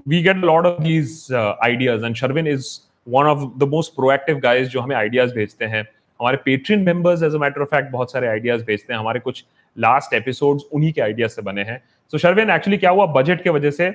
we 0.07 0.21
get 0.23 0.37
lot 0.45 0.65
of 0.65 0.81
these 0.83 1.27
ideas 1.33 2.05
and 2.05 2.15
Sharvin 2.15 2.47
is 2.47 2.67
one 3.07 3.25
of 3.27 3.39
the 3.59 3.67
most 3.69 3.93
proactive 3.95 4.39
guys 4.39 4.69
जो 4.69 4.81
हमें 4.81 4.95
ideas 4.95 5.33
भेजते 5.35 5.65
हैं। 5.65 5.81
हमारे 6.19 6.37
Patreon 6.45 6.83
members 6.83 7.23
as 7.23 7.35
a 7.35 7.37
matter 7.37 7.61
of 7.61 7.69
fact 7.75 7.91
बहुत 7.91 8.11
सारे 8.11 8.27
ideas 8.27 8.63
भेजते 8.65 8.93
हैं। 8.93 8.99
हमारे 8.99 9.19
कुछ 9.19 9.43
लास्ट 9.77 10.13
एपिसोड्स 10.13 10.63
उन्हीं 10.73 10.91
के 10.93 11.01
आइडियाज़ 11.01 11.31
से 11.31 11.41
बने 11.41 11.63
हैं। 11.63 11.81
सो 12.11 12.17
शर्वेन 12.17 12.49
एक्चुअली 12.49 12.77
क्या 12.77 12.89
हुआ? 12.89 13.05
बजट 13.21 13.43
के 13.43 13.49
वजह 13.49 13.71
से 13.71 13.89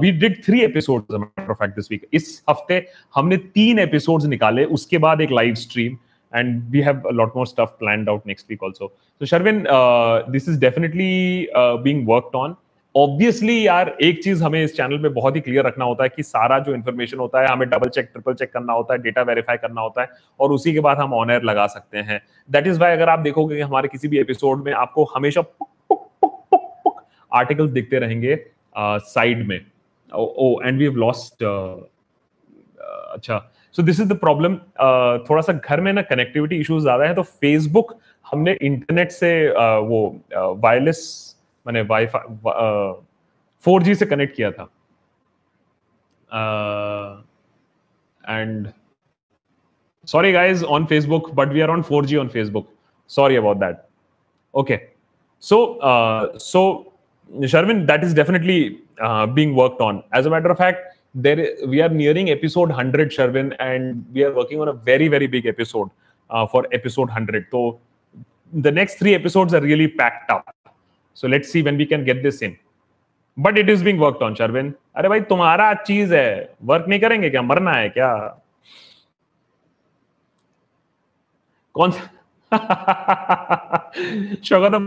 we 0.00 0.10
did 0.10 0.42
three 0.44 0.60
episode 0.64 1.04
this 1.10 1.90
week 1.90 2.06
इस 2.14 2.42
हफ़्ते 2.50 2.86
हमने 3.14 3.36
तीन 3.36 3.78
एपिसोड्स 3.78 4.26
निकाले 4.26 4.64
उसके 4.78 4.98
बाद 4.98 5.20
एक 5.20 5.32
live 5.32 5.54
stream 5.66 5.96
and 6.32 6.72
we 6.74 6.80
have 6.82 7.04
a 7.08 7.12
lot 7.12 7.34
more 7.38 7.46
stuff 7.46 7.74
planned 7.80 8.08
out 8.12 8.24
next 8.26 8.48
week 8.48 8.62
also. 8.68 8.86
So 9.20 9.26
sharvin 9.32 9.58
uh, 9.74 10.28
this 10.36 10.48
is 10.52 10.56
definitely 10.58 11.48
uh, 11.54 11.76
being 11.76 12.04
worked 12.04 12.34
on. 12.34 12.56
Obviously 12.94 13.66
यार 13.66 13.88
एक 14.02 14.22
चीज़ 14.24 14.42
हमें 14.44 14.62
इस 14.62 14.76
चैनल 14.76 14.98
पे 15.02 15.08
बहुत 15.14 15.36
ही 15.36 15.40
क्लियर 15.40 15.64
रखना 15.66 15.84
होता 15.84 16.02
है 16.04 16.08
कि 16.08 16.22
सारा 16.22 16.58
जो 16.58 16.74
इन्फॉर्मेशन 16.74 17.18
होता 17.18 17.40
है 17.40 17.48
हमें 17.48 17.68
डबल 17.68 17.88
चेक 17.88 18.08
ट्रिपल 18.12 18.34
चेक 18.34 18.52
करना 18.52 18.72
होता 18.72 18.94
है 18.94 19.00
डेटा 19.02 19.22
वेरीफाई 19.22 19.56
करना 19.56 19.80
होता 19.80 20.02
है 20.02 20.08
और 20.40 20.52
उसी 20.52 20.72
के 20.72 20.80
बाद 20.80 20.98
हम 20.98 21.14
ऑन 21.14 21.30
एयर 21.30 21.42
लगा 21.42 21.66
सकते 21.66 21.98
हैं। 21.98 22.20
दैट 22.48 22.66
इज़ 22.66 22.80
वाई 22.80 22.92
अगर 22.92 23.08
आप 23.08 23.18
देखोगे 23.18 23.56
कि 23.56 23.62
हमारे 23.62 23.88
किसी 23.88 24.08
भी 24.08 24.18
एपिसोड 24.20 24.64
में 24.64 24.72
आपको 24.72 25.04
हमेशा 25.16 25.44
आर्टिकल्स 27.32 27.70
दिखते 27.70 27.98
रहेंगे 27.98 28.38
साइड 28.76 29.42
uh, 29.42 29.48
में। 29.48 29.60
Oh 30.12 30.60
and 30.64 30.78
we 30.78 30.84
have 30.84 30.96
lost 30.96 31.44
अच्छा। 33.14 33.38
So 33.74 33.82
this 33.82 34.00
is 34.00 34.08
the 34.08 34.16
problem 34.18 34.56
थोड़ा 35.28 35.40
सा 35.42 35.52
घर 35.52 35.80
में 35.80 35.92
ना 35.92 36.02
कनेक्टिविटी 36.14 36.56
इश्यूज़ 36.56 36.82
ज़्यादा 36.82 37.04
है 37.04 37.14
तो 37.14 37.22
फेसबुक 37.22 37.98
हमने 38.26 38.58
इंटरनेट 38.62 39.10
से 39.12 39.36
uh, 39.48 39.78
वो 39.88 40.08
वायरलेस 40.34 41.00
uh, 41.28 41.33
मैंने 41.67 41.81
वाईफाई 41.89 43.01
फोर 43.63 43.83
जी 43.83 43.95
से 43.95 44.05
कनेक्ट 44.05 44.35
किया 44.35 44.51
था 44.51 44.69
and 48.29 48.67
sorry 50.07 50.31
guys 50.31 50.63
on 50.63 50.85
Facebook 50.85 51.31
but 51.35 51.49
we 51.53 51.61
are 51.61 51.69
on 51.69 51.81
four 51.81 52.05
G 52.05 52.17
on 52.17 52.27
Facebook 52.27 52.69
sorry 53.09 53.35
about 53.35 53.57
that 53.57 53.81
okay 54.53 54.79
so 55.43 55.79
so 56.39 56.63
Sharvin, 57.31 57.85
that 57.87 58.03
is 58.03 58.13
definitely 58.13 58.81
uh, 58.99 59.25
being 59.25 59.55
worked 59.55 59.81
on. 59.81 60.03
As 60.11 60.25
a 60.25 60.29
matter 60.29 60.49
of 60.49 60.57
fact, 60.57 60.95
there 61.15 61.55
we 61.67 61.81
are 61.81 61.89
nearing 61.89 62.29
episode 62.29 62.69
100, 62.69 63.11
Sharvin, 63.11 63.55
and 63.59 64.05
we 64.13 64.23
are 64.23 64.33
working 64.33 64.61
on 64.61 64.67
a 64.67 64.73
very 64.73 65.07
very 65.07 65.27
big 65.27 65.45
episode 65.45 65.89
uh, 66.29 66.45
for 66.47 66.67
episode 66.71 67.09
100. 67.09 67.47
So 67.51 67.79
the 68.53 68.71
next 68.71 68.95
three 68.95 69.13
episodes 69.13 69.53
are 69.53 69.61
really 69.61 69.87
packed 69.87 70.31
up. 70.31 70.55
So 71.16 71.28
let's 71.28 71.52
see 71.52 71.62
when 71.62 71.76
we 71.76 71.84
can 71.84 72.04
get 72.04 72.22
this 72.22 72.42
in 72.42 72.56
but 73.36 73.58
it 73.58 73.70
is 73.70 73.84
being 73.84 74.00
worked 74.00 74.22
on 74.22 74.34
Sharvin 74.34 74.72
अरे 74.96 75.08
भाई, 75.08 75.20
तुम्हारा 75.22 75.72
चीज़ 75.74 76.14
है। 76.14 76.54
Work 76.64 76.84
नहीं 76.88 77.00
करेंगे 77.00 77.30
क्या? 77.30 77.42
मरना 77.42 77.72
है 77.72 77.88
क्या? 77.88 78.14
कौन 81.74 81.90
सा 81.90 82.10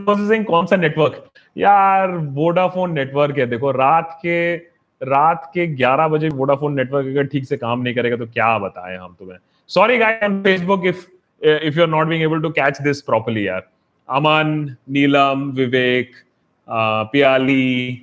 प्रोसेसिंग 0.06 0.46
कौन 0.46 0.66
सा 0.66 0.76
नेटवर्क 0.76 1.24
यार 1.56 2.12
वोडाफोन 2.36 2.92
नेटवर्क 2.94 3.38
है। 3.38 3.46
देखो, 3.48 3.72
रात 3.72 4.18
के 4.22 4.56
रात 5.02 5.50
के 5.54 5.66
11 5.76 6.08
बजे 6.08 6.30
वोडाफोन 6.30 6.74
नेटवर्क 6.74 7.08
अगर 7.08 7.26
ठीक 7.28 7.46
से 7.46 7.58
काम 7.58 7.82
नहीं 7.82 7.94
करेगा 7.96 8.18
तो 8.18 8.26
क्या 8.28 8.58
बताएँ 8.60 8.98
हम 8.98 9.16
तुम्हें? 9.20 9.38
Sorry 9.70 9.98
guys 9.98 10.24
on 10.24 10.42
Facebook 10.44 10.86
if 10.86 11.06
if 11.42 11.78
you 11.78 11.82
are 11.84 11.90
not 11.90 12.08
being 12.08 12.24
able 12.24 12.42
to 12.42 12.50
catch 12.52 12.82
this 12.82 13.02
properly 13.02 13.48
यार। 13.48 13.68
Aman 14.10 14.76
Neelam 14.90 15.50
Vivek 15.56 16.12
Piyali 16.68 18.02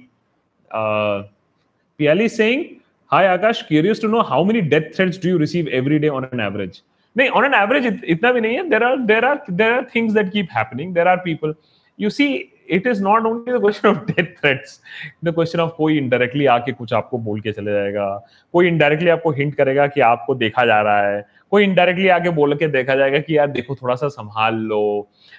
Piyali 0.70 2.28
Singh 2.28 2.64
hi 3.10 3.26
Akash 3.26 3.62
curious 3.68 4.02
to 4.02 4.08
know 4.08 4.20
how 4.30 4.44
many 4.44 4.60
death 4.70 4.90
threats 4.96 5.22
do 5.22 5.28
you 5.30 5.38
receive 5.38 5.68
every 5.74 5.98
day 5.98 6.08
on 6.08 6.28
an 6.32 6.40
average 6.40 6.80
नहीं 7.16 7.28
on 7.28 7.44
an 7.44 7.54
average 7.54 8.00
इतना 8.04 8.32
भी 8.32 8.40
नहीं 8.40 8.56
है। 8.56 8.68
There 8.70 8.84
are 8.84 8.96
there 9.12 9.24
are 9.24 9.40
there 9.50 9.72
are 9.72 9.84
things 9.94 10.14
that 10.14 10.32
keep 10.32 10.48
happening 10.56 10.94
there 10.94 11.08
are 11.08 11.16
people 11.24 11.54
you 11.98 12.10
see 12.10 12.26
it 12.70 12.86
is 12.86 13.02
not 13.02 13.26
only 13.26 13.52
the 13.52 13.60
question 13.60 13.88
of 13.88 13.98
death 14.10 14.24
threats 14.40 14.80
the 15.24 15.34
question 15.34 15.60
of 15.60 15.72
कोई 15.76 15.96
indirectly 15.98 16.46
आके 16.46 16.72
कुछ 16.72 16.92
आपको 16.92 17.18
बोल 17.18 17.40
के 17.40 17.52
चले 17.52 17.72
जाएगा, 17.72 18.06
कोई 18.52 18.68
इनडायरेक्टली 18.68 19.10
आपको 19.10 19.30
हिंट 19.32 19.54
करेगा 19.54 19.86
कि 19.86 20.00
आपको 20.00 20.34
देखा 20.34 20.64
जा 20.66 20.80
रहा 20.82 21.06
है 21.08 21.20
कोई 21.54 21.66
indirectly 21.66 22.10
आके 22.12 22.30
बोल 22.40 22.54
के 22.56 22.68
देखा 22.78 22.94
जाएगा 22.96 23.18
कि 23.20 23.38
यार 23.38 23.50
देखो, 23.50 23.74
थोड़ा 23.82 23.94
सा 23.94 24.08
संभाल 24.08 24.54
लो। 24.72 24.82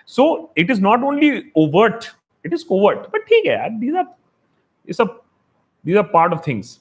So 0.08 0.54
it 0.58 0.72
is 0.72 0.82
not 0.84 1.12
only 1.12 1.36
overt, 1.58 2.10
it 2.46 2.58
is 2.58 2.66
covert, 2.72 3.06
but 3.12 3.28
ठीक 3.30 3.46
है 3.46 3.54
यार, 3.54 3.70
these 3.80 4.02
are, 4.02 4.08
it's 4.88 5.00
a, 5.00 5.08
these 5.86 5.98
are 5.98 6.10
part 6.12 6.34
of 6.34 6.44
things. 6.50 6.74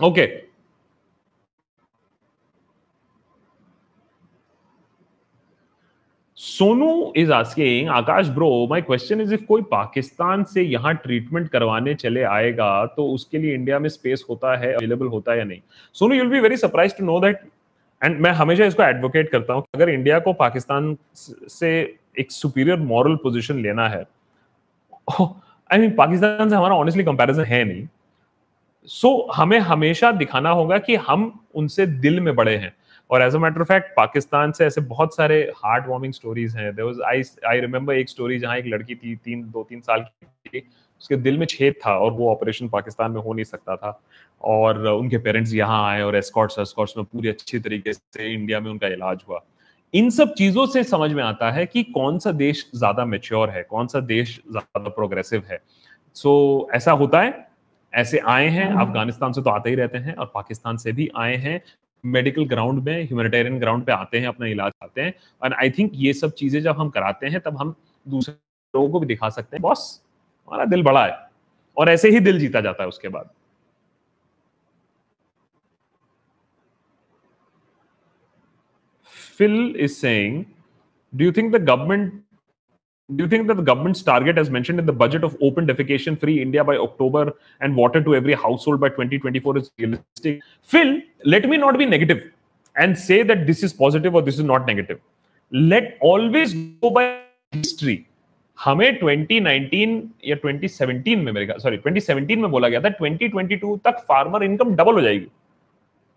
Okay. 0.00 0.26
Sonu 6.38 7.12
is 7.16 7.32
asking 7.32 7.88
Akash 7.90 8.28
bro 8.30 8.48
my 8.70 8.80
question 8.82 9.20
is 9.20 9.32
if 9.34 9.44
कोई 9.44 9.62
पाकिस्तान 9.70 10.44
से 10.44 10.62
यहाँ 10.62 10.94
ट्रीटमेंट 10.94 11.48
करवाने 11.50 11.94
चले 11.94 12.22
आएगा 12.22 12.68
तो 12.96 13.06
उसके 13.12 13.38
लिए 13.38 13.54
इंडिया 13.54 13.78
में 13.78 13.88
स्पेस 13.88 14.24
होता 14.30 14.56
है 14.58 14.72
अवेलेबल 14.72 15.06
होता 15.06 15.32
है 15.32 15.38
या 15.38 15.44
नहीं? 15.44 15.60
Sonu 15.94 16.14
you'll 16.14 16.28
be 16.30 16.40
very 16.40 16.56
surprise 16.56 16.94
to 16.98 17.04
know 17.04 17.18
that 17.20 17.40
and 18.04 18.20
मैं 18.20 18.30
हमेशा 18.30 18.64
इसको 18.64 18.82
एडवोकेट 18.82 19.30
करता 19.30 19.54
हूँ 19.54 19.64
अगर 19.74 19.88
इंडिया 19.88 20.18
को 20.18 20.32
पाकिस्तान 20.32 20.96
से 21.14 21.70
एक 22.20 22.32
सुपीरियर 22.32 22.78
मॉरल 22.78 23.16
पोजिशन 23.16 23.60
लेना 23.62 23.88
है 23.88 24.06
आई 25.72 25.78
मीन 25.78 25.90
पाकिस्तान 25.90 26.50
से 26.50 26.56
हमारा 26.56 26.74
ऑनेस्टली 26.74 27.04
कंपैरिजन 27.04 27.44
है 27.44 27.64
नहीं। 27.64 27.86
सो 28.84 29.08
so, 29.08 29.36
हमें 29.36 29.58
हमेशा 29.58 30.10
दिखाना 30.12 30.50
होगा 30.50 30.78
कि 30.78 30.94
हम 30.96 31.40
उनसे 31.54 31.86
दिल 31.86 32.20
में 32.20 32.34
बड़े 32.36 32.56
हैं। 32.56 32.72
और 33.10 33.22
as 33.22 33.34
a 33.34 33.38
matter 33.38 33.60
of 33.60 33.68
fact 33.68 33.94
Pakistan 33.96 34.52
से 34.52 34.66
ऐसे 34.66 34.80
बहुत 34.80 35.16
सारे 35.16 35.40
हार्ट 35.56 35.86
वार्मिंग 35.88 36.12
स्टोरीज 36.12 36.56
हैं। 36.56 36.74
There 36.74 36.86
was 36.86 37.00
I 37.06 37.22
I 37.46 37.60
remember 37.60 37.94
एक 37.94 38.08
स्टोरी 38.08 38.38
जहाँ 38.38 38.56
एक 38.56 38.66
लड़की 38.66 38.94
थी 38.94 39.16
तीन 39.16 39.42
दो 39.42 39.62
तीन 39.62 39.80
साल 39.80 40.00
की 40.00 40.58
उसके 41.00 41.16
दिल 41.16 41.38
में 41.38 41.46
छेद 41.46 41.74
था 41.86 41.96
और 41.98 42.12
वो 42.12 42.30
ऑपरेशन 42.30 42.68
पाकिस्तान 42.68 43.10
में 43.12 43.20
हो 43.22 43.32
नहीं 43.32 43.44
सकता 43.44 43.76
था। 43.76 44.00
और 44.44 44.86
उनके 44.86 45.18
पेरेंट्स 45.18 45.52
यहाँ 45.54 45.84
आए 45.88 46.02
और 46.02 46.16
एस्कॉट्स 46.16 46.58
एस्कॉट्स 46.58 46.96
में 46.96 47.04
पूरी 47.04 47.28
अच्छी 47.28 47.58
तरीके 47.58 47.92
से 47.92 48.32
इंडिया 48.32 48.60
में 48.60 48.70
उनका 48.70 48.88
इलाज 48.88 49.20
हुआ। 49.28 49.42
इन 49.94 50.10
सब 50.10 50.32
चीज़ों 50.34 50.66
से 50.66 50.82
समझ 50.84 51.10
में 51.12 51.22
आता 51.22 51.50
है 51.50 51.64
कि 51.66 51.82
कौन 51.84 52.18
सा 52.18 52.32
देश 52.34 52.64
ज़्यादा 52.74 53.04
मेच्योर 53.04 53.50
है 53.50 53.62
कौन 53.64 53.86
सा 53.86 54.00
देश 54.02 54.40
ज़्यादा 54.50 54.88
प्रोग्रेसिव 54.90 55.42
है। 55.50 55.60
सो 56.16 56.30
so, 56.60 56.76
ऐसा 56.76 56.92
होता 56.92 57.20
है 57.20 57.44
ऐसे 57.92 58.18
आए 58.18 58.48
हैं 58.48 58.66
हम्म। 58.66 58.80
अफ़गानिस्तान 58.80 59.32
से 59.32 59.42
तो 59.42 59.50
आते 59.50 59.70
ही 59.70 59.76
रहते 59.76 59.98
हैं 59.98 60.14
और 60.14 60.30
पाकिस्तान 60.34 60.76
से 60.76 60.92
भी 60.92 61.08
आए 61.16 61.36
हैं 61.36 61.60
मेडिकल 62.04 62.44
ग्राउंड 62.46 62.82
में 62.84 63.02
ह्यूमैनिटेरियन 63.02 63.58
ग्राउंड 63.58 63.84
पे 63.84 63.92
आते 63.92 64.18
हैं 64.18 64.28
अपना 64.28 64.46
इलाज 64.46 64.72
आते 64.82 65.00
हैं। 65.00 65.14
और 65.42 65.54
आई 65.54 65.70
थिंक 65.70 65.92
ये 65.94 66.12
सब 66.12 66.32
चीज़ें 66.34 66.60
जब 66.62 66.78
हम 66.78 66.88
कराते 66.90 67.26
हैं 67.26 67.40
तब 67.40 67.56
हम 67.58 67.74
दूसरे 68.06 68.34
लोगों 68.74 68.90
को 68.90 69.00
भी 69.00 69.06
दिखा 69.06 69.28
सकते 69.30 69.56
हैं। 69.56 69.62
बॉस 69.62 70.02
हमारा 70.48 70.64
दिल 70.64 70.82
बड़ा 70.82 71.04
है 71.04 71.16
और 71.78 71.88
ऐसे 71.90 72.10
ही 72.10 72.20
दिल 72.20 72.38
जीता 72.38 72.60
जाता 72.60 72.82
है 72.82 72.88
उसके 72.88 73.08
बाद 73.08 73.30
Phil 79.38 79.76
is 79.76 79.94
saying, 80.02 80.36
do 81.12 81.24
you 81.24 81.32
think 81.38 81.52
the 81.52 81.58
government 81.58 82.14
do 83.08 83.22
you 83.22 83.28
think 83.28 83.46
that 83.46 83.56
the 83.56 83.62
government's 83.62 84.02
target 84.02 84.36
as 84.36 84.50
mentioned 84.50 84.80
in 84.80 84.86
the 84.86 84.92
budget 84.92 85.22
of 85.22 85.36
open 85.40 85.66
defecation 85.66 86.18
free 86.22 86.40
india 86.42 86.64
by 86.70 86.76
october 86.76 87.32
and 87.60 87.76
water 87.76 88.00
to 88.06 88.16
every 88.16 88.34
household 88.34 88.80
by 88.80 88.88
2024 88.88 89.58
is 89.58 89.70
realistic 89.78 90.40
phil 90.62 90.90
let 91.24 91.48
me 91.48 91.56
not 91.56 91.78
be 91.78 91.86
negative 91.86 92.24
and 92.76 92.98
say 92.98 93.22
that 93.22 93.46
this 93.46 93.62
is 93.62 93.72
positive 93.72 94.16
or 94.16 94.22
this 94.22 94.40
is 94.40 94.48
not 94.52 94.66
negative 94.66 94.98
let 95.52 95.96
always 96.00 96.54
go 96.82 96.90
by 96.98 97.04
history 97.52 97.96
हमें 98.58 98.98
2019 99.00 100.00
या 100.26 100.36
2017 100.36 101.16
में 101.16 101.32
मेरे 101.32 101.54
sorry 101.58 101.78
2017 101.78 102.36
में 102.36 102.50
बोला 102.50 102.68
गया 102.68 102.80
था 102.80 102.90
2022 102.98 103.78
तक 103.84 103.98
farmer 104.08 104.44
income 104.44 104.74
double 104.76 104.94
हो 104.94 105.00
जाएगी। 105.00 105.26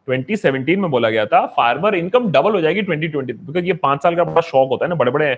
2017 0.07 0.77
में 0.77 0.89
बोला 0.91 1.09
गया 1.09 1.25
था 1.25 1.45
फार्मर 1.57 1.95
इनकम 1.95 2.31
डबल 2.31 2.51
हो 2.51 2.61
जाएगी 2.61 2.81
2020 2.81 3.35
बिकॉज़ 3.37 3.65
ये 3.65 3.73
पाँच 3.83 4.03
साल 4.03 4.15
का 4.15 4.23
बड़ा 4.23 4.41
शौक 4.41 4.69
होता 4.69 4.85
है 4.85 4.89
ना 4.89 4.95
बड़े 4.95 5.11
बड़े 5.11 5.37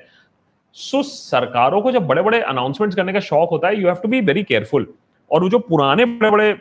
सो 0.76 1.02
सरकारों 1.04 1.82
को 1.82 1.92
जब 1.92 2.08
बड़े 2.08 2.22
बड़े 2.22 2.40
अनाउंसमेंट्स 2.42 2.96
करने 2.96 3.14
का 3.14 3.20
शौक 3.20 3.50
होता 3.50 3.68
है 3.68 3.80
you 3.82 3.88
have 3.88 3.96
to 3.96 4.10
be 4.10 4.22
very 4.22 4.44
careful 4.44 4.88
और 5.32 5.44
वो 5.44 5.50
जो 5.50 5.60
पुराने 5.60 6.06
बड़े 6.06 6.32
बड़े 6.32 6.52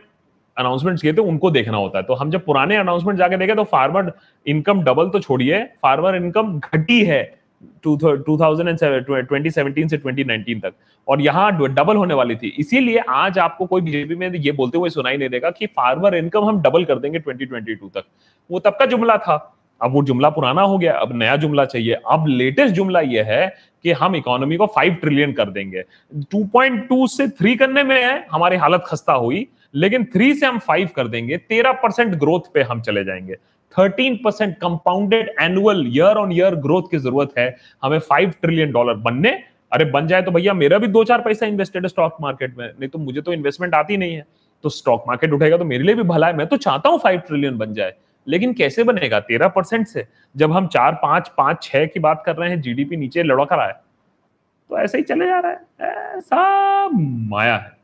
अनाउंसमेंट्स 0.57 1.03
किए 1.03 1.13
थे, 1.13 1.21
उनको 1.21 1.51
देखना 1.51 1.77
होता 1.77 1.99
है। 1.99 2.05
तो 2.05 2.15
हम 2.15 2.31
जब 2.31 2.45
पुराने 2.45 2.77
अनाउंसमेंट 2.77 3.19
जाके 3.19 3.37
देखे 3.37 3.55
तो 3.55 3.65
फार्मर 3.65 4.13
इनकम 4.47 4.83
डबल 4.85 5.09
तो 5.09 5.21
छोड़िए 5.21 5.63
फार्मर 5.83 6.17
इनकम 6.17 6.59
घटी 6.61 7.01
है। 7.05 7.23
2017 7.87 8.77
से 9.89 9.97
2019 9.97 10.63
तक। 10.63 10.73
और 11.09 11.21
यहाँ 11.21 11.69
डबल 11.75 11.97
होने 11.97 12.15
वाली 12.15 12.37
थी। 12.37 12.57
इसीलिए 12.59 12.99
आज 12.99 13.39
आपको 13.39 13.67
कोई 13.67 13.81
बीजेपी 13.81 14.15
में 14.15 14.31
ये 14.31 14.53
बोलते 14.53 14.79
हुए 14.79 14.91
सुनाई 14.91 15.17
नहीं 15.17 15.29
देगा 15.29 15.51
कि 15.51 15.67
फार्मर 15.67 16.15
इनकम 16.15 16.45
हम 16.45 16.63
डबल 16.63 16.85
कर 16.85 16.99
देंगे 16.99 17.19
2022 17.19 17.89
तक। 17.95 18.05
वो 18.51 18.59
तब 18.59 18.73
का 18.73 18.87
जुमला 18.87 19.17
था। 19.17 19.57
अब 19.83 19.93
वो 19.93 20.03
जुमला 20.03 20.31
पुराना 20.31 20.63
हो 20.63 20.79
गया, 20.79 20.93
अब 20.93 21.17
नया 21.17 21.37
जुमला 21.37 21.65
चाहिए। 21.65 21.95
अब 21.95 22.27
लेटेस्ट 22.29 22.75
जुमला 22.75 23.01
ये 23.01 23.23
है 23.23 23.57
कि 23.83 23.93
हम 23.93 24.17
इकोनॉमी 24.17 24.57
को 24.57 24.67
फाइव 24.67 24.95
ट्रिलियन 24.95 25.33
कर 25.33 25.51
देंगे। 25.51 25.85
2.2 26.17 27.07
से 27.07 27.29
थ्री 27.29 27.57
करने 27.57 27.83
में 27.83 28.05
है 28.05 28.27
हमारी 28.33 28.57
हालत 28.57 28.83
खस्ता 28.87 29.13
हुई, 29.13 29.47
लेकिन 29.75 30.05
थ्री 30.05 30.35
से 30.35 30.47
हम 30.47 30.59
फाइव 30.59 30.89
कर 30.97 31.09
देंगे। 31.09 31.37
तेरह 31.37 31.73
परसेंट 31.73 32.15
ग्रोथ 32.15 32.41
पे 32.55 32.63
हम 32.63 32.81
चले 32.81 33.05
जाएँगे। 33.05 33.37
Thirteen 33.75 34.19
percent 34.25 34.57
compounded 34.59 35.31
annual 35.41 35.85
year 35.87 36.17
on 36.17 36.33
year 36.33 36.55
growth 36.57 36.91
की 36.91 36.99
ज़रूरत 36.99 37.35
है, 37.39 37.57
हमें 37.83 37.99
फाइव 38.01 38.33
ट्रिलियन 38.43 38.73
डॉलर 38.73 38.95
बनने। 38.99 39.31
अरे, 39.73 39.85
बन 39.85 40.07
जाए 40.07 40.23
तो 40.23 40.31
भैया 40.31 40.53
मेरा 40.55 40.79
भी 40.79 40.87
दो 40.87 41.05
चार 41.05 41.21
पैसा 41.21 41.47
इन्वेस्टेड 41.47 41.83
है 41.83 41.89
स्टॉक 41.89 42.17
मार्केट 42.21 42.57
में, 42.59 42.67
नहीं 42.71 42.89
तो 42.89 42.99
मुझे 42.99 43.21
तो 43.21 43.33
इन्वेस्टमेंट 43.33 43.75
आती 43.75 43.97
नहीं 43.97 44.15
है। 44.15 44.25
तो 44.65 44.69
स्टॉक 44.69 45.05
मार्केट 45.09 45.33
उठेगा 45.33 45.57
तो 45.57 45.65
मेरे 45.65 45.85
लिए 45.85 45.95
भी 45.95 46.03
भला 46.03 46.27
है, 46.27 46.37
मैं 46.37 46.47
तो 46.47 46.57
चाहता 46.59 46.89
हूँ 46.89 46.99
फाइव 46.99 47.21
ट्रिलियन 47.21 47.59
बन 47.59 47.75
जाए। 47.75 47.95
लेकिन 48.27 48.53
कैसे 48.55 48.85
बनेगा? 48.85 49.21
तेरह 49.21 49.49
परसेंट 49.49 49.87
से। 49.87 50.07
जब 50.37 50.53
हम 50.53 50.67
चार, 50.67 50.95
पाँच 50.95 51.29
पाँच, 51.39 51.63
छह 51.63 51.87
की 51.87 52.01
बात 52.01 52.23
कर 52.27 52.37
रहे 52.37 52.51
हैं 52.51 52.61
जीडीपी 52.61 52.97
नीचे 52.97 53.23
लड़का 53.23 53.57
रहा 53.57 53.67
है 53.67 53.73
तो 54.71 54.79
ऐसे 54.79 54.99
ही 54.99 55.05
चले 55.05 55.27
जा 55.27 55.39
रहा 55.39 55.53
है। 55.53 56.17
ऐसा 56.17 56.89
माया 56.89 57.57
है। 57.57 57.79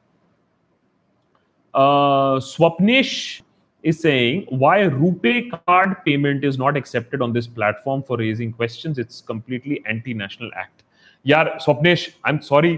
Swapnesh 2.41 3.43
is 3.91 3.99
saying 4.03 4.39
why 4.61 4.77
RuPay 4.93 5.35
card 5.51 5.93
payment 6.05 6.45
is 6.49 6.57
not 6.63 6.79
accepted 6.81 7.25
on 7.27 7.35
this 7.37 7.47
platform 7.59 8.03
for 8.09 8.17
raising 8.21 8.53
questions. 8.53 8.99
It's 9.03 9.21
completely 9.31 9.79
anti-national 9.93 10.51
act. 10.63 10.85
यार 11.27 11.57
स्वप्नेश 11.61 12.09
आई 12.27 12.33
एम 12.33 12.39
सॉरी 12.49 12.73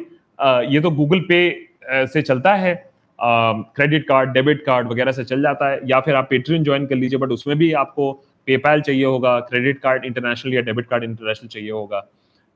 ये 0.75 0.81
तो 0.81 0.91
गूगल 0.91 1.21
पे 1.29 1.39
uh, 1.53 2.07
से 2.09 2.23
चलता 2.23 2.55
है. 2.55 2.75
क्रेडिट 3.19 4.07
कार्ड 4.09 4.31
डेबिट 4.33 4.65
कार्ड 4.65 4.89
वगैरह 4.89 5.13
से 5.13 5.25
चल 5.25 5.43
जाता 5.43 5.71
है. 5.71 5.81
या 5.91 6.01
फिर 6.01 6.15
आप 6.15 6.27
पेट्रियन 6.31 6.65
ज्वाइन 6.65 6.87
कर 6.87 6.97
लीजिए 6.97 7.19
बट 7.19 7.31
उसमें 7.33 7.57
भी 7.59 7.73
आपको 7.83 8.13
पेपैल 8.47 8.81
चाहिए 8.81 9.05
होगा. 9.05 9.39
क्रेडिट 9.49 9.79
कार्ड 9.81 10.05
इंटरनेशनल 10.05 10.55
या 10.55 10.61
डेबिट 10.69 10.87
कार्ड 10.89 11.05
इंटरनेशनल 11.05 11.49
चाहिए 11.49 11.71
होगा. 11.71 12.05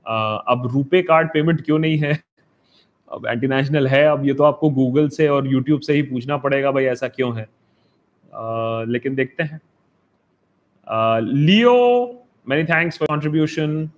Uh, 0.07 0.39
अब 0.53 0.69
रुपे 0.75 1.03
कार्ड 1.03 1.33
पेमेंट 1.33 1.65
क्यों 1.65 1.79
नहीं 1.79 1.99
है? 1.99 2.19
अब 3.13 3.27
इंटरनेशनल 3.27 3.87
है. 3.89 4.05
अब 4.11 4.27
ये 4.27 4.35
तो 4.35 4.45
आपको 4.45 4.71
गूगल 4.71 5.09
से 5.09 5.29
और 5.29 5.47
यूट्यूब 5.53 5.81
से 5.81 5.93
ही 5.93 6.03
पूछना 6.03 6.37
पड़ेगा 6.37 6.71
भाई 6.71 6.85
ऐसा 6.85 7.09
क्यों 7.09 7.37
है? 7.39 7.47
लेकिन 8.33 9.15
देखते 9.15 9.43
हैं। 9.43 9.61
Leo 11.23 11.75
many 12.49 12.65
thanks 12.65 12.99
for 12.99 13.09
contribution 13.09 13.89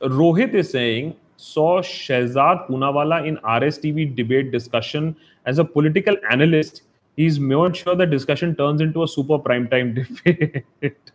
Rohit 0.00 0.54
is 0.54 0.66
saying 0.66 1.12
so 1.38 1.80
Shehzad 1.84 2.56
Poonawalla 2.68 3.18
in 3.26 3.38
R 3.48 3.64
S 3.64 3.80
TV 3.82 4.04
debate 4.16 4.50
discussion 4.50 5.14
as 5.46 5.60
a 5.60 5.62
political 5.74 6.16
analyst 6.32 6.82
he 7.18 7.26
is 7.26 7.40
made 7.42 7.74
sure 7.74 7.96
the 7.96 8.08
discussion 8.10 8.52
turn 8.52 8.82
into 8.92 9.00
a 9.02 9.06
super 9.06 9.38
prime 9.42 9.66
time 9.66 9.92
debate 9.94 11.10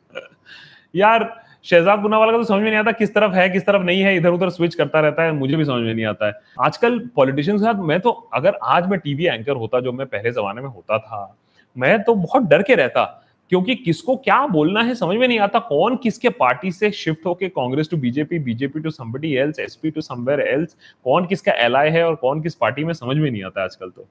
यार 0.96 1.24
शहजाद 1.66 2.02
पुनावाला 2.02 2.32
का 2.32 2.38
तो 2.38 2.44
समझ 2.44 2.62
में 2.62 2.70
नहीं 2.70 2.80
आता 2.80 2.92
किस 2.94 3.14
तरफ़ 3.14 3.34
है, 3.34 3.50
किस 3.50 3.66
तरफ़ 3.66 3.84
नहीं 3.84 4.02
है 4.02 4.16
इधर 4.18 4.30
उधर 4.30 4.50
स्विच 4.50 4.76
करता 4.76 5.00
रहता 5.00 5.24
है, 5.24 5.32
मुझे 5.34 5.56
भी 5.56 5.66
समझ 5.66 5.84
में 5.84 5.94
नहीं 5.94 6.06
आता 6.06 6.28
है। 6.28 6.34
आजकल 6.62 7.00
पॉलिटिशियंस 7.16 7.62
के 7.62 7.66
साथ 7.66 7.84
मैं 7.84 8.00
तो 8.00 8.10
अगर 8.34 8.58
आज 8.64 8.90
मैं 8.90 9.00
टीवी 9.00 9.26
एंकर 9.26 9.52
होता, 9.54 9.80
जो 9.80 9.92
मैं 9.92 10.08
पहले 10.08 10.32
जमाने 10.32 10.62
में 10.62 10.68
होता 10.68 10.98
था, 10.98 11.38
मैं 11.76 12.02
तो 12.04 12.16
बहुत 12.16 12.44
डर 12.44 12.62
के 12.62 12.76
रहता, 12.76 13.04
क्योंकि 13.52 13.76
किसको 13.76 14.16
क्या 14.18 14.46
बोलना 14.48 14.82
है 14.82 14.96
समझ 14.96 15.18
में 15.18 15.28
नहीं 15.28 15.40
आता, 15.40 15.60
कौन 15.62 15.96
किसके 15.96 16.30
पार्टी 16.32 16.72
से 16.72 16.92
शिफ्ट 16.94 17.26
होके 17.26 17.50
Congress 17.50 17.90
to 17.92 17.98
BJP 17.98 18.40
BJP 18.42 18.80
to 18.80 18.90
somebody 18.92 19.34
else 19.36 19.60
SP 19.60 19.92
to 19.92 20.02
somewhere 20.02 20.42
else 20.42 20.76
कौन 21.06 21.26
किसका 21.26 21.54
एलाई 21.66 21.90
है 21.90 22.04
और 22.04 22.16
कौन 22.18 22.42
किस 22.42 22.56
पार्टी 22.56 22.84
में, 22.84 22.94
समझ 22.94 23.18
में 23.18 23.30
नहीं 23.30 23.44
आता 23.44 23.64
आजकल 23.64 23.90
तो। 23.90 24.08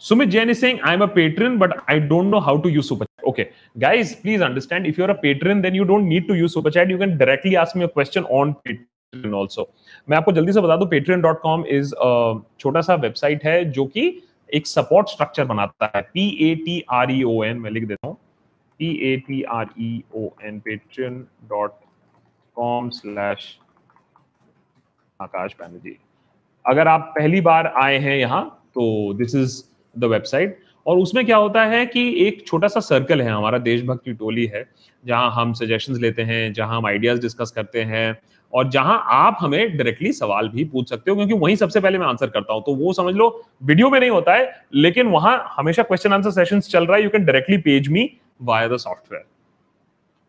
Sumit 0.00 0.30
Jain 0.30 0.50
is 0.50 0.58
saying, 0.58 0.80
I'm 0.82 1.00
a 1.00 1.08
patron, 1.08 1.58
but 1.58 1.82
I 1.88 1.98
don't 1.98 2.30
know 2.30 2.40
how 2.40 2.58
to 2.58 2.68
use 2.68 2.88
Super 2.88 3.04
Chat. 3.04 3.26
Okay, 3.26 3.50
guys, 3.78 4.14
please 4.14 4.42
understand 4.42 4.86
if 4.86 4.98
you're 4.98 5.10
a 5.10 5.14
patron, 5.14 5.62
then 5.62 5.74
you 5.74 5.84
don't 5.84 6.06
need 6.06 6.28
to 6.28 6.34
use 6.34 6.52
Super 6.52 6.70
Chat. 6.70 6.90
You 6.90 6.98
can 6.98 7.16
directly 7.16 7.56
ask 7.56 7.74
me 7.74 7.84
a 7.84 7.88
question 7.88 8.24
on 8.24 8.54
Patreon 8.66 9.34
also. 9.34 9.64
मैं 10.08 10.16
आपको 10.16 10.32
जल्दी 10.32 10.52
से 10.52 10.60
बता 10.60 10.76
दूँ 10.76 10.88
patreon.com 10.90 11.64
is 11.78 11.92
a 12.06 12.10
छोटा 12.60 12.80
सा 12.80 12.94
website 13.04 13.44
है 13.44 13.64
जो 13.70 13.84
कि 13.94 14.02
एक 14.50 14.66
सपोर्ट 14.66 15.08
स्ट्रक्चर 15.08 15.44
बनाता 15.44 15.90
है 15.96 16.02
P 16.14 16.26
A 16.50 16.54
T 16.64 16.82
R 16.94 17.10
E 17.10 17.22
O 17.24 17.42
N 17.44 17.58
मैं 17.58 17.70
लिख 17.70 17.86
देता 17.88 18.06
हूँ 18.06 18.16
P 18.80 18.90
A 19.12 19.16
T 19.28 19.42
R 19.52 19.70
E 19.78 20.02
O 20.16 20.28
N 20.46 20.58
Patreon 20.64 21.16
dot 21.50 21.72
com 22.56 22.90
slash 22.98 23.48
Akash 25.20 25.54
Banerjee 25.60 25.96
अगर 26.64 26.88
आप 26.88 27.12
पहली 27.18 27.40
बार 27.40 27.66
आए 27.82 27.98
हैं 27.98 28.16
यहाँ 28.16 28.44
तो 28.74 28.86
दिस 29.18 29.34
इज़ 29.34 29.62
द 29.98 30.04
वेबसाइट 30.04 30.58
और 30.86 30.98
उसमें 30.98 31.24
क्या 31.26 31.36
होता 31.36 31.64
है 31.64 31.84
कि 31.86 32.08
एक 32.26 32.46
छोटा 32.46 32.68
सा 32.68 32.80
सर्कल 32.80 33.22
है, 33.22 33.30
हमारा 33.30 33.58
देशभक्ति 33.58 34.12
टोली 34.12 34.46
है, 34.46 34.64
जहाँ 35.04 35.30
हम 35.32 35.52
सजेशंस 35.52 35.98
लेते 35.98 36.22
हैं, 36.22 36.52
जहाँ 36.52 36.76
हम 36.76 36.86
आइडियाज़ 36.86 37.20
डिस्कस 37.20 37.50
करते 37.50 37.82
हैं, 37.82 38.18
और 38.52 38.68
जहाँ 38.70 39.02
आप 39.06 39.38
हमें 39.40 39.76
डायरेक्टली 39.76 40.12
सवाल 40.12 40.48
भी 40.48 40.64
पूछ 40.64 40.88
सकते 40.88 41.10
हो, 41.10 41.16
क्योंकि 41.16 41.34
वहीं 41.34 41.56
सबसे 41.56 41.80
पहले 41.80 41.98
मैं 41.98 42.06
आंसर 42.06 42.26
करता 42.26 42.54
हूँ। 42.54 42.62
तो 42.66 42.74
वो 42.74 42.92
समझ 42.92 43.14
लो 43.14 43.28
वीडियो 43.62 43.90
में 43.90 43.98
नहीं 44.00 44.10
होता 44.10 44.34
है, 44.34 44.52
लेकिन 44.74 45.06
वहाँ 45.06 45.54
हमेशा 45.56 45.82
क्वेश्चन 45.82 46.12
आंसर 46.12 46.30
सेशन 46.30 46.60
चल 46.60 46.86
रहा 46.86 46.96
है। 46.96 47.02
You 47.04 47.10
can 47.10 47.24
directly 47.24 47.58
page 47.58 47.88
me 47.88 48.10
via 48.42 48.68
the 48.68 48.76
software 48.78 49.24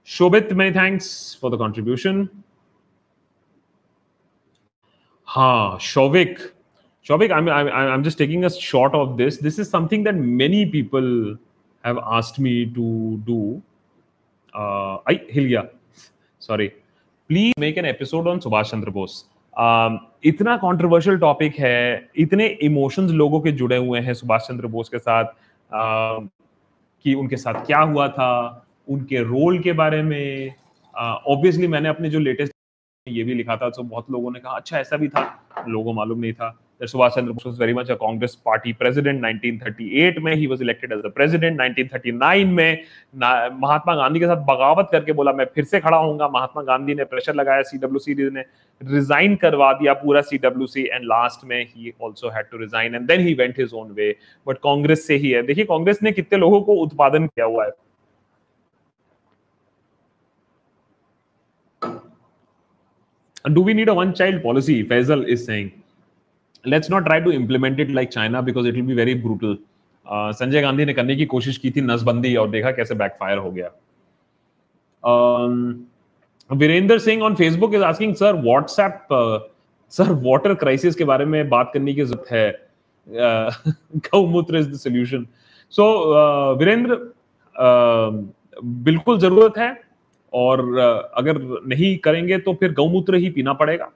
Shobhit 0.07 0.53
many 0.53 0.75
thanks 0.75 1.37
for 1.41 1.55
the 1.55 1.57
contribution 1.57 2.27
हाँ 5.27 5.77
Shobhik 5.81 6.37
Shobik, 7.09 7.31
I'm, 7.31 7.47
I'm, 7.47 7.67
I'm 7.69 8.03
just 8.03 8.17
taking 8.17 8.43
a 8.43 8.49
shot 8.49 8.93
of 8.93 9.17
this. 9.17 9.37
This 9.37 9.59
is 9.59 9.69
something 9.69 10.03
that 10.03 10.15
many 10.15 10.65
people 10.65 11.37
have 11.83 11.97
asked 11.99 12.37
me 12.37 12.65
to 12.65 13.17
do. 13.25 13.61
Uh, 14.53 14.97
I, 15.07 15.15
Hilya, 15.29 15.69
sorry. 16.41 16.69
Please 17.29 17.59
make 17.59 17.77
an 17.77 17.85
episode 17.85 18.27
on 18.27 18.39
Subhash 18.39 18.69
Chandra 18.71 18.89
Bose 18.89 19.13
इतना 20.25 20.55
controversial 20.57 21.17
topic 21.19 21.55
है 21.59 22.09
इतने 22.17 22.45
emotions 22.63 23.11
लोगों 23.21 23.41
के 23.41 23.51
जुड़े 23.61 23.77
हुए 23.77 23.99
हैं 23.99 24.13
सुभाष 24.13 24.47
चंद्र 24.47 24.67
बोस 24.67 24.89
के 24.89 24.99
साथ 24.99 25.25
uh, 25.25 26.27
कि 27.05 27.13
उनके 27.13 27.37
साथ 27.37 27.65
क्या 27.65 27.79
हुआ 27.79 28.07
था 28.09 28.29
उनके 28.89 29.23
रोल 29.23 29.59
के 29.63 29.73
बारे 29.81 30.01
में 30.03 30.53
ऑब्वियसली 30.93 31.65
uh, 31.65 31.71
मैंने 31.71 31.89
अपने 31.89 32.09
जो 32.09 32.19
लेटेस्ट 32.19 32.53
ये 33.07 33.23
भी 33.23 33.33
लिखा 33.33 33.57
था 33.57 33.69
तो 33.69 33.83
बहुत 33.83 34.11
लोगों 34.11 34.31
ने 34.31 34.39
कहा 34.39 34.55
अच्छा 34.55 34.79
ऐसा 34.79 34.97
भी 34.97 35.09
था 35.09 35.27
लोगों 35.67 35.93
मालूम 35.93 36.19
नहीं 36.19 36.33
था 36.33 36.57
that 36.79 36.89
Subhash 36.89 37.15
Chandra 37.15 37.33
Bose 37.33 37.45
was 37.45 37.57
very 37.57 37.73
much 37.73 37.89
a 37.89 37.95
Congress 37.97 38.35
party 38.35 38.73
president. 38.73 39.21
1938 39.21 40.19
में 40.23 40.35
he 40.35 40.47
was 40.47 40.61
elected 40.61 40.91
as 40.91 41.01
the 41.01 41.09
president. 41.09 41.59
1939 41.61 42.51
में 42.53 42.83
महात्मा 43.61 43.95
गांधी 43.95 44.19
के 44.19 44.25
साथ 44.25 44.43
बगावत 44.49 44.89
करके 44.91 45.13
बोला, 45.13 45.31
मैं 45.33 45.45
फिर 45.55 45.65
से 45.65 45.79
खड़ा 45.79 45.97
होऊँगा। 45.97 46.27
महात्मा 46.33 46.63
गांधी 46.63 46.95
ने 46.95 47.03
प्रेशर 47.13 47.35
लगाया 47.35 47.61
सीडब्ल्यूसी 47.71 48.15
ने 48.31 48.41
रिजाइन 48.81 49.35
करवा 49.41 49.71
दिया 49.79 49.93
पूरा 50.03 50.21
सीडब्ल्यूसी 50.21 50.83
एंड 50.83 51.05
लास्ट 51.05 51.45
में 51.49 51.65
he 51.65 51.93
also 52.03 52.29
had 52.35 52.45
to 52.51 52.57
resign 52.57 52.95
and 52.95 53.07
then 53.07 53.27
he 53.27 53.33
went 53.33 53.59
his 53.59 53.73
own 53.73 53.91
way 53.97 54.15
but 54.47 54.57
Congress 54.63 55.07
से 55.07 55.15
ही 55.15 55.31
है। 55.31 55.41
देखिए 55.47 55.65
कांग्रेस 55.65 56.03
ने 56.03 56.11
कितने 56.11 56.39
लोगों 56.39 56.61
को 56.61 56.75
उत्पादन 56.85 57.27
किया 57.27 57.45
हुआ 57.45 57.65
है। 57.65 57.71
Do 63.55 63.61
we 63.61 63.73
need 63.73 63.87
a 63.87 63.93
one 63.93 64.13
child 64.13 64.41
policy? 64.43 64.73
Faisal 64.87 65.21
is 65.33 65.43
saying 65.45 65.67
let's 66.65 66.89
not 66.91 67.03
try 67.03 67.19
to 67.19 67.31
it 67.83 67.89
like 67.89 68.11
China 68.11 68.41
because 68.41 68.65
it 68.65 68.75
will 68.75 68.87
be 68.87 68.95
very 68.95 69.13
brutal. 69.13 69.55
Uh, 70.05 70.31
Sanjay 70.31 70.61
Gandhi 70.61 70.85
ने 70.85 70.93
करने 70.93 71.15
की 71.15 71.25
कोशिश 71.25 71.57
की 71.57 71.71
थी 71.71 71.81
नसबंदी 71.81 72.35
और 72.35 72.49
देखा 72.49 72.71
कैसे 72.71 72.95
बैकफायर 72.95 73.37
हो 73.37 73.51
गया। 73.51 73.69
Virendra 76.51 76.99
Singh 76.99 77.23
on 77.23 77.35
Facebook 77.35 77.73
is 77.73 77.83
asking 77.83 78.15
sir 78.15 78.33
WhatsApp 78.33 79.07
sir 79.91 80.11
water 80.11 80.53
crisis 80.53 80.95
के 80.95 81.03
बारे 81.03 81.25
में 81.25 81.49
बात 81.49 81.71
करने 81.73 81.93
की 81.93 82.03
ज़रूरत 82.03 82.31
है। 82.31 82.67
Gaumutra 83.97 84.57
is 84.57 84.69
the 84.69 84.75
solution 84.75 85.27
so 85.69 85.85
Virendra 86.59 86.97
बिल्कुल 88.63 89.19
ज़रूरत 89.19 89.57
है 89.57 89.81
और 90.33 90.61
uh, 90.61 91.03
अगर 91.17 91.37
नहीं 91.67 91.97
करेंगे 91.97 92.37
तो 92.37 92.53
फिर 92.53 92.73
गौमूत्र 92.73 93.15
ही 93.15 93.29
पीना 93.29 93.53
पड़ेगा। 93.53 93.91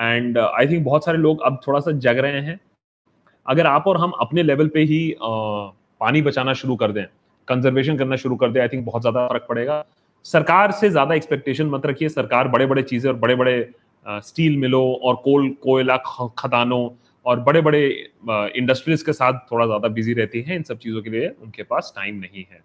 एंड 0.00 0.38
आई 0.38 0.66
थिंक 0.66 0.84
बहुत 0.84 1.04
सारे 1.04 1.18
लोग 1.18 1.42
अब 1.42 1.60
थोड़ा 1.66 1.80
सा 1.80 1.92
जग 2.00 2.18
रहे 2.18 2.40
हैं। 2.40 2.58
अगर 3.46 3.66
आप 3.66 3.86
और 3.86 3.96
हम 3.96 4.10
अपने 4.20 4.42
लेवल 4.42 4.68
पे 4.68 4.80
ही 4.82 5.08
uh, 5.10 5.74
पानी 6.00 6.22
बचाना 6.22 6.52
शुरू 6.54 6.76
कर 6.76 6.92
दें 6.92 7.04
कंजर्वेशन 7.48 7.96
करना 7.98 8.16
शुरू 8.16 8.36
कर 8.36 8.50
दें 8.50 8.60
आई 8.60 8.68
थिंक 8.68 8.84
बहुत 8.86 9.02
ज़्यादा 9.02 9.26
फ़र्क 9.28 9.46
पड़ेगा। 9.48 9.84
सरकार 10.26 10.72
से 10.72 10.88
ज़्यादा 10.90 11.14
एक्सपेक्टेशन 11.14 11.66
मत 11.66 11.86
रखिए। 11.86 12.08
सरकार 12.08 12.48
बड़े 12.48 12.66
बड़े 12.66 12.82
चीज़ें 12.82 13.10
और 13.10 13.16
बड़े 13.18 13.34
बड़े 13.34 13.72
स्टील 14.06 14.56
मिलों 14.56 14.82
और 14.94 15.14
कोल 15.24 15.48
कोयला 15.62 15.96
खदानों 16.38 16.88
और 17.26 17.40
बड़े 17.40 17.60
बड़े 17.60 17.86
इंडस्ट्रीज़ 18.56 19.04
के 19.04 19.12
साथ 19.12 19.40
थोड़ा 19.52 19.66
ज़्यादा 19.66 19.88
बिज़ी 19.90 20.12
रहती 20.14 20.40
है। 20.42 20.56
इन 20.56 20.62
सब 20.62 20.78
चीज़ों 20.78 21.02
के 21.02 21.10
लिए 21.10 21.28
उनके 21.42 21.62
पास 21.62 21.92
टाइम 21.96 22.16
नहीं 22.16 22.44
है। 22.50 22.60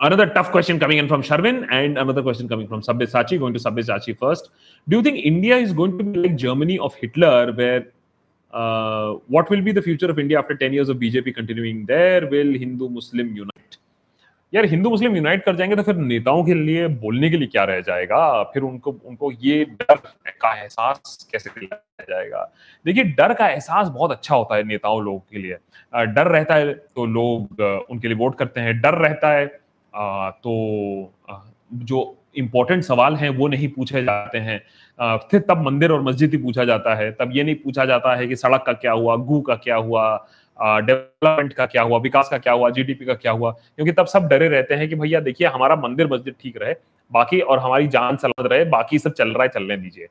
Another 0.00 0.26
tough 0.26 0.50
question 0.50 0.78
coming 0.78 0.98
in 0.98 1.08
from 1.08 1.22
Sharvin 1.22 1.66
and 1.70 1.98
another 1.98 2.22
question 2.22 2.48
coming 2.48 2.68
from 2.68 2.82
Sabyasachi. 2.82 3.38
Going 3.38 3.54
to 3.54 3.60
Sabyasachi 3.60 4.18
first. 4.18 4.50
Do 4.88 4.96
you 4.96 5.02
think 5.02 5.18
India 5.18 5.56
is 5.56 5.72
going 5.72 5.98
to 5.98 6.04
be 6.04 6.18
like 6.18 6.36
Germany 6.36 6.78
of 6.78 6.94
Hitler, 6.94 7.52
where 7.52 7.86
uh, 8.52 9.14
what 9.28 9.50
will 9.50 9.62
be 9.62 9.72
the 9.72 9.82
future 9.82 10.10
of 10.10 10.18
India 10.18 10.38
after 10.38 10.56
10 10.56 10.72
years 10.72 10.88
of 10.88 10.98
BJP 10.98 11.34
continuing 11.34 11.86
there? 11.86 12.28
Will 12.28 12.52
Hindu 12.58 12.88
Muslim 12.88 13.34
unite? 13.34 13.78
यार 14.54 14.64
हिंदू 14.70 14.90
मुस्लिम 14.90 15.16
unite 15.16 15.44
कर 15.44 15.56
जाएँगे 15.56 15.76
तो 15.76 15.82
फिर 15.82 15.96
नेताओं 15.96 16.42
के 16.44 16.54
लिए 16.54 16.86
बोलने 17.04 17.30
के 17.30 17.36
लिए 17.36 17.48
क्या 17.48 17.62
रह 17.64 17.80
जाएगा 17.86 18.42
फिर 18.52 18.62
उनको 18.62 18.90
उनको 19.04 19.30
ये 19.42 19.64
डर 19.64 19.96
का 20.40 20.52
एहसास 20.60 21.26
कैसे 21.32 21.50
दिलाया 21.50 22.04
जाएगा 22.10 22.42
देखिए 22.86 23.04
डर 23.18 23.34
का 23.34 23.48
एहसास 23.48 23.88
बहुत 23.88 24.10
अच्छा 24.10 24.34
होता 24.34 24.56
है 24.56 24.64
नेताओं 24.64 25.02
लोगों 25.04 25.18
के 25.18 25.38
लिए 25.38 25.58
डर 26.14 26.28
रहता 26.36 26.54
है 26.54 26.72
तो 26.74 27.06
लोग 27.16 27.60
उनके 27.90 28.08
लिए 28.08 28.16
वोट 28.16 28.38
करते 28.38 28.60
हैं 28.60 28.80
डर 28.80 28.94
रहता 29.06 29.32
है 29.32 29.46
तो 29.94 31.12
जो 31.74 32.16
इम्पोर्टेंट 32.36 32.82
सवाल 32.84 33.16
हैं, 33.16 33.28
वो 33.30 33.48
नहीं 33.48 33.68
पूछे 33.68 34.02
जाते 34.04 34.38
हैं। 34.38 34.58
फिर 35.30 35.40
तब 35.40 35.62
मंदिर 35.62 35.92
और 35.92 36.02
मस्जिद 36.02 36.30
ही 36.30 36.38
पूछा 36.38 36.64
जाता 36.64 36.94
है। 36.94 37.10
तब 37.12 37.30
ये 37.34 37.42
नहीं 37.44 37.54
पूछा 37.54 37.84
जाता 37.84 38.14
है 38.16 38.26
कि 38.26 38.36
सड़क 38.36 38.62
का 38.66 38.72
क्या 38.72 38.92
हुआ, 38.92 39.16
गू 39.16 39.40
का 39.40 39.54
क्या 39.56 39.76
हुआ 39.76 40.26
डेवलपमेंट 40.58 41.52
का 41.52 41.66
क्या 41.66 41.82
हुआ, 41.82 41.98
विकास 41.98 42.28
का 42.28 42.38
क्या 42.38 42.52
हुआ 42.52 42.70
जीडीपी 42.70 43.04
का 43.04 43.14
क्या 43.14 43.32
हुआ। 43.32 43.50
क्योंकि 43.50 43.92
तब 43.92 44.06
सब 44.06 44.26
डरे 44.28 44.48
रहते 44.48 44.74
हैं 44.74 44.88
कि 44.88 44.94
भैया 44.94 45.20
देखिए, 45.20 45.46
हमारा 45.48 45.76
मंदिर, 45.76 46.06
मस्जिद 46.12 46.34
ठीक 46.42 46.56
रहे, 46.62 46.74
बाकी 47.10 47.40
और 47.40 47.58
हमारी 47.58 47.86
जान 47.88 48.16
सलामत 48.16 48.50
रहे, 48.52 48.64
बाकी 48.64 48.98
सब 48.98 49.12
चल 49.12 49.28
रहा 49.28 49.42
है, 49.42 49.48
चलने 49.48 49.76
दीजिए। 49.76 50.06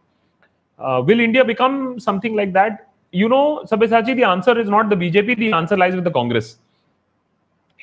Will 0.80 1.22
India 1.22 1.44
become 1.44 1.98
something 2.00 2.36
like 2.36 2.54
that 2.54 2.78
you 3.14 3.28
know, 3.30 3.48
sabyasachi, 3.70 4.14
the 4.16 4.24
answer 4.26 4.60
is 4.60 4.70
not 4.70 4.86
the 4.86 4.94
BJP 4.98 5.36
the 5.36 5.54
answer 5.54 5.78
lies 5.78 5.96
with 5.96 6.04
the 6.04 6.12
congress. 6.14 6.46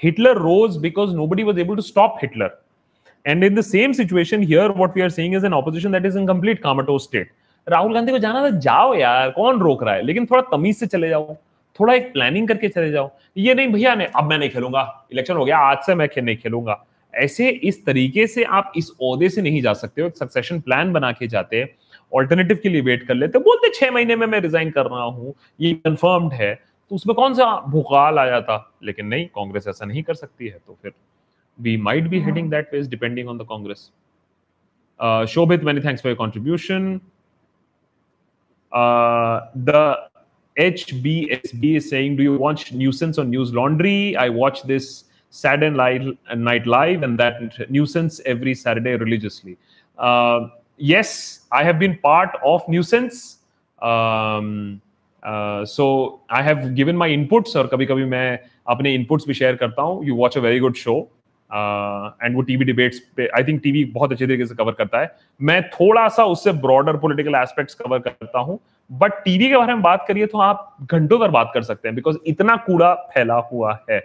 Hitler 0.03 0.35
rose 0.39 0.77
because 0.79 1.15
nobody 1.15 1.45
was 1.45 1.59
able 1.59 1.77
to 1.77 1.83
stop 1.83 2.19
hitler. 2.21 2.51
And 3.27 3.45
in 3.45 3.55
the 3.55 3.63
same 3.63 3.95
situation, 3.95 4.43
here 4.43 4.69
what 4.73 4.95
we 4.95 5.03
are 5.03 5.11
seeing 5.11 5.35
is 5.39 5.45
an 5.45 5.57
opposition 5.57 5.97
that 5.97 6.07
is 6.11 6.17
in 6.17 6.27
complete 6.27 6.63
comatose 6.67 7.07
state. 7.09 7.27
Rahul 7.67 7.95
Gandhi 7.95 8.13
को 8.13 8.19
जाना 8.19 8.43
था, 8.43 8.51
जाओ 8.59 8.95
यार, 8.95 9.31
कौन 9.31 9.59
रोक 9.61 9.83
रहा 9.85 9.95
है? 9.95 10.03
लेकिन 10.03 10.27
थोड़ा 10.27 10.43
तमीज 10.53 10.77
से 10.77 10.87
चले 10.87 11.09
जाओ, 11.09 11.35
थोड़ा 11.81 11.95
एक 11.95 12.13
प्लानिंग 12.13 12.49
करके 12.49 12.69
चले 12.69 12.91
जाओ। 12.91 13.11
ये 13.37 13.55
नहीं, 13.55 13.69
भैया 13.73 13.95
नहीं 13.95 14.09
अब 14.17 14.29
मैं 14.31 14.39
नहीं 14.39 14.51
खेलूँगा 14.51 15.09
इलेक्शन 15.13 15.35
हो 15.37 15.45
गया, 15.45 15.59
आज 15.59 15.79
से 15.87 15.95
मैं 15.95 16.09
खेल 16.09 16.25
नहीं 16.25 16.37
खेलूँगा। 16.37 16.85
ऐसे 17.15 17.49
इस 17.49 17.85
तरीके 17.87 18.27
से 18.27 18.45
आप 18.45 18.73
इस 18.77 18.91
ओहदे 19.03 19.29
से 19.29 19.43
नहीं 19.43 19.63
जा 19.63 19.73
सकते 19.73 20.03
हो, 20.03 20.09
एक 20.09 20.17
सक्सेशन 20.17 20.61
प्लान 20.61 20.93
बना 20.93 21.13
के 21.13 21.27
जाते 21.29 21.65
ऑल्टरनेटिव 22.15 22.59
के 22.63 22.69
लिए 22.69 22.81
वेट 22.83 23.07
कर 23.07 23.15
लेते 23.15 23.39
बोलते 23.39 23.71
छह 23.75 23.91
महीने 23.91 24.17
में 24.17 24.27
मैं 24.27 24.41
रिजाइन 24.41 24.71
कर 24.71 24.87
रहा 24.87 25.03
हूँ, 25.03 25.35
ये 25.61 25.73
कंफर्म्ड 25.85 26.33
है। 26.33 26.53
तो 26.91 26.95
उसमें 26.95 27.15
कौन 27.17 27.35
सा 27.35 27.45
भूखाल 27.69 28.19
आया 28.19 28.41
था? 28.41 28.73
लेकिन 28.83 29.07
नहीं, 29.07 29.27
कांग्रेस 29.27 29.69
ऐसा 29.69 29.85
नहीं 29.87 30.03
कर 30.03 30.15
सकती 30.15 30.49
है 30.49 30.59
तो 30.67 30.79
फिर 30.83 30.93
we 31.59 31.77
might 31.79 32.09
be 32.09 32.21
heading 32.21 32.51
that 32.51 32.75
ways 32.75 32.89
depending 32.91 33.29
on 33.29 33.39
the 33.39 33.47
Congress. 33.51 33.91
Shobhit 35.33 35.65
many 35.65 35.81
thanks 35.81 36.03
for 36.03 36.15
contribution 36.15 37.01
the 39.57 40.09
H 40.57 40.95
B 40.95 41.19
S 41.33 41.53
B 41.57 41.79
से 41.81 42.09
Newslaundry 43.55 44.15
I 44.15 44.29
watch 44.29 44.63
this 44.67 44.89
sad 45.35 45.63
and 45.63 45.77
live 45.77 46.13
night 46.37 46.67
live 46.67 47.05
and 47.05 47.17
that 47.19 47.67
nuisance 47.73 48.21
every 48.27 48.55
Saturday 48.55 48.97
religiously 49.05 49.57
yes 50.93 51.13
I 51.55 51.65
have 51.65 51.77
been 51.79 51.95
part 52.05 52.37
of 52.45 52.71
nuisance 52.71 53.39
so 55.67 55.87
I 56.31 56.43
have 56.43 56.61
given 56.75 56.97
my 56.97 57.09
inputs 57.15 57.57
और 57.57 57.67
कभी 57.67 57.87
कभी 57.87 58.05
मैं 58.05 58.39
अपने 58.69 58.97
inputs 58.99 59.27
भी 59.27 59.35
share 59.35 59.57
करता 59.57 59.83
हूँ। 59.83 60.05
You 60.07 60.15
watch 60.17 60.39
a 60.39 60.41
very 60.41 60.59
good 60.61 60.75
show 60.77 60.95
and 61.51 62.37
वो 62.37 62.43
TV 62.43 62.65
debates 62.65 62.99
पे 63.17 63.29
आई 63.37 63.45
थिंक 63.45 63.61
टीवी 63.63 63.85
बहुत 63.95 64.13
अच्छे 64.13 64.27
तरीके 64.27 64.47
से 64.47 64.55
कवर 64.55 64.73
करता 64.73 65.01
है। 65.01 65.11
मैं 65.41 65.63
थोड़ा 65.71 66.07
सा 66.09 66.25
उससे 66.25 66.53
ब्रॉडर 66.63 66.97
पॉलिटिकल 66.97 67.35
एस्पेक्ट्स 67.35 67.75
कवर 67.75 67.99
करता 67.99 68.39
हूँ। 68.39 68.59
बट 68.91 69.13
टीवी 69.25 69.49
के 69.49 69.57
बारे 69.57 69.75
में 69.75 69.83
बात 69.83 70.05
करिए 70.09 70.27
तो 70.27 70.39
आप 70.41 70.77
घंटों 70.83 71.19
भर 71.21 71.31
बात 71.31 71.51
कर 71.55 71.63
सकते 71.63 71.89
हैं 71.89 71.95
बिकॉज़ 71.95 72.17
इतना 72.27 72.57
कूड़ा 72.67 72.93
फैला 73.15 73.39
हुआ 73.53 73.79
है। 73.91 74.01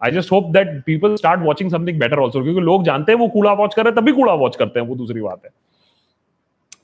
I 0.00 0.10
just 0.10 0.32
hope 0.32 0.50
that 0.52 0.68
people 0.86 1.16
start 1.16 1.40
watching 1.40 1.70
something 1.70 1.98
better 2.00 2.18
also 2.18 2.42
क्योंकि 2.42 2.60
लोग 2.60 2.84
जानते 2.84 3.12
हैं 3.12 3.18
वो 3.18 3.28
कूड़ा 3.28 3.52
वॉच 3.52 3.74
कर 3.74 3.84
रहे 3.84 3.92
हैं, 3.92 4.00
तभी 4.00 4.12
कूड़ा 4.12 4.32
वॉच 4.34 4.56
करते 4.56 4.80
हैं, 4.80 4.86
वो 4.86 4.94
दूसरी 4.96 5.20
बात 5.20 5.40
है। 5.44 5.50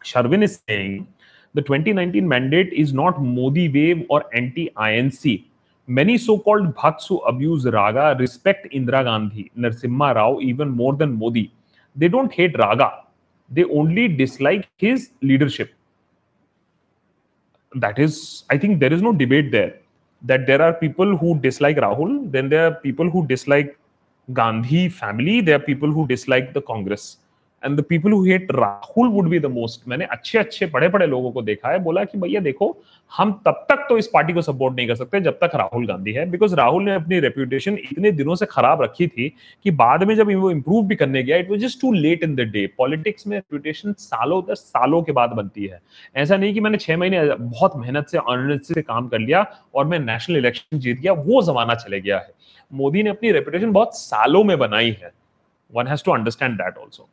Sharvin 0.07 0.45
is 0.45 0.53
saying 0.59 0.93
the 1.55 1.63
2019 1.63 2.27
mandate 2.29 2.73
is 2.73 2.93
not 2.93 3.23
Modi 3.23 3.69
wave 3.69 4.05
or 4.09 4.25
anti 4.35 4.71
INC. 4.77 5.45
Many 5.87 6.19
so 6.19 6.39
called 6.39 6.75
bhakts 6.75 7.07
who 7.07 7.19
abuse 7.21 7.65
Raga 7.65 8.17
respect 8.19 8.71
Indira 8.73 9.05
Gandhi, 9.05 9.51
Narsimha 9.57 10.15
Rao 10.15 10.41
even 10.41 10.69
more 10.69 10.95
than 10.95 11.19
Modi. 11.19 11.51
They 11.97 12.09
don't 12.09 12.31
hate 12.31 12.59
Raga, 12.59 13.05
they 13.51 13.65
only 13.65 14.09
dislike 14.09 14.69
his 14.77 15.11
leadership. 15.23 15.73
That 17.75 17.99
is, 17.99 18.45
I 18.51 18.59
think 18.59 18.81
there 18.81 18.93
is 18.93 19.01
no 19.01 19.13
debate 19.13 19.51
there. 19.51 19.79
That 20.23 20.47
there 20.47 20.61
are 20.61 20.73
people 20.75 21.17
who 21.17 21.39
dislike 21.39 21.77
Rahul, 21.77 22.31
then 22.31 22.49
there 22.49 22.67
are 22.67 22.75
people 22.75 23.09
who 23.09 23.27
dislike 23.27 23.79
Gandhi 24.33 24.89
family, 24.89 25.41
there 25.41 25.57
are 25.57 25.61
people 25.61 25.91
who 25.91 26.07
dislike 26.07 26.53
the 26.53 26.61
Congress 26.61 27.19
and 27.65 27.79
the 27.79 27.85
people 27.89 28.13
who 28.13 28.25
hate 28.25 28.51
Rahul 28.53 29.09
would 29.09 29.29
be 29.29 29.39
the 29.39 29.47
most 29.47 29.89
मैंने 29.89 30.05
अच्छे 30.07 30.39
अच्छे 30.39 30.67
बड़े 30.67 30.89
बड़े 30.89 31.07
लोगों 31.07 31.31
को 31.33 31.43
देखा 31.43 31.71
है, 31.71 31.79
बोला 31.79 32.05
कि 32.05 32.19
भैया 32.19 32.41
देखो, 32.41 32.77
हम 33.13 33.33
तब 33.47 33.65
तक 33.69 33.85
तो 33.89 33.97
इस 33.99 34.07
पार्टी 34.07 34.33
को 34.33 34.43
सपोर्ट 34.43 34.75
नहीं 34.77 34.87
कर 34.89 34.95
सकते 34.95 35.21
जब 35.21 35.39
तक 35.43 35.55
राहुल 35.57 35.87
गांधी 35.87 36.13
है। 36.13 36.29
बिकॉज़ 36.31 36.55
राहुल 36.55 36.83
ने 36.85 36.95
अपनी 36.95 37.19
रेप्यूटेशन 37.21 37.79
इतने 37.83 38.11
दिनों 38.13 38.35
से 38.35 38.47
खराब 38.47 38.83
रखी 38.83 39.07
थी 39.09 39.29
कि 39.65 39.71
बाद 39.73 40.05
में 40.05 40.15
जब 40.17 40.33
वो 40.35 40.51
इंप्रूव 40.51 40.87
भी 40.87 40.97
करने 40.97 41.23
गया 41.23 41.37
it 41.37 41.51
was 41.51 41.61
just 41.61 41.81
too 41.81 41.93
late 41.93 42.25
in 42.25 42.35
the 42.37 42.49
day 42.53 42.67
politics 42.79 43.27
में 43.27 43.37
रेप्यूटेशन 43.37 43.93
सालों 43.99 44.43
दस 44.51 44.59
सालों 44.69 45.03
के 45.03 45.13
बाद 45.13 45.31
बनती 45.33 45.67
है। 45.67 45.81
ऐसा 46.17 46.37
नहीं 46.37 46.55
कि 46.55 46.61
मैंने 46.61 46.79
छह 46.79 46.97
महीने 46.97 47.23
बहुत 47.35 47.77
मेहनत 47.77 48.09
से 48.09 48.19
अर्नेस्ट 48.19 48.75
से 48.75 48.83
काम 48.83 49.09
कर 49.09 49.19
लिया 49.19 49.47
और 49.75 49.85
मैं 49.85 49.99
नेशनल 50.01 50.37
इलेक्शन 50.37 50.79
जीत 50.79 51.01
गया, 51.01 51.13
वो 51.13 51.43
जमाना 51.43 51.75
चले 51.77 52.01
गया 52.01 52.19
है। 52.19 52.33
मोदी 52.73 53.03
ने 53.03 53.11
अपनी 53.11 53.33
रेपुटेशन 53.33 53.73
बहुत 53.73 53.97
सालों 53.97 54.45
में 54.45 54.59
बनाई 54.59 54.97
है। 55.03 55.13
One 55.73 55.87
has 55.87 56.05
to 56.05 56.13
understand 56.13 56.55
that 56.55 56.79
also 56.79 57.09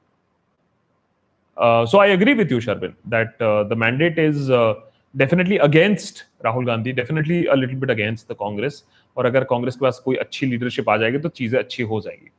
Uh, 1.56 1.84
so 1.84 1.98
I 1.98 2.06
agree 2.08 2.34
with 2.34 2.50
you, 2.50 2.58
Sharbin, 2.58 2.94
that 3.06 3.40
uh, 3.40 3.64
the 3.64 3.76
mandate 3.76 4.18
is 4.18 4.50
uh, 4.50 4.74
definitely 5.16 5.58
against 5.58 6.24
Rahul 6.44 6.64
Gandhi, 6.64 6.92
definitely 6.92 7.46
a 7.46 7.54
little 7.54 7.76
bit 7.76 7.90
against 7.90 8.28
the 8.28 8.34
Congress. 8.34 8.82
और 9.16 9.26
अगर 9.26 9.44
कांग्रेस 9.44 9.74
के 9.76 9.84
पास 9.84 9.98
कोई 10.04 10.16
अच्छी 10.16 10.46
लीडरशिप 10.46 10.88
आ 10.88 10.96
जाएगी 10.96 11.18
तो 11.18 11.28
चीजें 11.28 11.58
अच्छी 11.58 11.82
हो 11.82 12.00
जाएगी 12.00 12.30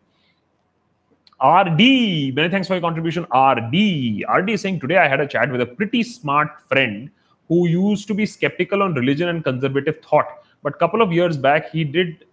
RD, 1.42 2.36
many 2.36 2.50
thanks 2.50 2.68
for 2.68 2.76
your 2.76 2.82
contribution. 2.82 3.24
RD, 3.34 4.24
RD 4.30 4.50
is 4.52 4.62
saying 4.62 4.80
today 4.80 4.98
I 4.98 5.08
had 5.08 5.20
a 5.20 5.28
chat 5.28 5.52
with 5.52 5.62
a 5.62 5.66
pretty 5.66 6.04
smart 6.04 6.50
friend 6.70 7.10
who 7.48 7.68
used 7.68 8.08
to 8.10 8.14
be 8.14 8.28
skeptical 8.28 8.84
on 8.84 8.94
religion 8.94 9.28
and 9.30 9.44
conservative 9.44 9.98
thought. 10.04 10.28
But 10.62 10.76
a 10.76 10.78
couple 10.78 11.02
of 11.02 11.12
years 11.12 11.38
back, 11.38 11.72
he 11.72 11.84
did 11.84 12.26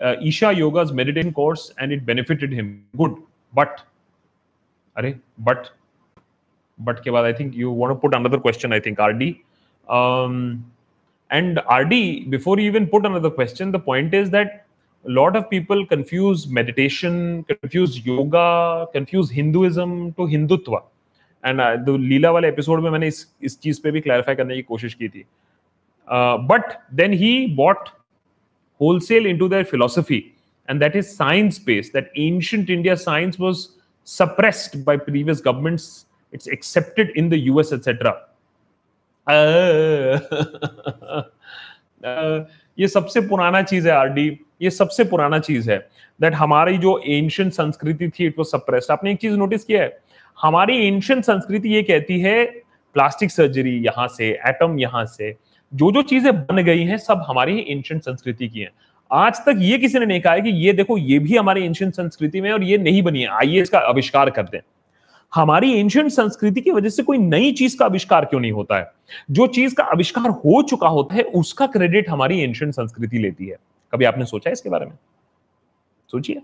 uh, 0.00 0.14
Isha 0.22 0.54
Yoga's 0.54 0.92
meditation 0.92 1.32
course 1.32 1.72
and 1.78 1.92
it 1.92 2.06
benefited 2.06 2.52
him. 2.52 2.84
Good. 2.96 3.16
But, 3.54 3.82
are, 4.96 5.14
but 5.38 5.70
but 6.78 7.02
ke 7.02 7.14
baad, 7.16 7.24
I 7.24 7.32
think 7.32 7.54
you 7.54 7.70
want 7.70 7.92
to 7.92 7.94
put 7.94 8.14
another 8.14 8.38
question, 8.38 8.72
I 8.72 8.80
think, 8.80 8.98
RD. 8.98 9.36
Um, 9.88 10.64
and 11.30 11.60
RD, 11.72 12.30
before 12.30 12.58
you 12.58 12.66
even 12.66 12.86
put 12.86 13.06
another 13.06 13.30
question, 13.30 13.72
the 13.72 13.78
point 13.78 14.14
is 14.14 14.30
that 14.30 14.66
a 15.04 15.10
lot 15.10 15.36
of 15.36 15.48
people 15.50 15.84
confuse 15.86 16.46
meditation, 16.46 17.44
confuse 17.44 18.04
yoga, 18.06 18.86
confuse 18.92 19.30
Hinduism 19.30 20.12
to 20.14 20.22
Hindutva. 20.22 20.82
And 21.46 21.60
the 21.86 21.96
Leila 22.00 22.30
वाले 22.30 22.48
episode 22.48 22.82
में 22.82 22.90
मैंने 22.90 23.06
इस 23.08 23.26
इस 23.44 23.58
चीज 23.60 23.78
पे 23.82 23.90
भी 23.90 24.00
clarify 24.00 24.34
करने 24.34 24.54
की 24.56 24.62
कोशिश 24.62 24.94
की 24.94 25.08
थी 25.08 25.24
but 26.50 26.72
then 27.00 27.12
he 27.22 27.34
bought 27.56 27.88
wholesale 28.82 29.26
into 29.30 29.46
their 29.50 29.64
philosophy 29.64 30.16
and 30.68 30.82
that 30.82 30.96
is 31.00 31.10
science 31.16 31.58
based 31.66 31.92
that 31.96 32.08
ancient 32.22 32.70
india 32.76 32.96
science 33.02 33.38
was 33.42 33.60
suppressed 34.14 34.74
by 34.88 34.96
previous 35.04 35.42
governments 35.44 35.84
it's 36.33 36.47
accepted 36.47 37.09
in 37.15 37.29
the 37.29 37.37
US, 37.51 37.73
etc. 37.73 38.13
ये 42.79 42.87
सबसे 42.87 43.21
पुराना 43.21 43.61
चीज़ 43.61 43.87
है 43.87 43.93
आरडी 43.93 44.39
ये 44.61 44.69
सबसे 44.69 45.03
पुराना 45.03 45.39
चीज़ 45.39 45.71
है 45.71 45.77
दैट 46.21 46.33
हमारी 46.33 46.77
जो 46.77 47.01
एंशियंट 47.07 47.53
संस्कृति 47.53 48.09
थी 48.09 48.25
इट 48.25 48.35
वाज 48.39 48.45
सप्रेस्ड 48.45 48.91
आपने 48.91 49.11
एक 49.11 49.19
चीज़ 49.19 49.37
नोटिस 49.37 49.63
किया 49.63 49.83
है? 49.83 49.99
हमारी 50.41 50.87
एंशियंट 50.87 51.23
संस्कृति 51.23 51.69
ये 51.69 51.83
कहती 51.83 52.19
है 52.19 52.45
प्लास्टिक 52.95 53.31
सर्जरी 53.31 53.85
यहाँ 53.85 54.07
से 54.07 54.39
एटम 54.47 54.79
यहाँ 54.79 55.05
से 55.05 55.35
जो 55.73 55.91
जो 55.91 56.01
चीज़ें 56.01 56.41
बन 56.41 56.63
गई 56.63 56.83
हैं 56.83 56.97
सब 56.97 57.23
हमारी 57.27 57.53
ही 57.53 57.65
एंशियंट 57.69 58.03
संस्कृति 58.03 58.47
की 58.47 58.59
हैं। 58.59 58.71
आज 59.11 59.39
तक 59.39 59.55
ये 59.57 59.77
किसी 59.77 59.99
ने 59.99 60.05
नहीं 60.05 60.21
कहा 60.21 60.33
है 60.33 60.41
कि 60.41 60.49
ये 60.49 60.73
देखो 60.73 60.97
ये 60.97 61.19
भी 61.19 61.37
हमारी 61.37 61.65
एंशियंट 61.65 61.93
संस्कृति 61.93 62.41
में 62.41 62.51
और 62.51 62.63
ये 62.63 62.77
नहीं 62.77 63.03
बनी 63.03 63.21
है। 63.21 63.27
आइए 63.27 63.61
इसका 63.61 63.79
आविष्कार 63.79 64.29
कर 64.29 64.43
दें। 64.43 64.59
हमारी 65.35 65.73
एंशियंट 65.73 66.11
संस्कृति 66.11 66.61
की 66.61 66.71
वजह 66.71 66.89
से 66.89 67.03
कोई 67.03 67.17
नई 67.17 67.51
चीज़ 67.51 67.77
का 67.77 67.85
आविष्कार 67.85 68.25
क्यों 68.25 68.41
नहीं 68.41 68.51
होता 68.51 68.77
है? 68.77 68.91
जो 69.31 69.47
चीज़ 69.47 69.75
का 69.75 69.83
आविष्कार 69.83 70.29
हो 70.29 70.63
चुका 70.63 70.87
होता 70.87 71.15
है, 71.15 71.23
उसका 71.23 71.67
क्रेडिट 71.67 72.09
हमारी 72.09 72.39
एंशियंट 72.39 72.73
संस्कृति 72.73 73.17
लेती 73.17 73.47
है। 73.47 73.57
कभी 73.93 74.05
आपने 74.05 74.25
सोचा 74.25 74.49
है 74.49 74.53
इसके 74.53 74.69
बारे 74.69 74.85
में? 74.85 74.93
सोचिए। 76.11 76.41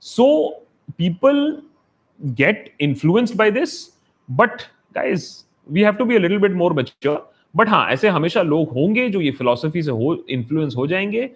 So 0.00 0.48
people 0.98 1.62
get 2.24 2.74
influenced 2.80 3.36
by 3.36 3.50
this 3.50 3.94
but 4.30 4.50
guys 4.94 5.46
we 5.70 5.82
have 5.82 5.92
to 5.92 6.04
be 6.04 6.16
a 6.16 6.18
little 6.18 6.38
bit 6.38 6.52
more 6.52 6.72
mature 6.72 7.32
but 7.56 7.68
हाँ 7.68 7.88
ऐसे 7.88 8.08
हमेशा 8.08 8.42
लोग 8.42 8.68
होंगे 8.68 9.08
जो 9.08 9.20
ये 9.20 9.30
फिलोसफी 9.30 9.82
से 9.82 9.90
हो 9.90 10.24
इन्फ्लुएंस 10.30 10.74
हो 10.76 10.86
जाएँगे। 10.86 11.30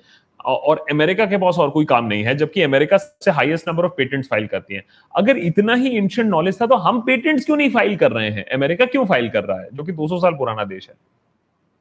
और 0.47 0.85
अमेरिका 0.91 1.27
के 1.27 1.37
पास 1.39 1.59
और 1.59 1.71
कोई 1.71 1.85
काम 1.85 2.05
नहीं 2.05 2.25
है, 2.25 2.35
जबकि 2.37 2.63
अमेरिका 2.63 2.97
से 2.97 3.31
highest 3.31 3.69
number 3.69 3.85
of 3.85 3.93
patents 3.97 4.29
file 4.29 4.47
करती 4.47 4.75
है। 4.75 4.85
अगर 5.15 5.39
इतना 5.39 5.75
ही 5.75 5.97
एंशियंट 5.97 6.31
नॉलेज 6.31 6.61
था 6.61 6.67
तो 6.67 6.77
हम 6.79 7.01
पेटेंट्स 7.07 7.45
क्यों 7.45 7.57
नहीं 7.57 7.71
फ़ाइल 7.71 7.97
कर 7.97 8.13
रहे 8.13 8.31
हैं? 8.31 8.45
अमेरिका 8.55 8.85
क्यों 8.87 9.05
फ़ाइल 9.07 9.29
कर 9.31 9.45
रहा 9.45 9.61
है, 9.61 9.69
जो 9.73 9.85
कि 9.85 9.93
200 9.93 10.19
साल 10.21 10.35
पुराना 10.35 10.65
देश 10.65 10.89
है? 10.89 10.95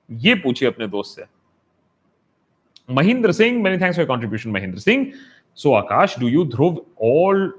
ये 0.09 0.35
पूछिए 0.35 0.67
अपने 0.69 0.87
दोस्त 0.87 1.19
से। 1.19 1.25
Mahendra 2.93 3.31
Singh 3.31 3.61
many 3.63 3.77
thanks 3.77 3.97
for 3.97 4.05
contribution 4.05 4.49
Mahendra 4.49 4.79
Singh. 4.79 5.11
So 5.57 5.73
Akash 5.75 6.19
do 6.19 6.27
you 6.27 6.45
Dhruv 6.45 6.85
all 7.05 7.51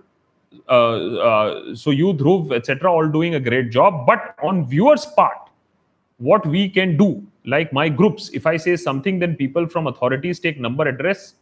you 1.99 2.09
dhruv 2.21 2.53
etc 2.55 2.91
all 2.91 3.09
doing 3.13 3.35
a 3.37 3.41
great 3.41 3.69
job, 3.75 3.99
but 4.07 4.25
on 4.49 4.63
viewers 4.71 5.05
part 5.19 5.50
what 6.21 6.47
we 6.47 6.63
can 6.69 6.97
do 6.97 7.11
like 7.47 7.71
my 7.77 7.89
groups 7.99 8.31
if 8.39 8.47
i 8.47 8.57
say 8.65 8.73
something 8.77 9.21
then 9.21 9.37
people 9.37 9.67
from 9.75 9.87
authorities 9.91 10.41
take 10.47 10.59
number 10.61 10.87
address. 10.89 11.35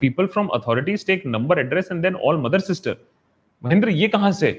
People 0.00 0.26
from 0.28 0.48
authorities 0.54 1.04
take 1.04 1.26
number 1.34 1.54
address 1.60 1.90
and 1.90 2.04
then 2.04 2.16
all 2.16 2.40
mother 2.46 2.58
sister. 2.70 2.94
Mahendra 3.62 3.88
ये 3.90 4.08
कहाँ 4.08 4.30
से 4.32 4.50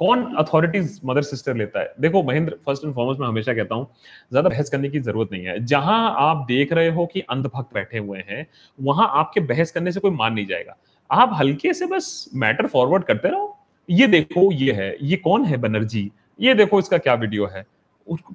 कौन 0.00 0.24
authorities 0.38 1.00
mother 1.04 1.22
sister 1.22 1.54
लेता 1.56 1.80
है? 1.80 1.92
देखो 2.00 2.22
Mahendra 2.22 2.56
first 2.66 2.84
and 2.84 2.94
foremost 2.94 3.20
मैं 3.20 3.28
हमेशा 3.28 3.54
कहता 3.54 3.74
हूँ 3.74 3.86
ज़्यादा 4.32 4.48
बहस 4.48 4.70
करने 4.70 4.88
की 4.88 5.00
ज़रूरत 5.00 5.28
नहीं 5.32 5.44
है। 5.44 5.58
जहाँ 5.64 6.14
आप 6.20 6.44
देख 6.48 6.72
रहे 6.72 6.88
हो 6.94 7.06
कि 7.12 7.20
अंधभक्त 7.20 7.72
बैठे 7.74 7.98
हुए 7.98 8.24
हैं 8.28 8.46
वहाँ 8.78 9.08
आपके 9.20 9.40
बहस 9.52 9.70
करने 9.72 9.92
से 9.92 10.00
कोई 10.00 10.10
मान 10.10 10.34
नहीं 10.34 10.46
जाएगा। 10.46 10.76
आप 11.10 11.30
हल्के 11.38 11.72
से 11.74 11.86
बस 11.86 12.28
मैटर 12.34 12.66
फॉरवर्ड 12.66 13.04
करते 13.04 13.28
रहो। 13.28 13.56
ये 13.88 14.06
देखो 14.06 14.50
ये 14.52 14.72
है 14.72 14.96
ये 15.02 15.16
कौन 15.16 15.44
है 15.44 15.56
बनर्जी? 15.56 16.10
ये 16.40 16.54
देखो 16.54 16.78
इसका 16.78 16.98
क्या 16.98 17.14
वीडियो 17.14 17.46
है? 17.46 17.66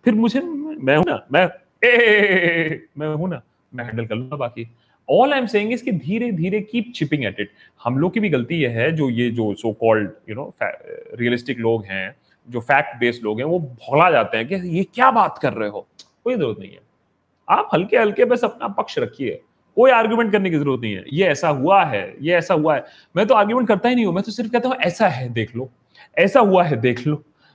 फिर 0.06 0.14
मुझे 0.14 0.42
मैं 0.42 0.96
हूँ 0.98 1.06
ना 1.08 1.20
मैं 1.32 1.48
ए, 1.84 2.88
मैं 2.98 3.08
हूँ 3.08 3.30
ना 3.30 3.42
मैं 3.74 3.86
हैंडल 3.86 4.06
कर 4.06 4.16
लूँगा 4.16 4.36
बाकी। 4.38 4.68
All 5.10 5.34
I 5.34 5.40
am 5.40 5.46
saying 5.46 5.72
is 5.74 5.84
कि 5.84 5.92
धीरे 5.92 6.32
धीरे 6.32 6.60
कीप 6.62 6.92
चिपिंग 6.96 7.24
एट 7.26 7.40
इट 7.40 7.52
हम 7.84 7.98
लोग 7.98 8.14
की 8.14 8.20
भी 8.20 8.30
गलती 8.30 8.56
ये 8.56 8.68
है 8.70 8.92
जो 8.92 9.10
ये 9.10 9.30
जो 9.32 9.54
so 9.56 9.72
called 9.82 10.10
you 10.30 10.36
know 10.36 10.54
realistic 10.62 11.60
लोग 11.60 11.86
हैं 11.86 12.16
जो 12.48 12.60
फैक्ट 12.60 13.00
बेस्ड 13.00 13.24
लोग 13.24 13.40
हैं 13.40 13.46
वो 13.46 13.60
भोला 13.60 14.10
जाते 14.12 14.38
हैं 14.38 14.48
कि 14.48 14.56
ये 14.78 14.84
क्या 14.94 15.10
बात 15.12 15.38
कर 15.38 15.54
रहे 15.54 15.70
हो? 15.70 15.88
कोई 16.24 16.36
ज़रूरत 16.36 16.60
नहीं 16.60 16.72
है। 16.72 16.80
आप 17.48 17.70
हल्के 17.74 17.98
हल्के 17.98 18.26
बस 18.26 18.44
अपना 18.44 18.68
पक्ष 18.68 18.98
रखिए। 19.00 19.42
कोई 19.78 19.92
आर्ग्यूमेंट 19.92 20.32
करने 20.32 20.50
की 20.50 20.58
ज़रूरत 20.58 20.82
नहीं 20.82 20.94
है। 20.94 21.04
ये 21.14 21.26
ऐसा 21.28 21.50
हुआ 21.50 21.84
है 21.86 22.04
ये 22.22 22.34
ऐसा 22.36 22.54
हुआ 22.54 22.76
है। 22.76 22.86
मैं 23.16 23.26
तो 23.28 23.36
आर्ग्यूमेंट 23.36 23.68
करता 23.68 23.90
ही 23.90 23.96
नहीं 23.96 24.06
हूँ 24.06 24.14
मैं 24.14 24.24
तो 24.24 24.32
सिर्फ़ 24.32 24.52
कहता 24.52 24.70
हूँ 24.70 24.78
ऐसा 24.78 25.08
है 25.08 25.28
देख 25.34 25.56
लो। 25.56 25.70
ऐसा 26.18 26.40
हुआ 26.40 26.64
है 26.64 26.82
देख 26.82 27.06
लो। 27.08 27.24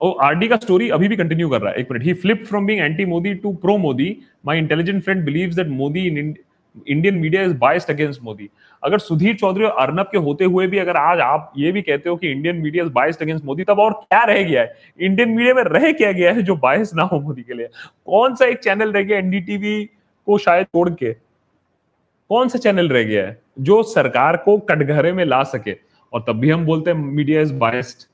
Oh, 0.00 0.12
RD 0.24 0.48
का 0.48 0.56
स्टोरी 0.56 0.88
अभी 0.88 1.08
भी 1.08 1.16
कंटिन्यू 1.16 1.48
कर 1.48 1.60
रहा 1.60 1.72
है। 1.72 1.78
एक 1.78 1.90
minute 1.92 2.04
he 2.04 2.14
flipped 2.24 2.50
from 2.50 2.66
being 2.66 2.82
anti 2.82 3.06
Modi 3.12 3.32
to 3.44 3.54
pro 3.64 3.78
Modi 3.78 4.10
my 4.48 4.54
intelligent 4.62 5.04
friend 5.06 5.24
believes 5.28 5.58
that 5.60 5.74
Modi 5.80 6.10
in 6.10 6.36
Indian 6.88 7.14
media 7.14 7.42
is 7.42 7.54
biased 7.54 7.90
against 7.90 8.22
Modi 8.22 8.48
अगर 8.84 8.98
सुधीर 8.98 9.34
चौधरी 9.36 9.64
और 9.64 9.70
अर्नब 9.80 10.08
के 10.12 10.18
होते 10.18 10.44
हुए 10.44 10.66
भी 10.66 10.78
अगर 10.78 10.96
आज 10.96 11.20
आप 11.20 11.52
ये 11.58 11.72
भी 11.72 11.82
कहते 11.82 12.08
हो 12.08 12.16
कि 12.16 12.30
Indian 12.30 12.56
media 12.56 12.84
is 12.84 12.92
biased 12.92 13.22
against 13.22 13.44
Modi 13.44 13.64
तब 13.64 13.78
और 13.78 13.92
क्या 13.92 14.22
रह 14.24 14.42
गया 14.42 14.62
है? 14.62 14.74
इंडियन 15.00 15.28
मीडिया 15.28 15.54
में 15.54 15.62
रह 15.62 15.90
क्या 15.92 16.12
गया 16.12 16.32
है 16.32 16.42
जो 16.42 16.56
बायस 16.56 16.92
ना 16.94 17.02
हो 17.02 17.20
मोदी 17.20 17.42
के 17.42 17.54
लिए? 17.54 17.66
कौन 18.06 18.34
सा 18.34 18.46
एक 18.46 18.58
चैनल 18.58 18.92
रह 18.92 19.02
गया 19.02 19.18
एनडीटीवी 19.18 19.84
को 20.26 20.38
शायद 20.38 20.66
छोड़ 20.66 20.88
के? 20.90 21.12
कौन 21.12 22.48
सा 22.48 22.58
चैनल 22.58 22.88
रह 22.88 23.02
गया 23.02 23.26
है 23.26 23.38
जो 23.60 23.82
सरकार 23.82 24.36
को 24.36 24.58
कटघरे 24.58 25.12
में 25.12 25.24
ला 25.24 25.42
सके? 25.42 25.76
और 26.12 26.24
तब 26.28 26.38
भी 26.40 26.50
हम 26.50 26.66
बोलते 26.66 26.90
हैं 26.90 26.98
media 26.98 27.40
is 27.40 27.54
biased 27.54 28.06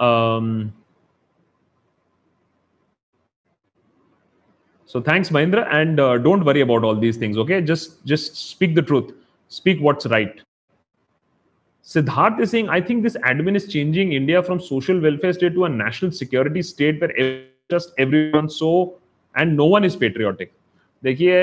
um, 0.00 0.72
So 4.88 5.00
thanks, 5.02 5.30
Mahindra, 5.30 5.66
and 5.70 5.98
uh, 6.00 6.16
don't 6.16 6.44
worry 6.44 6.60
about 6.60 6.84
all 6.84 6.94
these 6.94 7.16
things. 7.16 7.36
Okay, 7.36 7.60
just 7.60 8.04
just 8.06 8.36
speak 8.50 8.74
the 8.74 8.82
truth, 8.82 9.12
speak 9.48 9.80
what's 9.80 10.06
right. 10.06 10.40
Siddharth 11.86 12.40
is 12.40 12.52
saying, 12.52 12.68
I 12.68 12.80
think 12.80 13.02
this 13.02 13.16
admin 13.16 13.56
is 13.56 13.66
changing 13.68 14.12
India 14.12 14.42
from 14.42 14.60
social 14.60 15.00
welfare 15.00 15.32
state 15.32 15.54
to 15.54 15.64
a 15.64 15.68
national 15.68 16.12
security 16.12 16.62
state 16.62 17.00
where 17.00 17.44
just 17.68 17.92
everyone 17.98 18.48
so 18.48 18.94
and 19.34 19.56
no 19.56 19.66
one 19.66 19.84
is 19.84 19.96
patriotic. 19.96 20.52
देखिए 21.02 21.36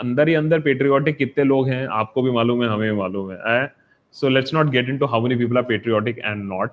अंदर 0.00 0.28
ही 0.28 0.34
अंदर 0.34 0.60
patriotic 0.60 1.16
कितने 1.16 1.44
लोग 1.44 1.68
हैं 1.68 1.86
आपको 2.02 2.22
भी 2.22 2.30
मालूम 2.30 2.62
है 2.62 2.68
हमें 2.68 2.90
भी 2.90 2.96
मालूम 2.96 3.30
है 3.32 3.66
so 4.14 4.28
let's 4.28 4.54
not 4.54 4.70
get 4.70 4.88
into 4.88 5.06
how 5.06 5.22
many 5.22 5.36
people 5.36 5.56
are 5.58 5.62
patriotic 5.72 6.18
and 6.18 6.44
not 6.52 6.70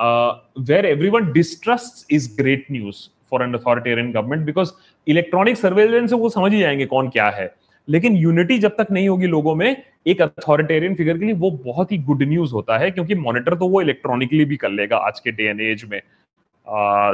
where 0.00 0.86
everyone 0.86 1.32
distrust 1.32 2.12
is 2.12 2.28
great 2.36 2.66
news 2.72 3.08
for 3.30 3.42
an 3.42 3.54
authoritarian 3.54 4.12
government 4.12 4.46
because 4.46 4.72
electronic 5.06 5.56
surveillance 5.56 6.10
से 6.10 6.16
वो 6.16 6.28
समझ 6.30 6.52
ही 6.52 6.60
जाएँगे 6.60 6.86
कौन 6.86 7.08
क्या 7.08 7.28
है। 7.30 7.54
लेकिन 7.88 8.16
यूनिटी 8.16 8.58
जब 8.58 8.74
तक 8.78 8.86
नहीं 8.92 9.08
होगी 9.08 9.26
लोगों 9.26 9.54
में 9.54 9.76
एक 10.06 10.20
अथॉरिटेरियन 10.22 10.94
फिगर 10.94 11.18
के 11.18 11.24
लिए 11.24 11.34
वो 11.34 11.50
बहुत 11.64 11.92
ही 11.92 11.98
गुड 12.00 12.22
न्यूज़ 12.22 12.52
होता 12.52 12.78
है 12.78 12.90
क्योंकि 12.90 13.14
मॉनिटर 13.14 13.54
तो 13.54 13.68
वो 13.68 13.80
इलेक्ट्रॉनिकली 13.82 14.44
भी 14.44 14.56
कर 14.56 14.70
लेगा 14.70 14.96
आज 15.06 15.20
के 15.20 15.30
डे 15.30 15.44
एंड 15.44 15.60
एज 15.60 15.84
में। 15.90 16.00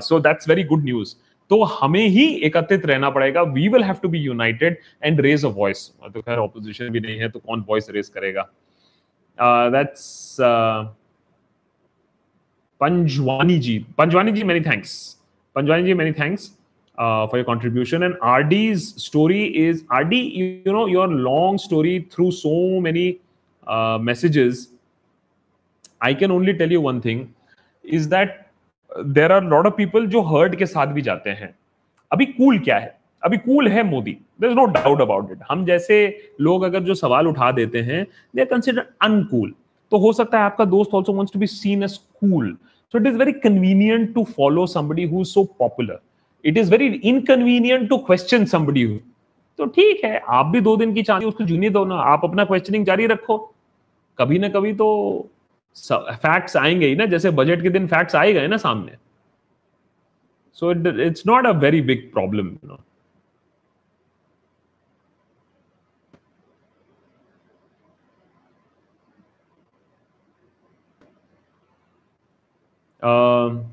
So 0.01 0.19
that's 0.21 0.49
very 0.49 0.65
good 0.65 0.85
news 0.85 1.15
तो 1.51 1.63
हमें 1.63 2.07
ही 2.07 2.27
एकत्रित 2.47 2.87
रहना 2.87 3.11
पड़ेगा। 3.11 3.43
We 3.43 3.69
will 3.69 3.85
have 3.85 3.97
to 4.03 4.09
be 4.09 4.19
united 4.19 4.79
and 5.05 5.21
raise 5.21 5.45
a 5.45 5.49
voice 5.49 5.87
तो 6.05 6.21
खैर 6.21 6.39
ऑपोजिशन 6.39 6.89
भी 6.89 7.01
नहीं 7.01 7.19
है 7.19 7.29
तो 7.29 7.39
कौन 7.39 7.65
वॉइस 7.69 7.91
रेज 7.91 8.09
करेगा? 8.09 8.49
That's 9.39 10.37
uh, 10.41 10.87
Panjwani 12.81 13.59
ji 13.59 13.79
Panjwani 13.99 14.33
ji 14.33 14.43
many 14.45 14.61
thanks 14.61 14.95
Panjwani 15.57 15.85
ji 15.85 15.95
many 15.95 16.13
thanks 16.13 16.49
for 16.99 17.37
your 17.37 17.45
contribution 17.45 18.03
and 18.03 18.15
R 18.25 18.43
D 18.43 18.75
story 18.77 19.43
is 19.45 19.83
R 19.93 20.05
D 20.05 20.21
you 20.67 20.73
know 20.73 20.87
your 20.89 21.13
long 21.13 21.59
story 21.61 21.99
through 22.13 22.31
so 22.31 22.81
many 22.81 23.09
messages 24.05 24.69
I 26.05 26.15
can 26.15 26.31
only 26.31 26.53
tell 26.53 26.73
you 26.73 26.81
one 26.81 27.01
thing 27.01 27.25
is 27.85 28.09
that 28.11 28.41
there 29.19 29.33
are 29.33 29.45
lot 29.45 29.67
of 29.67 29.75
people 29.77 30.07
जो 30.07 30.21
heard 30.35 30.57
के 30.57 30.67
साथ 30.67 30.87
भी 30.87 31.03
जाते 31.03 31.31
हैं। 31.31 31.55
अभी 32.11 32.27
cool 32.27 32.59
क्या 32.59 32.77
है? 32.79 32.97
अभी 33.23 33.37
कूल 33.37 33.69
है 33.69 33.83
Modi. 33.83 34.13
There 34.41 34.51
is 34.51 34.57
no 34.57 34.65
doubt 34.73 35.01
about 35.01 35.31
it 35.33 35.39
हम 35.51 35.65
जैसे 35.67 35.97
लोग 36.41 36.63
अगर 36.63 36.83
जो 36.83 36.95
सवाल 36.95 37.29
उठा 37.29 37.51
देते 37.53 37.81
हैं 37.83 38.05
दे 38.37 38.41
आर 38.41 38.47
कंसिडर 38.47 38.87
अनकूल 39.03 39.55
तो 39.93 39.99
हो 39.99 40.13
सकता 40.13 40.39
है 40.39 40.45
आपका 40.45 40.65
दोस्त 40.67 40.95
also 40.95 41.13
wants 41.13 41.33
to 41.33 41.39
be 41.39 41.47
seen 41.47 41.83
as 41.83 41.97
cool 41.97 42.57
so 42.95 42.99
it 42.99 43.07
is 43.07 43.17
very 43.19 43.33
convenient 43.41 44.15
to 44.15 44.25
follow 44.37 44.67
somebody 44.67 45.05
who 45.09 45.25
so 45.25 45.45
popular 45.59 46.01
it 46.45 46.59
is 46.59 46.71
very 46.71 46.87
inconvenient 46.87 47.89
to 47.89 47.99
question 47.99 48.45
somebody 48.45 48.87
तो 49.59 49.67
ठीक 49.67 50.05
है, 50.05 50.19
आप 50.29 50.47
भी 50.47 50.61
दो 50.61 50.77
दिन 50.77 50.93
की 50.95 51.03
चांदी, 51.03 51.27
उसको 51.27 51.45
जूनी 51.45 51.69
दो 51.71 51.85
ना, 51.85 51.95
आप 51.95 52.25
अपना 52.25 52.45
क्वेश्चनिंग 52.45 52.85
जारी 52.87 53.07
रखो। 53.07 53.37
कभी 54.19 54.39
ना 54.39 54.49
कभी 54.49 54.73
तो 54.73 55.29
फैक्ट्स 55.77 56.57
आएँगे 56.57 56.87
ही 56.87 56.97
ना, 56.97 57.07
जैसे 57.07 57.31
बजट 57.31 57.63
के 57.63 57.71
दिन 57.71 57.87
फैक्ट्स 57.87 58.15
आएगा 58.17 58.47
ना 58.47 58.57
सामने। 58.57 58.93
So 60.57 60.71
it 60.73 60.87
it's 61.01 61.27
not 61.27 61.47
a 61.47 61.51
very 61.61 61.81
big 61.83 62.11
problem 62.13 62.47
you 62.47 62.69
know 62.69 62.79
Um, 73.03 73.67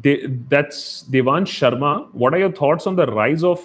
De- 0.00 0.26
that's 0.48 1.04
Devansh 1.04 1.48
Sharma. 1.48 2.08
What 2.12 2.32
are 2.32 2.38
your 2.38 2.52
thoughts 2.52 2.86
on 2.86 2.96
the 2.96 3.06
rise 3.06 3.44
of 3.44 3.60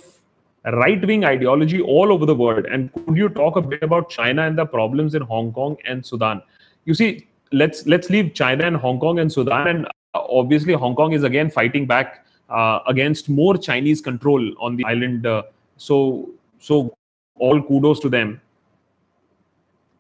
right 0.66 1.06
wing 1.06 1.24
ideology 1.24 1.82
all 1.82 2.12
over 2.12 2.26
the 2.26 2.36
world? 2.36 2.66
And 2.66 2.92
could 2.94 3.16
you 3.16 3.30
talk 3.30 3.56
a 3.56 3.62
bit 3.62 3.84
about 3.84 4.10
China 4.10 4.46
and 4.46 4.58
the 4.58 4.66
problems 4.66 5.16
in 5.16 5.22
Hong 5.22 5.54
Kong 5.54 5.78
and 5.86 6.06
Sudan? 6.06 6.42
You 6.86 6.94
see, 6.94 7.28
let's 7.52 7.86
let's 7.86 8.10
leave 8.10 8.34
China 8.34 8.66
and 8.66 8.76
Hong 8.76 9.00
Kong 9.00 9.20
and 9.20 9.32
Sudan, 9.32 9.68
and 9.68 9.86
uh, 9.86 9.90
obviously 10.14 10.74
Hong 10.74 10.96
Kong 10.96 11.14
is 11.14 11.24
again 11.24 11.50
fighting 11.50 11.86
back 11.86 12.26
uh, 12.50 12.80
against 12.88 13.30
more 13.30 13.58
Chinese 13.58 14.02
control 14.02 14.54
on 14.60 14.76
the 14.76 14.84
island. 14.86 15.26
Uh, 15.26 15.44
so 15.78 16.30
so 16.60 16.94
all 17.36 17.62
kudos 17.62 18.00
to 18.02 18.10
them. 18.10 18.42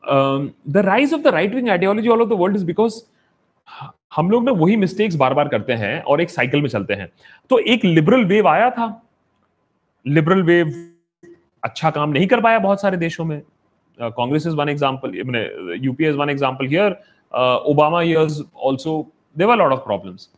Um, 0.04 0.54
the 0.66 0.82
rise 0.84 1.12
of 1.12 1.24
the 1.24 1.32
right 1.32 1.54
wing 1.54 1.70
ideology 1.70 2.10
all 2.10 2.22
over 2.22 2.30
the 2.30 2.38
world 2.42 2.56
is 2.56 2.64
because 2.64 3.02
हम 4.16 4.30
लोग 4.32 4.44
ना 4.46 4.52
वही 4.60 4.76
mistakes 4.78 5.16
बार 5.16 5.34
बार 5.34 5.48
करते 5.48 5.74
हैं 5.74 6.02
और 6.02 6.22
एक 6.22 6.30
cycle 6.30 6.62
में 6.62 6.68
चलते 6.70 6.94
हैं। 6.94 7.08
तो 7.50 7.58
एक 7.74 7.84
लिबरल 7.86 8.24
वेव 8.26 8.48
आया 8.48 8.70
था। 8.78 8.88
लिबरल 10.06 10.42
वेव 10.44 10.74
अच्छा 11.64 11.90
काम 11.90 12.10
नहीं 12.10 12.28
कर 12.28 12.42
पाया 12.42 12.60
बहुत 12.60 12.82
सारे 12.82 12.98
देशों 12.98 13.26
में। 13.26 13.42
Congress 14.00 14.48
is 14.48 14.56
one 14.56 14.70
example 14.70 15.16
UPA 15.84 16.10
is 16.10 16.18
one 16.18 16.30
example 16.30 16.68
here 16.68 16.92
Obama 17.72 18.02
years 18.02 18.40
also 18.68 18.96
there 19.38 19.58
lot 19.58 19.72
of 19.72 19.80
problems 19.86 20.30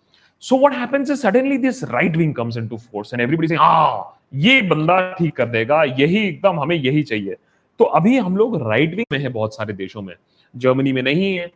so 0.44 0.58
what 0.60 0.74
happens 0.78 1.10
is 1.12 1.20
suddenly 1.22 1.58
this 1.58 1.84
right 1.92 2.18
wing 2.18 2.34
comes 2.36 2.58
into 2.58 2.78
force 2.78 3.14
and 3.14 3.22
everybody 3.22 3.48
saying 3.48 4.44
ये 4.46 4.62
बंदा 4.70 5.00
ठीक 5.20 5.36
कर 5.36 5.46
देगा 5.56 5.84
यही 5.84 6.28
एकदम 6.28 6.60
हमें 6.60 6.76
यही 6.76 7.04
चाहिए। 7.04 7.36
तो 7.82 7.86
अभी 7.98 8.18
हम 8.18 8.36
लोग 8.38 8.56
राइट 8.62 8.94
विंग 8.96 9.06
में 9.12 9.18
है 9.20 9.30
बहुत 9.30 9.56
सारे 9.56 9.74
देशों 9.74 10.02
में। 10.02 10.14
जर्मनी 10.54 10.92
में 10.94 11.02
नहीं 11.04 11.30
है 11.38 11.48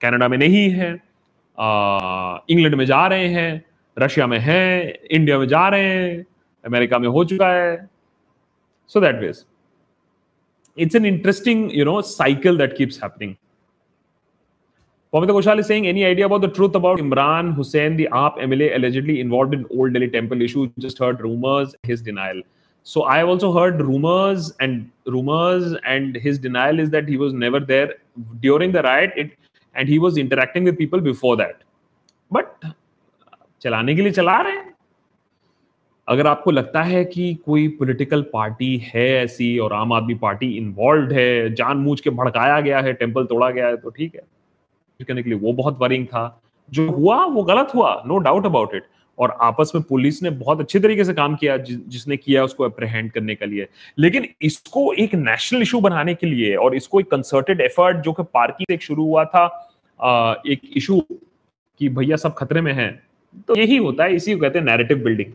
कैनेडा 0.00 0.28
में 0.28 0.36
नहीं 0.38 0.68
है 0.70 0.90
इंग्लैंड 2.50 2.74
में 2.74 2.84
जा 2.86 3.06
रहे 3.06 3.28
हैं 3.28 3.50
रशिया 3.96 4.26
में 4.26 4.38
है 4.38 4.64
इंडिया 4.90 5.38
में 5.38 5.46
जा 5.48 5.68
रहे 5.68 5.84
हैं 5.84 6.24
अमेरिका 6.64 6.98
में 6.98 7.08
हो 7.08 7.24
चुका 7.24 7.48
है। 7.52 7.76
So 8.90 9.00
that 9.00 9.20
ways 9.20 9.44
it's 10.78 10.96
an 10.96 11.06
interesting 11.06 11.70
you 11.74 11.84
know 11.84 12.00
cycle 12.10 12.58
that 12.58 12.76
keeps 12.76 13.02
happening 13.02 13.34
Ghoshal 15.12 15.62
Singh 15.62 15.88
any 15.88 16.02
idea 16.04 16.26
about 16.26 16.42
the 16.42 16.52
truth 16.54 16.76
about 16.76 17.00
Imran 17.00 17.52
Hussain 17.52 17.96
the 17.96 18.04
AAP 18.16 18.38
MLA 18.40 18.68
allegedly 18.74 19.20
involve 19.20 19.52
in 19.54 19.66
Old 19.72 19.92
Delhi 19.92 20.06
temple 20.18 20.42
issue 20.42 20.68
just 20.78 21.02
heard 21.02 21.20
rumours 21.20 21.76
his 21.86 22.04
denial 22.04 22.42
So 22.88 23.02
I 23.04 23.18
have 23.18 23.28
also 23.28 23.52
heard 23.52 23.80
rumors 23.82 24.46
and 24.60 24.90
rumors, 25.06 25.74
and 25.84 26.16
his 26.16 26.38
denial 26.38 26.78
is 26.80 26.88
that 26.90 27.06
he 27.06 27.18
was 27.18 27.34
never 27.34 27.60
there 27.60 27.96
during 28.40 28.72
the 28.72 28.82
riot, 28.82 29.12
it, 29.14 29.32
and 29.74 29.90
he 29.90 29.98
was 29.98 30.16
interacting 30.16 30.64
with 30.64 30.78
people 30.78 31.02
before 31.08 31.36
that. 31.36 31.60
But 32.30 32.64
चलाने 33.62 33.94
के 33.96 34.02
लिए 34.02 34.12
चला 34.12 34.40
रहे 34.40 34.56
हैं 34.56 34.74
अगर 36.08 36.26
आपको 36.26 36.50
लगता 36.50 36.82
है 36.82 37.04
कि 37.04 37.32
कोई 37.46 37.68
पॉलिटिकल 37.78 38.22
पार्टी 38.32 38.76
है 38.86 39.06
ऐसी 39.24 39.58
और 39.58 39.72
आम 39.74 39.92
आदमी 39.92 40.14
पार्टी 40.24 40.50
इन्वॉल्व 40.58 41.12
है 41.14 41.54
जानबूझ 41.54 42.00
के 42.00 42.10
भड़काया 42.20 42.60
गया 42.60 42.80
है 42.80 42.92
टेंपल 43.02 43.24
तोड़ा 43.32 43.50
गया 43.50 43.66
है 43.66 43.76
तो 43.76 43.90
ठीक 43.98 44.14
है 44.14 44.22
करने 45.00 45.22
के 45.22 45.30
लिए 45.30 45.38
वो 45.38 45.52
बहुत 45.62 45.78
वरिंग 45.80 46.06
था 46.06 46.24
जो 46.68 46.90
हुआ 46.90 47.24
वो 47.36 47.42
गलत 47.52 47.74
हुआ 47.74 47.92
नो 48.06 48.18
डाउट 48.28 48.46
अबाउट 48.46 48.74
इट 48.74 48.86
और 49.18 49.36
आपस 49.40 49.72
में 49.74 49.82
पुलिस 49.84 50.22
ने 50.22 50.30
बहुत 50.30 50.60
अच्छे 50.60 50.80
तरीके 50.80 51.04
से 51.04 51.14
काम 51.14 51.36
किया 51.36 51.56
जि, 51.56 51.76
जिसने 51.88 52.16
किया 52.16 52.44
उसको 52.44 52.64
अप्रहेंड 52.64 53.10
करने 53.12 53.34
के 53.34 53.46
लिए। 53.46 53.66
लेकिन 53.98 54.28
इसको 54.42 54.92
एक 54.94 55.14
नेशनल 55.14 55.62
इशू 55.62 55.80
बनाने 55.80 56.14
के 56.14 56.26
लिए 56.26 56.54
और 56.54 56.76
इसको 56.76 57.00
एक 57.00 57.10
कंसर्टेड 57.10 57.60
एफर्ट 57.60 57.96
जो 57.96 58.12
कि 58.12 58.22
पार्की 58.34 58.64
से 58.70 58.78
शुरू 58.78 59.04
हुआ 59.04 59.24
था 59.24 59.44
आ, 60.00 60.34
एक 60.46 60.60
इशू 60.76 61.00
कि 61.80 61.88
भैया 61.88 62.16
सब 62.16 62.34
खतरे 62.34 62.60
में 62.60 62.72
हैं 62.72 62.92
तो 63.48 63.56
यही 63.56 63.76
होता 63.76 64.04
है 64.04 64.14
इसी 64.14 64.34
को 64.34 64.40
कहते 64.40 64.58
हैं 64.58 64.66
narrative 64.66 64.98
building 64.98 65.32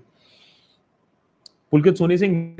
Pulkit 1.71 1.97
Soni 1.97 2.17
Singh 2.17 2.55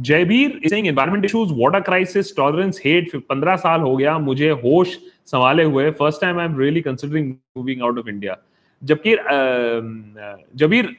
Jaibir 0.00 0.60
saying 0.68 0.86
environment 0.88 1.24
issues 1.24 1.52
water 1.52 1.80
crisis 1.80 2.36
tolerance 2.36 2.80
hate 2.84 3.10
15 3.32 3.56
साल 3.56 3.80
हो 3.80 3.96
गया 3.96 4.18
मुझे 4.18 4.50
होश 4.50 4.98
संभाले 5.26 5.64
हुए 5.64 5.90
first 5.90 6.20
time 6.20 6.38
I 6.38 6.46
am 6.46 6.58
really 6.58 6.80
considering 6.80 7.34
moving 7.56 7.82
out 7.82 7.98
of 7.98 8.08
India 8.08 8.36
जबकि 8.82 9.16
जबीर 10.58 10.96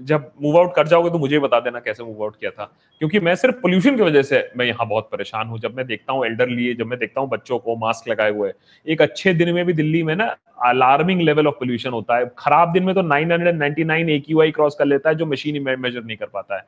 जब 0.00 0.30
मूव 0.42 0.58
आउट 0.58 0.74
कर 0.74 0.86
जाओगे 0.88 1.10
तो 1.10 1.18
मुझे 1.18 1.38
बता 1.38 1.58
देना 1.60 1.80
कैसे 1.80 2.04
मूव 2.04 2.22
आउट 2.24 2.36
किया 2.36 2.50
था। 2.50 2.64
क्योंकि 3.00 3.20
मैं 3.20 3.34
सिर्फ़ 3.36 3.56
पोल्यूशन 3.56 3.96
की 3.96 4.02
वजह 4.02 4.22
से 4.22 4.42
मैं 4.56 4.66
यहाँ 4.66 4.86
बहुत 4.88 5.08
परेशान 5.12 5.48
हूँ। 5.48 5.58
जब 5.58 5.76
मैं 5.76 5.86
देखता 5.86 6.12
हूँ 6.12 6.24
एल्डर 6.26 6.48
लिए 6.48 6.74
जब 6.74 6.86
मैं 6.86 6.98
देखता 6.98 7.20
हूँ 7.20 7.28
बच्चों 7.30 7.58
को 7.58 7.76
मास्क 7.76 8.08
लगाए 8.08 8.30
हुए, 8.30 8.52
एक 8.86 9.02
अच्छे 9.02 9.34
दिन 9.34 9.52
में 9.54 9.64
भी 9.66 9.72
दिल्ली 9.72 10.02
में 10.02 10.14
ना 10.16 10.24
अलार्मिंग 10.66 11.20
लेवल 11.20 11.46
ऑफ़ 11.46 11.54
पोल्यूशन 11.54 11.90
होता 11.90 12.16
है। 12.16 12.30
खराब 12.38 12.72
दिन 12.72 12.84
में 12.84 12.94
तो 12.94 13.02
999 13.02 14.08
एक्यूआई 14.10 14.50
क्रॉस 14.50 14.74
कर 14.78 14.84
लेता 14.84 15.08
है, 15.08 15.14
जो 15.14 15.26
मशीन 15.26 15.62
मेजर 15.62 16.04
नहीं 16.04 16.16
कर 16.16 16.26
पाता 16.26 16.56
है। 16.56 16.64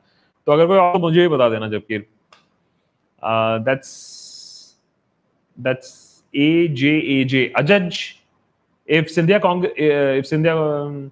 तो 0.47 0.51
अगर 0.51 0.67
कोई 0.67 0.77
और 0.77 0.97
मुझे 0.99 1.21
भी 1.21 1.27
बता 1.27 1.49
देना 1.49 1.67
जबकि 1.69 1.97
that's 3.63 3.89
that's 5.57 6.23
A 6.33 6.67
J 6.71 6.97
A 7.11 7.23
J 7.23 7.51
अजज 7.57 7.99
if 8.87 9.07
Sindhya 9.13 9.41
Cong- 9.41 9.65
uh, 9.65 10.19
if 10.21 10.25
Sindhya 10.29 10.53
um, 10.65 11.11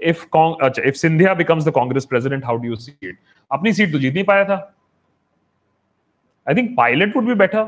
if 0.00 0.24
Cong- 0.30 0.56
अच्छा 0.62 0.82
if 0.90 0.96
Sindhya 1.02 1.36
becomes 1.36 1.64
the 1.64 1.72
Congress 1.72 2.06
president, 2.06 2.44
how 2.44 2.56
do 2.56 2.68
you 2.72 2.76
see 2.76 2.94
it? 3.12 3.16
अपनी 3.50 3.72
सीट 3.72 3.92
तो 3.92 3.98
जीत 3.98 4.14
नहीं 4.14 4.24
पाया 4.24 4.44
था 4.44 4.58
I 6.46 6.54
think 6.54 6.76
pilot 6.76 7.14
would 7.16 7.26
be 7.26 7.34
better. 7.34 7.64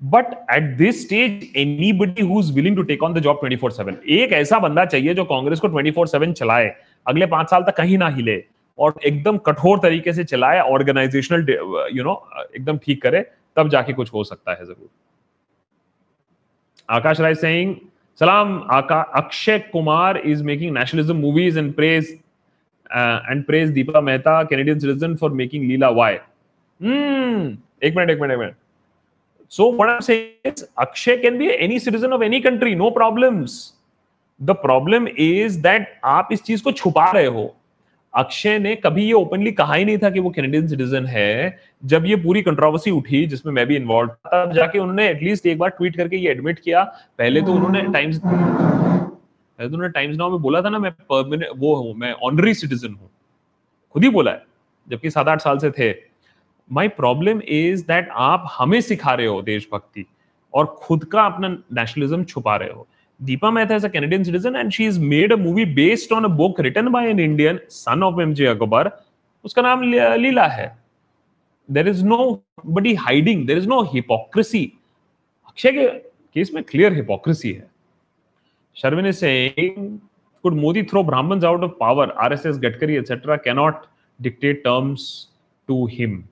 But 0.00 0.32
at 0.54 0.64
this 0.78 1.02
stage, 1.02 1.44
anybody 1.62 2.22
who's 2.30 2.48
willing 2.52 2.74
to 2.76 2.84
take 2.84 3.02
on 3.08 3.14
the 3.16 3.20
job 3.26 3.38
24/7, 3.42 3.98
एक 4.16 4.32
ऐसा 4.38 4.58
बंदा 4.64 4.84
चाहिए 4.94 5.14
जो 5.14 5.24
कांग्रेस 5.24 5.60
को 5.60 5.68
24/7 5.76 6.32
चलाए 6.40 6.74
अगले 7.08 7.26
पाँच 7.34 7.50
साल 7.50 7.62
तक 7.68 7.76
कहीं 7.76 7.98
ना 7.98 8.08
हिले 8.16 8.42
और 8.78 8.94
एकदम 9.06 9.38
कठोर 9.46 9.78
तरीके 9.82 10.12
से 10.12 10.24
चलाए 10.24 10.60
ऑर्गेनाइजेशनल 10.60 11.46
यू 11.96 12.04
नो 12.04 12.14
एकदम 12.56 12.78
ठीक 12.84 13.02
करे 13.02 13.20
तब 13.56 13.68
जाके 13.76 13.92
कुछ 13.92 14.12
हो 14.14 14.24
सकता 14.24 14.54
है 14.58 14.64
ज़रूर 14.66 14.88
आकाश 16.96 17.20
राय 17.20 17.34
सिंह 17.44 17.74
सलाम, 18.20 18.62
आका, 18.70 19.00
Akshay 19.00 19.58
Kumar 19.72 20.16
is 20.18 20.42
making 20.44 20.74
nationalism 20.78 21.16
movies 21.16 21.58
and 21.58 21.74
praise 21.74 22.18
and 22.96 23.44
praise 23.44 23.70
Deepa 23.70 24.00
Mehta 24.00 24.42
Canadian 24.42 24.78
citizen 24.78 25.16
for 25.16 25.30
making 25.32 25.68
Leela 25.68 25.88
why 25.90 26.14
एक 26.14 27.96
मिनट 27.96 28.10
एक 28.10 28.20
मिनट 28.20 28.32
एक 28.32 28.38
minute 28.38 28.54
so 29.50 29.64
is, 30.44 30.64
akshay 30.82 31.16
can 31.22 31.38
be 31.38 31.48
any 31.54 31.78
citizen 31.78 32.12
of 32.12 32.22
any 32.22 32.40
country, 32.40 32.74
no 32.74 32.90
problems. 32.90 33.74
The 34.40 34.54
problem 34.54 35.08
is 35.16 35.58
that 35.62 35.86
आप 36.04 36.28
इस 36.32 36.42
चीज़ 36.42 36.62
को 36.62 36.72
छुपा 36.72 37.10
रहे 37.10 37.26
हो। 37.26 37.44
अक्षय 38.14 38.58
ने 38.58 38.74
कभी 38.76 39.04
ये 39.04 39.12
ओपनली 39.12 39.52
कहा 39.52 39.74
ही 39.74 39.84
नहीं 39.84 39.98
था 39.98 40.10
कि 40.10 40.20
वो 40.20 40.30
कैनेडियन 40.30 40.66
सिटीजन 40.68 41.06
है। 41.06 41.58
जब 41.84 42.06
ये 42.06 42.16
पूरी 42.16 42.42
कंट्रोवर्सी 42.42 42.90
उठी, 42.90 43.24
जिसमें 43.26 43.52
मैं 43.52 43.66
भी 43.66 43.76
इन्वॉल्व 43.76 44.10
तब 44.26 44.52
जाके 44.54 44.78
उन्होंने 44.78 45.08
एटलीस्ट 45.08 45.46
एक 45.46 45.58
बार 45.58 45.70
ट्वीट 45.70 45.96
करके 45.96 46.16
ये 46.16 46.30
एडमिट 46.30 46.58
किया। 46.58 46.82
पहले 47.18 47.40
तो 47.40 47.52
उन्होंने 47.52 47.82
टाइम्स 47.92 48.20
पहले 48.24 49.68
तो 49.68 49.74
उन्होंने 49.74 49.88
टाइम्स 49.90 50.16
नाउ 50.16 50.30
में 50.30 50.40
बोला 50.42 50.62
था 50.62 50.68
ना, 50.68 50.78
मैं 50.78 50.92
वो 51.56 51.74
हूँ, 51.74 51.94
मैं 51.94 52.12
ऑनरी 52.22 52.54
सिटीजन 52.54 52.92
हूँ। 52.92 53.10
खुद 53.94 54.04
ही 54.04 54.08
बोला 54.10 54.30
है, 54.30 54.42
जबकि 54.88 55.10
सात 55.10 55.28
आठ 55.28 55.40
साल 55.40 55.58
से 55.58 55.70
थे। 55.70 55.92
माई 56.70 56.88
प्रॉब्लम 56.90 57.40
इज़ 57.42 57.82
दैट 57.86 58.08
आप 58.12 58.48
हमें 58.52 58.80
सिखा 58.80 59.14
रहे 59.14 59.26
हो 59.26 59.42
देशभक्ति, 59.42 60.04
और 60.54 60.66
खुद 60.78 61.04
का 61.04 61.22
अपना 61.22 61.48
नेशनलिज्म 61.48 62.24
छुपा 62.24 62.56
रहे 62.56 62.70
हो। 62.70 62.86
Deepa 63.24 63.52
Mehta 63.52 63.74
is 63.74 63.84
a 63.84 63.88
Canadian 63.88 64.24
citizen 64.24 64.56
and 64.56 64.74
she's 64.74 64.98
made 64.98 65.32
a 65.32 65.36
movie 65.36 65.64
based 65.64 66.12
on 66.12 66.24
a 66.24 66.28
book 66.28 66.58
written 66.58 66.90
by 66.90 67.06
an 67.06 67.18
Indian, 67.18 67.60
son 67.68 68.02
of 68.02 68.18
M.J. 68.18 68.46
Akbar. 68.54 68.92
उसका 69.44 69.62
नाम 69.62 69.82
लीला 70.22 70.46
है 70.46 70.66
there 71.68 71.88
is 71.88 72.04
nobody 72.66 72.94
hiding 72.94 73.46
there 73.46 73.58
is 73.58 73.66
no 73.68 73.80
hypocrisy 73.92 74.64
Akshay 75.48 75.72
के 75.72 75.86
case 76.34 76.50
में 76.54 76.62
clear 76.64 76.92
hypocrisy 76.94 77.52
है 77.52 77.66
Sharvin 78.82 79.06
is 79.06 79.16
saying 79.16 79.98
could 80.42 80.54
Modi 80.54 80.82
throw 80.82 81.02
Brahmins 81.02 81.44
out 81.44 81.62
of 81.62 81.78
power? 81.78 82.08
RSS, 82.28 82.58
Gadkari, 82.58 82.98
etc. 82.98 83.38
cannot 83.38 83.86
dictate 84.20 84.64
terms 84.64 85.28
to 85.68 85.86
him. 85.86 86.28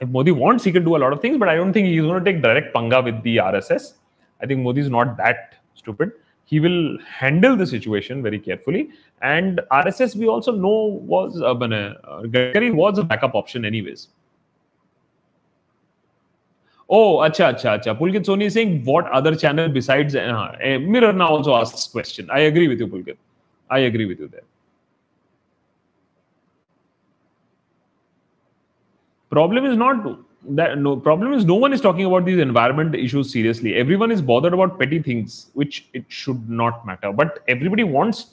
If 0.00 0.08
Modi 0.08 0.32
wants, 0.32 0.64
he 0.64 0.72
can 0.72 0.84
do 0.84 0.96
a 0.96 0.98
lot 0.98 1.12
of 1.12 1.20
things, 1.20 1.38
but 1.38 1.48
I 1.48 1.54
don't 1.54 1.72
think 1.72 1.86
he's 1.86 2.02
going 2.02 2.22
to 2.22 2.30
take 2.30 2.42
direct 2.42 2.74
panga 2.74 3.00
with 3.00 3.22
the 3.22 3.36
RSS. 3.38 3.94
I 4.44 4.46
think 4.46 4.60
Modi 4.60 4.82
is 4.82 4.90
not 4.90 5.16
that 5.16 5.54
stupid. 5.74 6.12
He 6.44 6.60
will 6.60 6.98
handle 7.02 7.56
the 7.56 7.66
situation 7.66 8.22
very 8.22 8.38
carefully. 8.38 8.90
And 9.22 9.62
RSS, 9.72 10.16
we 10.16 10.28
also 10.28 10.52
know 10.52 11.00
was 11.12 11.40
uh, 11.40 11.52
uh, 11.52 12.22
Gadkari 12.24 12.74
was 12.74 12.98
a 12.98 13.04
backup 13.04 13.34
option, 13.34 13.64
anyways. 13.64 14.08
Oh, 16.90 17.16
acha, 17.28 17.54
acha, 17.54 17.78
acha. 17.78 17.98
Pulkit 17.98 18.26
Soni 18.26 18.44
is 18.44 18.52
saying 18.52 18.84
what 18.84 19.10
other 19.10 19.34
channel 19.34 19.70
besides 19.70 20.14
uh, 20.14 20.18
uh, 20.18 20.78
Mirror 20.78 21.14
now 21.14 21.28
also 21.28 21.54
asks 21.54 21.86
question. 21.86 22.28
I 22.30 22.40
agree 22.40 22.68
with 22.68 22.78
you, 22.78 22.86
Pulkit. 22.86 23.16
I 23.70 23.78
agree 23.78 24.04
with 24.04 24.20
you 24.20 24.28
there. 24.28 24.42
Problem 29.30 29.64
is 29.64 29.78
not 29.78 30.04
that 30.50 30.78
no, 30.78 30.96
problem 30.96 31.32
is 31.32 31.44
no 31.44 31.54
one 31.54 31.72
is 31.72 31.80
talking 31.80 32.06
about 32.06 32.24
these 32.24 32.38
environment 32.38 32.94
issues 32.94 33.32
seriously. 33.32 33.74
Everyone 33.74 34.10
is 34.10 34.22
bothered 34.22 34.54
about 34.54 34.78
petty 34.78 35.00
things, 35.00 35.46
which 35.54 35.86
it 35.94 36.04
should 36.08 36.48
not 36.48 36.86
matter. 36.86 37.12
But 37.12 37.38
everybody 37.48 37.84
wants 37.84 38.24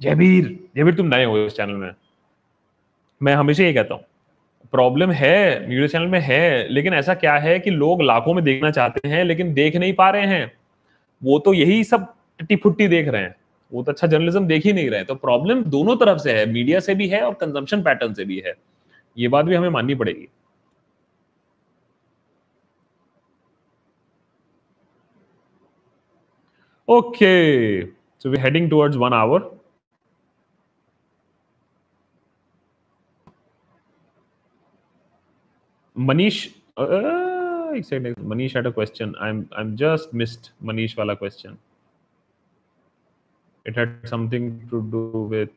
Jabir 0.00 0.46
Jabir 0.76 0.94
तुम 0.96 1.06
नए 1.06 1.24
हो 1.24 1.38
इस 1.38 1.56
channel 1.56 1.74
में। 1.76 1.90
मैं 3.20 3.34
हमेशा 3.34 3.62
ये 3.64 3.72
कहता 3.72 3.94
हूँ 3.94 4.04
प्रॉब्लम 4.72 5.10
है 5.10 5.68
मीडिया 5.68 5.86
चैनल 5.86 6.06
में 6.06 6.20
है, 6.20 6.68
लेकिन 6.68 6.94
ऐसा 6.94 7.14
क्या 7.14 7.34
है 7.38 7.58
कि 7.60 7.70
लोग 7.70 8.02
लाखों 8.02 8.34
में 8.34 8.42
देखना 8.44 8.70
चाहते 8.70 9.08
हैं, 9.08 9.24
लेकिन 9.24 9.52
देख 9.54 9.76
नहीं 9.76 9.92
पा 9.94 10.08
रहे 10.10 10.26
हैं। 10.26 10.52
वो 11.22 11.38
तो 11.38 11.54
यही 11.54 11.84
सब 11.84 12.06
टट्टी 12.38 12.56
फुट्टी 12.56 12.88
देख 12.88 13.08
रहे 13.08 13.22
हैं। 13.22 13.34
वो 13.72 13.82
तो 13.82 13.92
अच्छा 13.92 14.06
जर्नलिज्म 14.06 14.46
देख 14.46 14.64
ही 14.64 14.72
नहीं 14.72 14.90
रहे 14.90 15.04
तो 15.04 15.14
प्रॉब्लम 15.14 15.62
दोनों 15.70 15.96
तरफ़ 15.96 16.18
से 16.18 16.32
है 16.32 16.46
मीडिया 16.52 16.80
से 16.80 16.94
भी 16.94 17.08
है 17.08 17.20
और 17.22 17.34
कंजम्पशन 17.40 17.82
पैटर्न 17.82 18.14
से 18.14 18.24
भी 18.24 18.38
है। 18.46 18.54
ये 19.18 19.28
बात 19.28 19.44
भी 19.44 19.54
हमें 19.54 19.68
माननी 19.68 19.94
पड़ेगी। 19.94 20.28
Okay, 26.90 27.88
so 28.18 28.30
we're 28.30 28.40
heading 28.40 28.68
towards 28.68 28.98
one 28.98 29.14
hour. 29.14 29.48
Manish, 35.96 36.52
uh, 36.76 37.70
exactly. 37.74 38.12
Manish 38.14 38.54
had 38.54 38.66
a 38.66 38.72
question. 38.72 39.14
I'm 39.20 39.48
I'm 39.56 39.76
just 39.76 40.12
missed 40.12 40.50
Manish 40.60 40.96
wala 40.96 41.14
question. 41.14 41.56
It 43.64 43.76
had 43.76 44.08
something 44.08 44.66
to 44.70 44.82
do 44.90 45.28
with. 45.30 45.50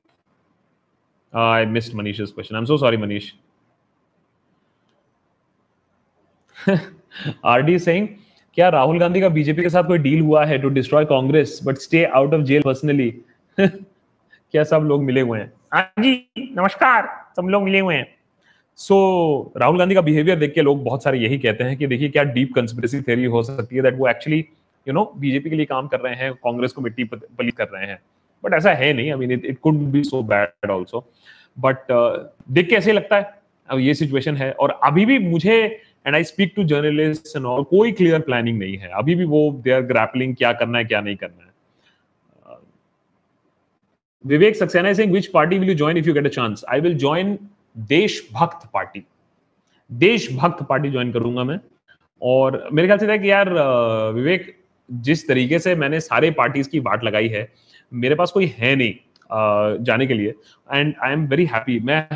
Uh, 1.34 1.40
I 1.40 1.66
missed 1.66 1.96
Manish's 1.96 2.32
question. 2.32 2.56
I'm 2.56 2.68
so 2.68 2.78
sorry, 2.78 2.98
Manish. 2.98 3.32
RD 7.44 7.82
saying 7.82 8.23
क्या 8.56 8.68
राहुल 8.70 9.00
गांधी 9.00 9.22
का 9.22 9.30
BJP 9.30 9.62
के 9.62 9.70
साथ 9.70 9.84
कोई 9.84 9.98
deal 9.98 10.20
हुआ 10.22 10.46
है 10.46 10.58
to 10.58 10.70
destroy 10.70 11.06
Congress 11.06 11.60
but 11.64 11.78
stay 11.78 12.04
out 12.06 12.34
of 12.34 12.42
jail 12.42 12.62
personally 12.62 13.10
क्या 13.58 14.64
सब 14.64 14.82
लोग 14.82 15.04
मिले 15.04 15.22
हुए 15.22 15.40
हैं? 15.40 15.52
हाँ 15.74 15.84
जी 16.00 16.52
नमस्कार 16.58 17.08
सब 17.36 17.48
लोग 17.48 17.64
मिले 17.64 17.80
हुए 17.80 17.96
हैं। 17.96 18.08
सो 18.80 19.52
so, 19.54 19.62
राहुल 19.62 19.78
गांधी 19.78 19.96
का 19.96 20.02
बिहेवियर 20.02 20.40
देख 20.40 20.54
के 20.54 20.62
लोग 20.62 20.84
बहुत 20.84 21.04
सारे 21.04 21.20
यही 21.20 21.38
कहते 21.38 21.64
हैं 21.64 21.78
कि 21.78 21.88
देखिए 21.88 22.10
क्या 22.10 22.24
डीप 22.24 22.54
कंस्पिरेसी 22.56 23.02
थ्योरी 23.02 23.26
हो 23.26 23.44
सकती 23.44 23.76
है 23.76 23.82
दैट 23.82 23.98
वो 23.98 24.08
एक्चुअली 24.08 24.40
यू 24.88 24.94
नो 24.94 25.12
बीजेपी 25.18 25.50
के 25.50 25.56
लिए 25.56 25.66
काम 25.66 25.88
कर 25.88 26.00
रहे 26.00 26.16
हैं 26.16 26.34
कांग्रेस 26.34 26.72
को 26.72 26.82
मिट्टी 26.82 27.04
पलीत 27.04 27.56
कर 27.58 27.68
रहे 27.74 27.86
हैं। 27.86 28.00
बट 28.44 28.54
ऐसा 28.54 28.74
है 28.74 28.94
नहीं 28.94 29.12
I 29.12 29.18
mean 29.18 29.32
it 29.32 29.58
could 29.62 29.78
be 29.92 30.04
so 30.04 30.22
bad 30.24 30.72
also 30.72 31.06
but 31.58 31.92
देख 32.52 32.70
के 32.70 32.76
ऐसे 32.76 32.94
लगता 32.94 33.18
है। 33.18 33.42
अब 33.70 33.80
ये 33.80 33.94
सिचुएशन 33.94 34.36
है 34.36 34.52
और 34.52 34.80
अभी 34.84 35.06
भी 35.06 35.20
मुझे 35.20 35.82
and 36.06 36.16
I 36.16 36.24
speak 36.24 36.54
to 36.56 36.64
journalist 36.66 37.36
and 37.38 37.46
all 37.46 37.64
कोई 37.66 37.92
क्लियर 37.92 38.20
प्लानिंग 38.22 38.60
नहीं 38.60 38.78
है। 38.78 38.90
अभी 38.94 39.16
भी 39.16 39.26
वो 39.26 39.42
दे 39.64 39.72
आर 39.72 39.82
ग्रैपलिंग 39.84 40.36
क्या 40.36 40.52
करना 40.54 40.78
है, 40.78 40.86
क्या 40.86 41.02
नहीं 41.02 41.16
करना 41.16 41.44
है। 41.44 41.52
Vivek 44.26 44.56
Saxena 44.56 44.94
saying 44.94 45.12
which 45.12 45.28
party 45.30 45.58
will 45.60 45.70
you 45.70 45.76
join 45.76 45.98
if 45.98 46.08
you 46.08 46.14
get 46.14 46.26
a 46.26 46.30
chance 46.32 46.64
I 46.72 46.80
will 46.82 46.98
join 46.98 47.38
Deshbhakt 47.90 48.68
party 48.74 49.04
Deshbhakt 49.90 50.64
party 50.70 50.90
join 50.92 51.12
करूँगा 51.12 51.44
मैं। 51.44 51.60
और 52.22 52.68
मेरे 52.74 52.88
ख्याल 52.88 53.00
से 53.00 53.08
था 53.08 53.18
कि 53.18 53.30
यार 53.30 53.50
विवेक 54.14 54.56
जिस 54.90 55.28
तरीके 55.28 55.60
से 55.60 55.76
मैंने 55.76 56.00
सारे 56.02 56.30
पार्टीज़ 56.34 56.70
की 56.70 56.80
बात 56.82 57.04
लगाई 57.04 57.28
है, 57.30 57.48
मेरे 57.92 58.16
पास 58.16 58.32
कोई 58.32 58.54
है 58.58 58.76
नहीं 58.76 59.84
जाने 59.84 60.08
के 60.08 60.14
लिए। 60.14 60.34
And 60.70 60.94
I 61.04 61.14
am 61.14 61.26
very 61.28 61.46
happy 61.46 61.80
मैं 61.82 62.08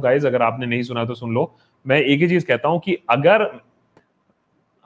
गाइस 0.00 0.24
अगर 0.24 0.42
आपने 0.42 0.66
नहीं 0.66 0.82
सुना 0.82 1.04
तो 1.04 1.14
सुन 1.14 1.34
लो। 1.34 1.52
मैं 1.84 2.00
एक 2.00 2.20
ही 2.20 2.28
चीज़ 2.28 2.46
कहता 2.46 2.68
हूँ 2.68 2.80
कि 2.80 2.96
अगर 3.10 3.50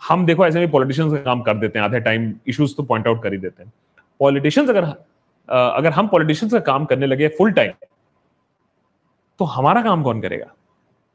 हम 0.03 0.25
देखो, 0.27 0.47
ऐसे 0.47 0.59
में 0.59 0.71
पॉलिटिशियंस 0.71 1.13
का 1.13 1.19
काम 1.19 1.43
कर 1.43 1.57
देते 1.57 1.79
हैं, 1.79 1.87
आधे 1.87 2.01
टाइम 2.01 2.33
इश्यूज़ 2.49 2.75
तो 2.77 2.83
पॉइंट 2.83 3.07
आउट 3.09 3.23
कर 3.23 3.33
ही 3.33 3.39
देते 3.39 3.63
हैं। 3.63 3.73
पॉलिटिशियंस 4.21 4.71
अगर 4.71 4.85
अगर 5.49 5.93
हम 5.93 6.09
पॉलिटिशियंस 6.09 6.53
का 6.53 6.59
काम 6.63 6.85
करने 6.85 7.07
लगे 7.07 7.29
फुल 7.29 7.53
टाइम 7.53 7.73
तो 9.41 9.45
हमारा 9.47 9.83
काम 9.83 10.03
कौन 10.03 10.21
करेगा? 10.21 10.47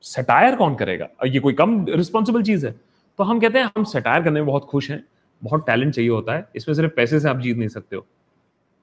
सटायर 0.04 0.56
कौन 0.56 0.76
करेगा? 0.76 1.08
ये 1.26 1.40
कोई 1.40 1.54
कम 1.54 1.86
रिस्पॉन्सिबल 1.88 2.44
चीज़ 2.44 2.66
है। 2.68 2.76
तो 3.20 3.24
हम 3.24 3.40
कहते 3.40 3.60
हैं, 3.60 3.70
हम 3.78 3.84
सटायर 3.84 4.24
करने 4.24 4.40
में 4.40 4.48
बहुत 4.48 4.66
खुश 4.66 4.90
हैं, 4.92 5.04
बहुत 5.42 5.66
टैलेंट 5.68 5.94
चाहिए 5.94 6.10
होता 6.10 6.34
है, 6.34 6.48
इसमें 6.56 6.76
सिर्फ़ 6.76 6.94
पैसे 6.96 7.20
से 7.20 7.30
आप 7.30 7.40
जीत 7.40 7.58
नहीं 7.58 7.68
सकते 7.70 7.96
हो, 7.96 8.06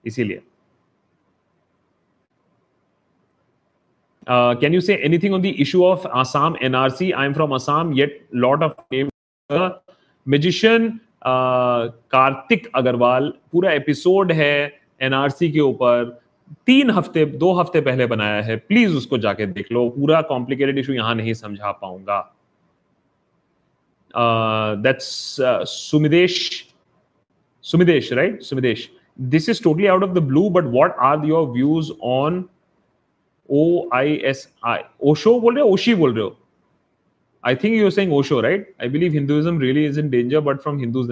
इसीलिए। 0.05 0.41
Uh, 4.27 4.55
can 4.55 4.73
you 4.73 4.81
say 4.81 4.99
anything 4.99 5.35
on 5.35 5.43
the 5.43 5.61
issue 5.61 5.85
of 5.85 6.07
Assam 6.15 6.55
NRC? 6.57 7.15
I'm 7.15 7.35
from 7.35 7.53
Assam, 7.53 7.93
yet 7.93 8.11
lot 8.33 8.63
of 8.63 8.75
name 8.91 9.11
magician 10.27 11.01
uh, 11.23 11.89
Kartik 12.11 12.71
Agarwal 12.77 13.33
पूरा 13.53 13.73
एपिसोड 13.73 14.33
है 14.33 14.55
एनआरसी 15.03 15.51
के 15.53 15.61
ऊपर 15.61 16.05
तीन 16.67 16.91
हफ़्ते 16.91 17.25
दो 17.43 17.53
हफ़्ते 17.61 17.81
पहले 17.81 18.07
बनाया 18.07 18.41
है 18.43 18.57
प्लीज़ 18.69 18.97
उसको 18.97 19.19
जाके 19.19 19.47
देख 19.47 19.73
लो 19.73 19.89
पूरा 19.91 20.21
कॉम्प्लिकेटेड 20.31 20.79
इशू 20.79 20.93
यहाँ 20.93 21.15
नहीं 21.15 21.35
समझा 21.35 21.73
पाऊँगा 21.83 22.21
that's 24.83 25.07
Sumidesh 25.69 26.41
Sumidesh 27.65 28.13
right 28.13 28.43
Sumidesh 28.43 28.89
this 29.17 29.47
is 29.53 29.59
totally 29.61 29.89
out 29.89 30.03
of 30.03 30.15
the 30.15 30.21
blue 30.21 30.49
but 30.51 30.69
what 30.75 30.95
are 30.99 31.25
your 31.25 31.41
views 31.55 31.91
on 32.01 32.49
O 33.53 33.89
I 33.93 34.15
S 34.25 34.49
I 34.65 34.79
Osho 35.03 35.41
बोल 35.41 35.55
रहे 35.55 35.65
हो 35.65 35.71
ओशी 35.71 35.95
बोल 35.95 36.15
रहे 36.15 36.25
हो? 36.25 36.37
I 37.47 37.55
think 37.55 37.75
you 37.77 37.91
saying 37.91 38.13
Osho 38.13 38.41
right 38.41 38.75
I 38.83 38.89
believe 38.89 39.13
Hinduism 39.13 39.61
really 39.61 39.85
is 39.87 40.01
in 40.01 40.11
danger 40.11 40.41
but 40.41 40.61
from 40.61 40.79
Hindus 40.79 41.11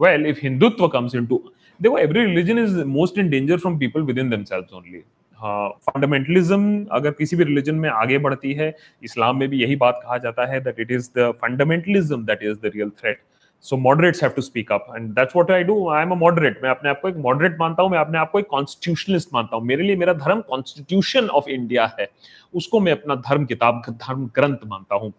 well 0.00 0.26
if 0.26 0.38
Hindutva 0.42 0.88
comes 0.88 1.14
into 1.14 1.42
देखो 1.80 1.98
every 1.98 2.24
religion 2.24 2.58
is 2.58 2.84
most 2.84 3.18
in 3.18 3.30
danger 3.30 3.58
from 3.58 3.78
people 3.78 4.02
within 4.18 4.30
themselves 4.30 4.72
only 4.72 5.02
fundamentalism 5.40 6.84
uh, 6.84 6.88
अगर 6.90 7.10
किसी 7.10 7.36
भी 7.36 7.44
religion 7.44 7.74
में 7.74 7.88
आगे 7.90 8.18
बढ़ती 8.18 8.52
है 8.52 8.76
इस्लाम 9.02 9.38
में 9.38 9.48
भी 9.48 9.62
यही 9.62 9.76
बात 9.76 10.00
कहा 10.02 10.18
जाता 10.18 10.46
है 10.46 10.60
that 10.60 10.80
it 10.80 10.90
is 10.90 11.10
the 11.18 11.32
fundamentalism 11.42 12.24
that 12.24 12.42
is 12.42 12.58
the 12.58 12.70
real 12.74 12.90
threat 12.90 13.18
so 13.64 13.76
moderates 13.76 14.22
have 14.22 14.32
to 14.36 14.42
speak 14.42 14.72
up 14.72 14.86
and 14.96 15.08
that's 15.14 15.36
what 15.36 15.50
I 15.50 15.62
do 15.64 15.88
I 15.88 16.02
am 16.02 16.10
a 16.10 16.16
moderate 16.18 16.60
मैं 16.62 16.70
अपने 16.70 16.90
आप 16.90 17.00
को 17.02 17.08
एक 17.08 17.16
मॉडरेट 17.26 17.56
मानता 17.60 17.82
हूँ 17.82 17.90
मैं 17.90 17.98
अपने 17.98 18.18
आप 18.18 18.30
को 18.30 18.38
एक 18.38 18.46
कॉन्स्टिट्यूशनलिस्ट 18.50 19.28
मानता 19.34 19.56
हूँ 19.56 19.64
मेरे 19.66 19.84
लिए 19.84 19.96
मेरा 19.96 20.12
धर्म 20.12 20.40
कॉन्स्टिट्यूशन 20.48 21.28
ऑफ़ 21.40 21.48
इंडिया 21.50 21.86
है 21.98 22.10
उसको 22.54 22.80
मैं 22.80 22.92
अपना 22.92 23.14
धर्म 23.28 23.44
किताब 23.44 23.82
धर्म 23.90 24.26
ग्रंथ 24.36 24.66
मानता 24.66 24.94
हूँ 24.94 25.12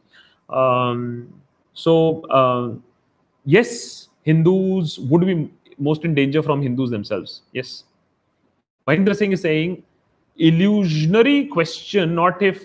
so 1.78 1.96
yes 3.46 3.84
Hindus 4.28 4.98
would 5.10 5.26
be 5.26 5.43
most 5.80 6.06
in 6.06 6.16
danger 6.16 6.41
from 6.41 6.62
Hindus 6.62 6.89
themselves. 6.89 7.41
Yes. 7.52 7.84
Mahindra 8.88 9.16
Singh 9.16 9.32
is 9.34 9.41
saying, 9.41 9.84
illusionary 10.39 11.46
question, 11.46 12.16
not 12.16 12.41
if 12.41 12.64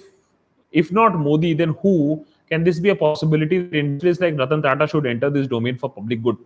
if 0.74 0.92
not 0.92 1.16
Modi, 1.16 1.54
then 1.54 1.74
who? 1.82 2.24
This 2.50 2.80
be 2.80 2.88
a 2.88 2.96
possibility 2.96 3.58
that 3.58 3.74
industries 3.78 4.20
like 4.20 4.36
Ratan 4.36 4.60
Tata 4.62 4.86
should 4.88 5.06
enter 5.06 5.30
this 5.30 5.46
domain 5.46 5.76
for 5.76 5.88
public 5.88 6.20
good? 6.22 6.36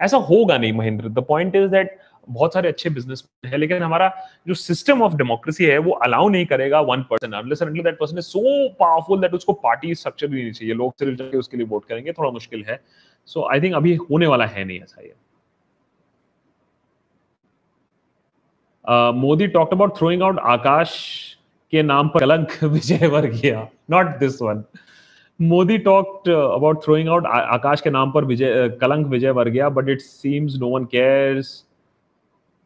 ऐसा 0.00 0.16
होगा 0.16 0.56
नहीं, 0.58 0.72
Mahendra. 0.72 1.08
The 1.08 1.24
point 1.28 1.56
is 1.56 1.70
that 1.70 1.96
बहुत 2.28 2.54
सारे 2.54 2.68
अच्छे 2.68 2.90
business 2.90 3.24
है, 3.46 3.56
लेकिन 3.56 3.82
हमारा 3.82 4.10
जो 4.48 4.54
सिस्टम 4.54 5.02
ऑफ़ 5.02 5.14
डेमोक्रेसी 5.16 5.64
है, 5.64 5.78
वो 5.78 5.92
अलाउ 6.04 6.28
नहीं 6.28 6.46
करेगा 6.46 6.80
one 6.80 7.02
person 7.10 7.30
that 7.30 7.98
person 8.00 8.18
is 8.18 8.24
so 8.24 8.68
powerful 8.80 9.20
that 9.20 9.34
उसको 9.34 9.52
पार्टी 9.64 9.94
स्ट्रक्चर 9.94 10.26
भी 10.26 10.42
नहीं 10.42 10.52
चाहिए, 10.52 10.74
लोग 10.74 10.92
सिर्फ़ 10.98 11.16
जाके 11.18 11.36
उसके 11.38 11.56
लिए 11.56 11.66
वोट 11.66 11.84
करेंगे, 11.84 12.12
थोड़ा 12.12 12.30
मुश्किल 12.30 12.64
है। 12.68 12.80
सो 13.28 13.48
आई 13.52 13.60
थिंक 13.60 13.74
अभी 13.74 13.94
होने 14.10 14.26
वाला 14.26 14.46
है 14.46 14.64
नहीं, 14.64 14.80
ऐसा 14.80 15.02
ये 15.02 15.14
Modi 19.18 19.46
talked 19.48 19.72
about 19.72 19.96
throwing 19.98 20.22
out 20.22 20.38
Akash 20.38 20.96
के 21.72 21.82
नाम 21.82 22.08
पर 22.08 22.22
अलग 22.22 22.46
Vijayvargiya 23.08 23.66
not 23.90 24.06
this 24.18 24.42
one 24.42 24.64
Modi 25.40 25.78
talked 25.78 26.28
uh, 26.28 26.50
about 26.56 26.84
throwing 26.84 27.08
out 27.08 27.24
Akash 27.24 27.80
के 27.80 27.90
नाम 27.90 28.10
पर 28.12 28.24
विजय 28.24 28.68
कलंक 28.80 29.06
विजय 29.06 29.30
वर्गीय 29.30 29.70
but 29.74 29.88
it 29.88 30.00
seems 30.00 30.58
no 30.58 30.68
one 30.68 30.86
cares. 30.86 31.64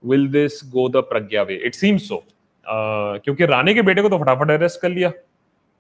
Will 0.05 0.27
this 0.29 0.61
go 0.63 0.89
the 0.89 1.03
Pragya 1.03 1.47
way? 1.47 1.57
It 1.69 1.75
seems 1.75 2.07
so. 2.09 2.19
Uh, 2.67 3.19
क्योंकि 3.25 3.47
राणे 3.47 3.75
के 3.75 3.83
बेटे 3.83 4.03
को 4.03 4.09
तो 4.09 4.19
फटाफट 4.19 4.51
अरेस्ट 4.51 4.81
कर 4.81 4.89
लिया। 4.89 5.11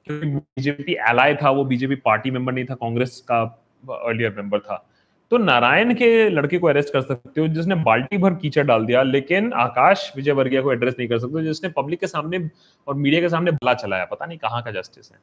क्योंकि 0.05 0.27
बीजेपी 0.27 0.93
एलाय 1.09 1.35
था 1.35 1.51
वो 1.51 1.65
बीजेपी 1.65 1.95
पार्टी 1.95 2.31
मेंबर 2.31 2.53
नहीं 2.53 2.65
था 2.65 2.75
कांग्रेस 2.75 3.21
का 3.31 3.43
अर्लियर 3.91 4.35
मेंबर 4.37 4.59
था। 4.59 4.85
तो 5.31 5.39
नारायण 5.39 5.95
के 5.95 6.29
लड़के 6.29 6.59
को 6.59 6.67
अरेस्ट 6.67 6.93
कर 6.93 7.01
सकते 7.01 7.41
हो 7.41 7.49
जिसने 7.49 7.75
बाल्टी 7.75 8.19
भर 8.19 8.35
कीचड़ 8.35 8.65
डाल 8.67 8.87
दिया 8.87 9.03
लेकिन 9.03 9.53
आकाश 9.53 10.13
विजय 10.17 10.33
वर्गीय 10.33 10.63
को 10.63 10.73
एड्रेस 10.73 10.95
नहीं 10.99 11.09
कर 11.09 11.19
सकते 11.19 11.45
जिसने 11.45 11.71
पब्लिक 11.77 12.01
के 12.01 12.07
सामने 12.07 12.49
और 12.89 12.95
मीडिया 12.95 13.21
के 13.21 13.29
सामने 13.29 13.51
भला 13.51 13.75
चलाया। 13.75 14.05
पता 14.05 14.27
नहीं 14.27 14.39
कहाँ 14.39 14.63
का 14.63 14.71
जस्टिस 14.71 15.11
है। 15.13 15.19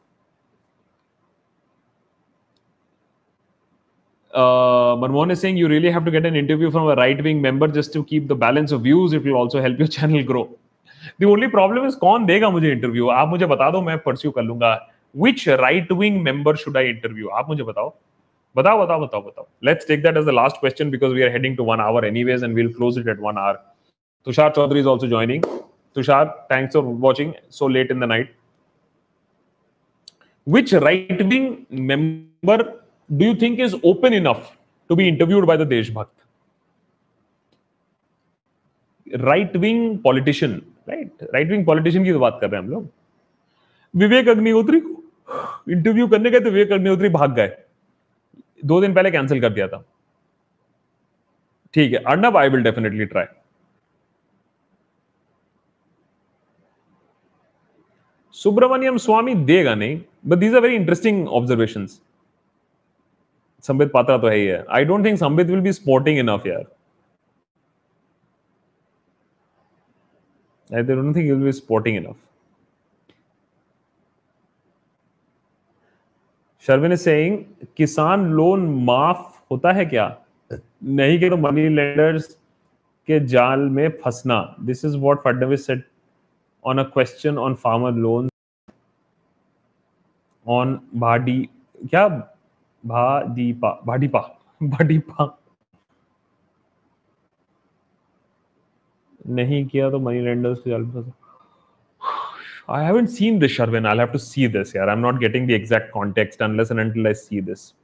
Uh, 4.35 4.95
Manmohan 5.01 5.31
is 5.31 5.39
saying 5.39 5.57
you 5.57 5.67
really 5.67 5.89
have 5.89 6.05
to 6.05 6.11
get 6.11 6.25
an 6.25 6.35
interview 6.35 6.69
from 6.69 6.89
a 6.89 6.95
right 6.95 7.21
wing 7.23 7.41
member 7.41 7.67
just 7.67 7.93
to 7.93 8.03
keep 8.03 8.27
the 8.27 8.35
balance 8.35 8.71
of 8.71 8.81
views. 8.81 9.13
It 9.13 9.23
will 9.23 9.35
also 9.35 9.61
help 9.61 9.79
your 9.79 9.87
channel 9.87 10.23
grow. 10.23 10.49
The 11.19 11.25
only 11.25 11.47
problem 11.47 11.85
is 11.85 11.95
कौन 11.95 12.25
देगा 12.25 12.49
मुझे 12.49 12.71
interview 12.71 13.07
आप 13.09 13.27
मुझे 13.29 13.45
बता 13.45 13.69
दो 13.71 13.81
मैं 13.81 13.97
pursue 14.05 14.31
कर 14.37 14.43
लूँगा 14.43 14.77
which 15.23 15.47
right 15.61 15.91
wing 15.99 16.21
member 16.23 16.53
should 16.61 16.77
I 16.81 16.85
interview 16.93 17.29
आप 17.39 17.49
मुझे 17.49 17.63
बताओ 17.63 17.93
बताओ 18.55 18.81
बताओ 18.83 19.05
बताओ 19.05 19.21
बताओ 19.21 19.45
let's 19.69 19.85
take 19.91 20.03
that 20.05 20.17
as 20.21 20.25
the 20.29 20.35
last 20.37 20.59
question 20.63 20.91
because 20.95 21.13
we 21.13 21.23
are 21.27 21.29
heading 21.35 21.55
to 21.59 21.67
one 21.69 21.83
hour 21.85 22.03
anyways 22.03 22.47
and 22.47 22.59
we'll 22.59 22.73
close 22.79 22.97
it 22.97 23.07
at 23.07 23.21
one 23.27 23.37
hour 23.37 23.59
Tushar 24.27 24.53
Chaudhary 24.57 24.83
is 24.85 24.89
also 24.93 25.07
joining 25.07 25.45
Tushar 25.95 26.23
thanks 26.49 26.79
for 26.79 26.81
watching 26.81 27.35
so 27.49 27.71
late 27.77 27.91
in 27.91 27.99
the 27.99 28.09
night 28.13 28.33
which 30.55 30.73
right 30.87 31.23
wing 31.31 31.65
member 31.69 32.59
do 33.09 33.25
you 33.25 33.35
think 33.35 33.59
is 33.59 33.75
open 33.83 34.13
enough 34.13 34.51
to 34.89 34.95
be 34.95 35.07
interviewed 35.07 35.45
by 35.45 35.57
the 35.57 35.65
Deshbhakt? 35.73 36.13
Right 39.07 39.55
wing 39.57 39.97
politician 40.03 40.53
right 40.89 41.23
right 41.33 41.49
wing 41.49 41.65
politician 41.65 42.03
की 42.05 42.11
तो 42.11 42.19
बात 42.19 42.37
कर 42.41 42.49
रहे 42.49 42.61
हैं 42.61 42.67
हम 42.67 42.73
लोग। 42.73 42.89
विवेक 43.93 44.29
अग्निहोत्री 44.29 44.79
को 44.79 45.03
interview 45.71 46.07
करने 46.07 46.29
गए 46.31 46.39
तो 46.39 46.49
विवेक 46.49 46.71
अग्निहोत्री 46.71 47.09
भाग 47.09 47.35
गए। 47.35 47.55
दो 48.65 48.79
दिन 48.81 48.93
पहले 48.93 49.11
कैंसिल 49.11 49.41
कर 49.41 49.53
दिया 49.53 49.67
था। 49.67 49.83
ठीक 51.73 51.93
है 51.93 51.99
Arnab 52.11 52.37
I 52.37 52.49
will 52.49 52.63
definitely 52.63 53.05
try 53.05 53.25
Subramanian 58.35 58.97
Swamy 58.97 59.35
देगा 59.35 59.75
नहीं 59.75 60.01
but 60.27 60.37
these 60.37 60.55
are 60.55 60.61
very 60.61 60.75
interesting 60.75 61.27
observations 61.27 61.99
Sambit 63.67 63.91
Patra 63.93 64.17
तो 64.17 64.27
है 64.27 64.35
ही 64.35 64.45
है। 64.45 64.63
I 64.69 64.85
don't 64.85 65.05
think 65.05 65.19
Sambit 65.19 65.47
will 65.47 65.61
be 65.61 65.73
sporting 65.73 66.19
enough 66.19 66.47
यार। 66.47 66.65
I 70.67 70.81
don't 70.81 71.13
think 71.13 71.27
he'll 71.29 71.43
be 71.45 71.51
sporting 71.55 71.95
enough. 71.97 72.15
Sharvin 76.65 76.95
is 76.95 77.03
saying, 77.07 77.35
किसान 77.77 78.25
loan 78.33 78.65
माफ़ 78.85 79.19
होता 79.51 79.71
है 79.71 79.85
क्या? 79.85 80.05
नहीं 80.51 81.19
के 81.19 81.29
तो 81.29 81.37
मनी 81.37 81.67
लेंडर्स 81.69 82.27
के 83.07 83.19
जाल 83.33 83.59
में 83.59 83.89
फंसना। 84.03 84.39
This 84.61 84.83
is 84.85 84.97
what 84.97 85.19
Fadnavis 85.23 85.65
said 85.67 85.83
on 86.65 86.79
a 86.79 86.83
question 86.93 87.37
on 87.37 87.55
farmer 87.63 87.91
loan 87.91 88.29
on 90.45 90.79
भाडी 90.95 91.39
क्या 91.89 92.07
भाडीपा 92.87 93.69
भाडीपा 93.85 94.19
भाडीपा 94.61 95.25
नहीं 99.27 99.65
किया 99.67 99.89
तो 99.91 99.99
मनी 99.99 100.21
लेंडर्स 100.25 100.59
के 100.59 100.69
जाल 100.69 100.81
में 100.81 100.91
फंसा 100.93 101.13
I 102.67 102.81
haven't 102.83 103.09
seen 103.09 103.37
this, 103.37 103.51
Sharvin. 103.51 103.85
I'll 103.87 103.99
have 103.99 104.11
to 104.11 104.17
see 104.17 104.47
this 104.47 104.71
here. 104.71 104.89
I'm 104.89 104.99
not 104.99 105.19
getting 105.19 105.45
the 105.45 105.53
exact 105.53 105.91
context 105.91 106.41
unless 106.41 106.71
and 106.71 106.79
until 106.79 107.07
I 107.07 107.13
see 107.13 107.39
this. 107.39 107.75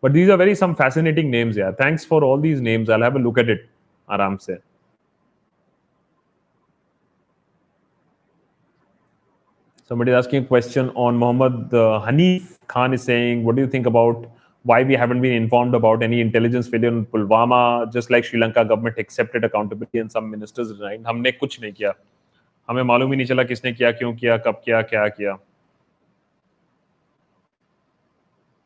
But 0.00 0.12
these 0.12 0.28
are 0.28 0.36
very 0.36 0.54
some 0.54 0.76
fascinating 0.76 1.28
names, 1.28 1.56
yeah. 1.56 1.72
Thanks 1.72 2.04
for 2.04 2.22
all 2.22 2.38
these 2.38 2.60
names. 2.60 2.88
I'll 2.88 3.02
have 3.02 3.16
a 3.16 3.18
look 3.18 3.36
at 3.36 3.48
it. 3.48 3.68
Aram 4.08 4.38
se. 4.38 4.58
Somebody 9.88 10.12
is 10.12 10.16
asking 10.16 10.44
a 10.44 10.46
question 10.46 10.90
on 10.90 11.16
Muhammad 11.16 11.74
uh, 11.74 12.04
Hanif 12.06 12.58
Khan 12.68 12.92
is 12.92 13.02
saying, 13.02 13.42
What 13.42 13.56
do 13.56 13.62
you 13.62 13.68
think 13.68 13.86
about 13.86 14.30
why 14.63 14.83
we 14.83 14.95
haven't 14.95 15.21
been 15.21 15.33
informed 15.33 15.75
about 15.75 16.03
any 16.03 16.21
intelligence 16.21 16.67
failure 16.67 16.89
in 16.89 17.05
Pulwama? 17.05 17.91
Just 17.93 18.09
like 18.09 18.23
Sri 18.23 18.39
Lanka 18.39 18.63
government 18.65 18.97
accepted 18.97 19.43
accountability 19.43 19.99
and 19.99 20.11
some 20.11 20.29
ministers 20.31 20.71
resigned. 20.71 21.05
हमने 21.07 21.31
कुछ 21.31 21.59
नहीं 21.61 21.73
किया 21.73 21.93
हमें 22.69 22.83
मालूम 22.83 23.11
ही 23.11 23.17
नहीं 23.17 23.27
चला 23.27 23.43
किसने 23.43 23.73
किया 23.73 23.91
क्यों 23.91 24.13
किया 24.15 24.37
कब 24.45 24.61
किया 24.65 24.81
क्या 24.91 25.07
किया 25.17 25.37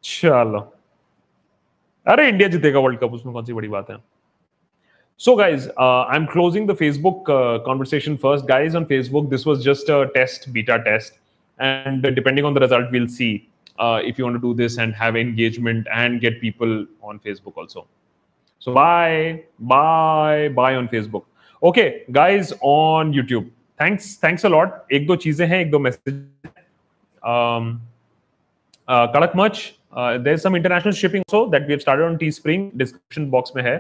चलो 0.04 0.60
अरे 2.08 2.28
इंडिया 2.30 2.50
जीतेगा 2.50 2.80
वर्ल्ड 2.80 3.00
कप 3.00 3.14
उसमें 3.14 3.34
कौन 3.34 3.46
सी 3.46 3.54
बड़ी 3.54 3.68
बात 3.68 3.90
है 3.90 3.98
So, 5.20 5.36
guys, 5.36 5.68
uh, 5.84 6.04
I'm 6.06 6.28
closing 6.28 6.68
the 6.68 6.76
Facebook 6.76 7.28
uh, 7.36 7.64
conversation 7.66 8.18
first. 8.20 8.48
Guys, 8.48 8.76
on 8.76 8.86
Facebook, 8.86 9.32
this 9.32 9.48
was 9.48 9.64
just 9.64 9.90
a 9.90 10.12
test, 10.16 10.54
beta 10.54 10.80
test. 10.86 11.18
And 11.60 12.04
depending 12.18 12.46
on 12.46 12.54
the 12.54 12.60
result, 12.60 12.92
we'll 12.92 13.08
see 13.08 13.50
uh, 13.82 14.02
if 14.04 14.18
you 14.18 14.26
want 14.26 14.36
to 14.36 14.42
do 14.42 14.54
this 14.54 14.78
and 14.78 14.96
have 14.96 15.16
engagement 15.16 15.88
and 15.92 16.22
get 16.22 16.42
people 16.42 16.86
on 17.02 17.20
Facebook 17.20 17.58
also. 17.58 17.86
So, 18.60 18.74
bye, 18.74 19.44
bye, 19.60 20.50
bye 20.50 20.76
on 20.76 20.88
Facebook. 20.88 21.26
Okay, 21.62 22.04
guys, 22.12 22.54
on 22.62 23.14
YouTube. 23.14 23.50
Thanks, 23.78 24.16
thanks 24.16 24.44
a 24.44 24.50
lot. 24.50 24.86
एक 24.92 25.08
दो 25.08 25.16
चीजें 25.16 25.46
हैं, 25.48 25.60
एक 25.60 25.72
दो 25.72 25.80
message. 25.80 26.26
Um, 27.24 27.82
uh, 28.88 29.08
Kadak 29.14 29.36
Merch, 29.36 29.76
uh, 29.94 30.18
there's 30.18 30.42
some 30.42 30.56
international 30.56 30.94
shipping 30.94 31.24
also 31.28 31.50
that 31.50 31.66
we 31.68 31.74
have 31.74 31.82
started 31.82 32.06
on 32.06 32.18
Teespring. 32.18 32.70
Description 32.78 33.30
box 33.30 33.56
में 33.56 33.64
है. 33.64 33.78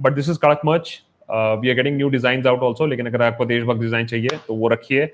but 0.00 0.12
this 0.12 0.28
is 0.28 0.36
कड़क 0.36 0.60
much 0.64 1.02
we 1.30 1.68
are 1.68 1.74
getting 1.74 1.96
new 1.96 2.08
design 2.08 2.46
out 2.46 2.60
also 2.60 2.86
लेकिन 2.86 3.06
अगर 3.06 3.22
आपको 3.22 3.44
देशभक्त 3.44 3.80
डिजाइन 3.80 4.06
चाहिए 4.06 4.38
तो 4.46 4.54
वो 4.54 4.68
रखिए 4.68 5.06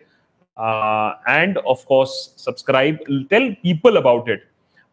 And 0.58 1.58
of 1.58 1.84
course 1.88 2.12
subscribe 2.46 3.00
tell 3.30 3.52
people 3.64 3.98
about 3.98 4.30
it 4.30 4.44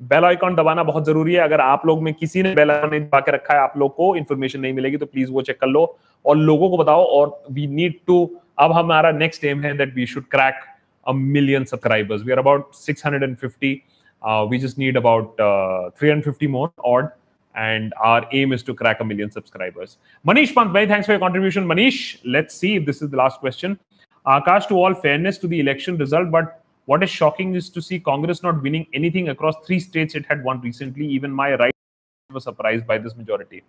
bell 0.00 0.24
icon 0.24 0.54
दबाना 0.54 0.82
बहुत 0.82 1.06
ज़रूरी 1.06 1.34
है 1.34 1.40
अगर 1.40 1.60
आप 1.60 1.86
लोग 1.86 2.02
में 2.02 2.12
किसी 2.14 2.42
ने 2.42 2.54
बेल 2.54 2.70
आइकॉन 2.70 2.90
नहीं 2.90 3.00
दबा 3.00 3.20
के 3.20 3.32
रखा 3.32 3.54
है 3.54 3.60
आप 3.60 3.74
लोग 3.78 3.94
को 3.96 4.14
इन्फॉर्मेशन 4.16 4.60
नहीं 4.60 4.72
मिलेगी 4.72 4.96
तो 4.96 5.06
प्लीज़ 5.06 5.30
वो 5.32 5.42
चेक 5.42 5.60
कर 5.60 5.66
लो 5.66 5.84
और 6.24 6.36
लोगों 6.36 6.70
को 6.70 6.78
बताओ 6.78 7.04
और 7.18 7.40
वी 7.52 7.66
नीड 7.66 7.98
टू 8.06 8.24
अब 8.60 8.72
हमारा 8.72 9.10
नेक्स्ट 9.12 9.44
एम 9.44 9.62
है 9.62 9.76
that 9.78 9.94
we 9.94 10.06
should 10.06 10.28
crack 10.30 10.64
a 11.06 11.12
million 11.12 11.64
subscribers 11.64 12.22
we 12.22 12.32
are 12.32 12.38
about 12.38 12.74
650 12.88 13.76
uh, 14.22 14.46
we 14.48 14.58
just 14.58 14.78
need 14.78 14.96
about 14.96 15.38
uh, 15.40 15.90
350 15.96 16.46
more 16.46 16.72
odd 16.84 17.10
and 17.54 17.92
our 18.00 18.26
aim 18.32 18.52
is 18.52 18.62
to 18.62 18.74
crack 18.74 19.00
a 19.00 19.04
million 19.04 19.30
subscribers. 19.30 19.98
Manish 20.24 20.54
Pant, 20.54 20.72
many 20.72 20.86
thanks 20.86 21.06
for 21.06 21.12
your 21.12 21.20
contribution. 21.20 21.66
Manish, 21.66 22.20
let's 22.24 22.54
see 22.54 22.76
if 22.76 22.86
this 22.86 23.02
is 23.02 23.10
the 23.10 23.16
last 23.16 23.40
question. 23.40 23.78
Akash, 24.28 24.68
to 24.68 24.74
all 24.74 24.94
fairness 24.94 25.38
to 25.38 25.48
the 25.48 25.58
election 25.58 25.96
result, 25.96 26.30
but 26.30 26.62
what 26.84 27.02
is 27.02 27.10
shocking 27.10 27.54
is 27.54 27.70
to 27.70 27.80
see 27.80 27.98
Congress 27.98 28.42
not 28.42 28.62
winning 28.62 28.86
anything 28.92 29.30
across 29.30 29.54
three 29.66 29.80
states 29.80 30.14
it 30.14 30.26
had 30.26 30.44
won 30.44 30.60
recently. 30.60 31.06
Even 31.06 31.30
my 31.30 31.54
right 31.54 31.74
was 32.32 32.44
surprised 32.44 32.86
by 32.86 32.98
this 32.98 33.16
majority. 33.16 33.62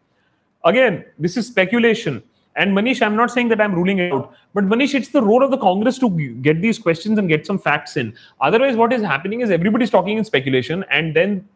Again, 0.65 1.05
this 1.17 1.37
is 1.37 1.47
speculation. 1.47 2.21
And 2.55 2.75
Manish, 2.75 3.01
I'm 3.01 3.15
not 3.15 3.31
saying 3.31 3.47
that 3.49 3.61
I'm 3.61 3.73
ruling 3.73 3.99
it 3.99 4.11
out, 4.11 4.33
but 4.53 4.65
Manish, 4.65 4.93
it's 4.93 5.09
the 5.09 5.21
role 5.21 5.43
of 5.43 5.51
the 5.51 5.57
Congress 5.57 5.97
to 5.99 6.09
get 6.41 6.61
these 6.61 6.77
questions 6.77 7.17
and 7.17 7.29
get 7.29 7.45
some 7.45 7.57
facts 7.57 7.95
in. 7.95 8.13
Otherwise, 8.41 8.75
what 8.75 8.91
is 8.91 9.01
happening 9.01 9.41
is 9.41 9.49
everybody's 9.49 9.89
talking 9.89 10.17
in 10.17 10.25
speculation, 10.25 10.83
and 10.91 11.15
then 11.15 11.47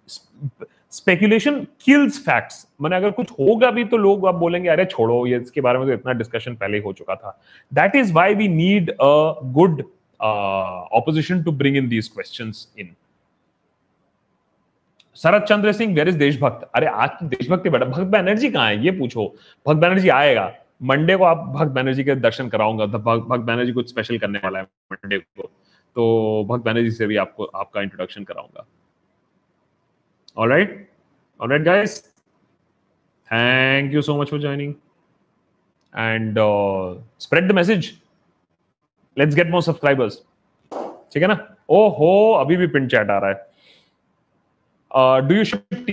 speculation 0.93 1.59
kills 1.85 2.19
facts 2.25 2.65
मैंने 2.81 2.95
अगर 2.95 3.11
कुछ 3.11 3.31
होगा 3.31 3.69
भी 3.71 3.83
तो 3.85 3.97
लोग 3.97 4.25
अब 4.25 4.35
बोलेंगे, 4.39 4.69
अरे 4.69 4.85
छोड़ो, 4.85 5.25
ये 5.27 5.37
इसके 5.37 5.61
बारे 5.61 5.79
में 5.79 5.87
तो 5.87 5.93
इतना 5.93 6.13
डिस्कशन 6.13 6.55
पहले 6.55 6.79
हो 6.79 6.93
चुका 6.93 7.15
था. 7.15 7.39
That 7.71 7.95
is 7.95 8.13
why 8.13 8.35
we 8.35 8.47
need 8.47 8.91
a 8.91 9.39
good 9.53 9.83
opposition 10.19 11.43
to 11.43 11.51
bring 11.53 11.77
in 11.77 11.87
these 11.89 12.07
question 12.07 12.51
in 12.79 12.95
Sharad 15.17 15.43
Chandra 15.43 15.71
Singh 15.71 15.95
where 15.95 16.07
is 16.07 16.17
Deshbhakt 16.17 16.69
अरे 16.75 16.87
आज 16.87 17.09
तो 17.09 17.25
देशभक्त 17.27 17.67
बेटा 17.67 17.85
भक्त 17.85 18.07
बैनर्जी 18.11 18.49
कहाँ 18.51 18.67
है? 18.67 18.83
ये 18.85 18.91
पूछो। 18.91 19.25
भक्त 19.65 19.79
बैनर्जी 19.79 20.09
आएगा। 20.09 20.51
मंडे 20.83 21.15
को 21.17 21.23
आप 21.23 21.37
भक्त 21.55 21.71
बैनर्जी 21.71 22.03
के 22.03 22.15
दर्शन 22.17 22.47
कराऊँगा। 22.49 22.85
भक्त 22.85 23.41
बैनर्जी 23.41 23.71
कुछ 23.71 23.89
स्पेशल 23.89 24.17
करने 24.17 24.39
वाला 24.43 24.59
है 24.59 24.65
मंडे 24.91 25.17
को। 25.17 25.43
तो 25.43 26.45
भक्त 26.49 26.63
बैनर्जी 26.63 26.91
से 26.91 27.07
भी 27.07 27.17
आपको, 27.17 27.43
आपका 27.45 27.81
इंट्रोडक्शन 27.81 28.23
कराऊँगा। 28.23 28.65
All 30.37 30.47
right. 30.47 30.87
All 31.39 31.47
right, 31.47 31.63
guys. 31.63 32.09
Thank 33.29 33.91
you 33.91 34.01
so 34.01 34.17
much 34.17 34.29
for 34.29 34.39
joining. 34.39 34.75
And 35.93 36.37
uh, 36.37 36.95
spread 37.19 37.47
the 37.47 37.53
message. 37.53 37.99
Let's 39.17 39.35
get 39.35 39.49
more 39.49 39.61
subscribers. 39.61 40.21
ठीक 41.13 41.23
है 41.23 41.27
ना 41.27 41.37
ओ 41.69 41.87
हो 41.97 42.11
अभी 42.35 42.55
भी 42.57 42.67
पिन 42.67 42.87
चैट 42.87 43.09
आ 43.09 43.17
रहा 43.17 43.29
है 43.29 45.27
do 45.27 45.35
you 45.35 45.43
ship 45.43 45.87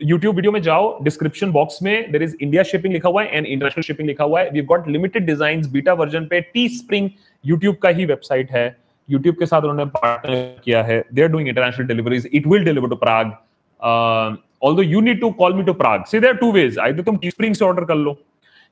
YouTube 0.00 0.34
video 0.34 0.52
में 0.52 0.60
जाओ 0.62 0.98
डिस्क्रिप्शन 1.04 1.52
बॉक्स 1.52 1.82
में 1.82 2.10
देर 2.12 2.22
इज़ 2.22 2.36
इंडिया 2.40 2.62
शिपिंग 2.62 2.92
लिखा 2.92 3.08
हुआ 3.08 3.22
है 3.22 3.36
एंड 3.36 3.46
इंटरनेशनल 3.46 3.82
शिपिंग 3.82 4.08
लिखा 4.08 4.24
हुआ 4.24 4.40
है 4.40 4.50
we 4.50 4.62
got 4.72 4.88
limited 4.88 5.26
design 5.26 5.62
beta 5.72 5.92
version 6.02 6.26
पे 6.26 6.40
टी 6.52 6.68
स्प्रिंग 6.76 7.10
यूट्यूब 7.44 7.76
का 7.82 7.88
ही 7.98 8.04
वेबसाइट 8.06 8.50
है 8.50 8.68
यूट्यूब 9.08 9.36
के 9.38 9.46
साथ 9.46 9.62
उन्होंने 9.62 9.84
पार्टनर 9.92 10.60
किया 10.64 10.82
है। 10.82 11.02
They 11.14 11.22
are 11.22 11.28
doing 11.28 11.48
international 11.48 11.86
deliveries 11.86 12.28
it 12.32 12.46
will 12.46 12.64
deliver 12.64 12.88
to 12.88 12.96
Prague 12.96 13.32
although 14.62 14.82
you 14.82 15.00
need 15.00 15.20
to 15.20 15.30
call 15.32 15.54
me 15.54 15.62
to 15.64 15.72
Prague 15.74 16.04
see 16.04 16.20
there 16.20 16.32
to 16.36 16.52
ways 16.52 16.78
I 16.78 16.92
तुम 17.02 17.16
टी 17.16 17.30
स्प्रिंग 17.30 17.54
से 17.54 17.64
ऑर्डर 17.64 17.84
कर 17.84 17.94
लो, 17.96 18.16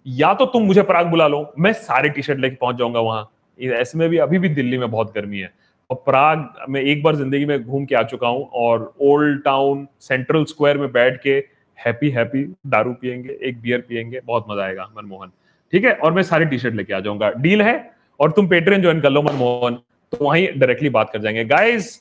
या 0.06 0.32
तो 0.34 0.46
तुम 0.46 0.62
मुझे 0.66 0.82
प्राग 0.84 1.06
बुला 1.06 1.26
लो। 1.28 1.52
मैं 1.58 1.72
सारे 1.74 2.08
टी 2.08 2.22
शर्ट 2.22 2.38
लेके 2.40 2.56
पहुँच 2.56 2.76
जाऊँगा 2.76 3.00
वहाँ। 3.00 3.30
ऐसे 3.58 3.98
में 3.98 4.08
भी 4.08 4.16
अभी 4.18 4.38
भी 4.38 4.48
दिल्ली 4.50 4.78
में 4.78 4.90
बहुत 4.90 5.12
गर्मी 5.14 5.38
है। 5.38 5.52
और 5.90 5.96
प्राग 6.06 6.66
में 6.68 6.80
एक 6.80 7.02
बार 7.02 7.16
ज़िंदगी 7.16 7.44
में 7.44 7.62
घूम 7.62 7.84
के 7.84 7.94
आ 7.94 8.02
चुका 8.04 8.28
हूँ 8.28 8.48
और 8.54 8.92
ओल्ड 9.02 9.42
टाउन 9.44 9.86
सेंट्रल 10.00 10.44
स्क्वायर 10.44 10.78
में 10.78 10.90
बैठ 10.92 11.20
के 11.22 11.30
हैप्पी 11.78 12.10
हैप्पी 12.10 12.42
दारू 12.66 12.92
पियेंगे, 12.92 13.36
एक 13.40 13.60
बियर 13.60 13.80
पियेंगे, 13.80 14.20
बहुत 14.26 14.46
मज़ा 14.50 14.64
आएगा 14.64 14.88
मनमोहन। 14.96 15.30
ठीक 15.72 15.84
है? 15.84 15.92
और 15.92 16.12
मैं 16.12 16.22
सारी 16.22 16.44
टी 16.44 16.58
शर्ट 16.58 16.74
लेके 16.74 16.94
आ 16.94 17.00
जाऊँगा। 17.00 17.30
डील 17.38 17.62
है? 17.62 17.74
और 18.20 18.30
तुम 18.30 18.48
पेट्रियन 18.48 18.82
ज्वाइन 18.82 19.00
कर 19.00 19.10
लो 19.10 19.22
मनमोहन। 19.22 19.78
तो 20.12 20.24
वहीं 20.24 20.46
डायरेक्टली 20.48 20.88
बात 20.90 21.10
कर 21.12 21.20
जाएँगे। 21.20 21.44
Guys 21.44 21.96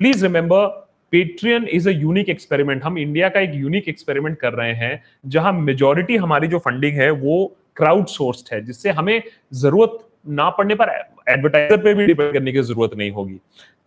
please 0.00 0.22
remember 0.22 0.66
Patreon 1.12 1.66
is 1.68 1.88
a 1.88 1.92
unique 1.92 2.28
experiment 2.28 2.82
हम 2.84 2.98
इंडिया 2.98 3.28
का 3.28 3.40
एक 3.40 3.54
यूनिक 3.54 3.88
एक्सपेरिमेंट 3.88 4.38
कर 4.38 4.52
रहे 4.52 4.72
हैं 4.74 5.02
जहाँ 5.26 5.52
मेजोरिटी 5.52 6.16
हमारी 6.16 6.46
जो 6.48 6.58
फंडिंग 6.58 6.98
है 6.98 7.10
वो 7.10 7.44
क्राउड 7.76 8.06
सोर्स्ड 8.06 8.54
है 8.54 8.60
जिससे 8.64 8.90
हमें 8.90 9.22
ज़रूरत 9.52 9.98
ना 10.28 10.48
पड़ने 10.50 10.74
पर 10.74 10.90
एडवर्टाइजर 11.28 11.76
पे 11.76 11.94
भी 11.94 12.06
डिपेंड 12.06 12.32
करने 12.32 12.52
की 12.52 12.62
ज़रूरत 12.62 12.94
नहीं 12.96 13.10
होगी। 13.10 13.38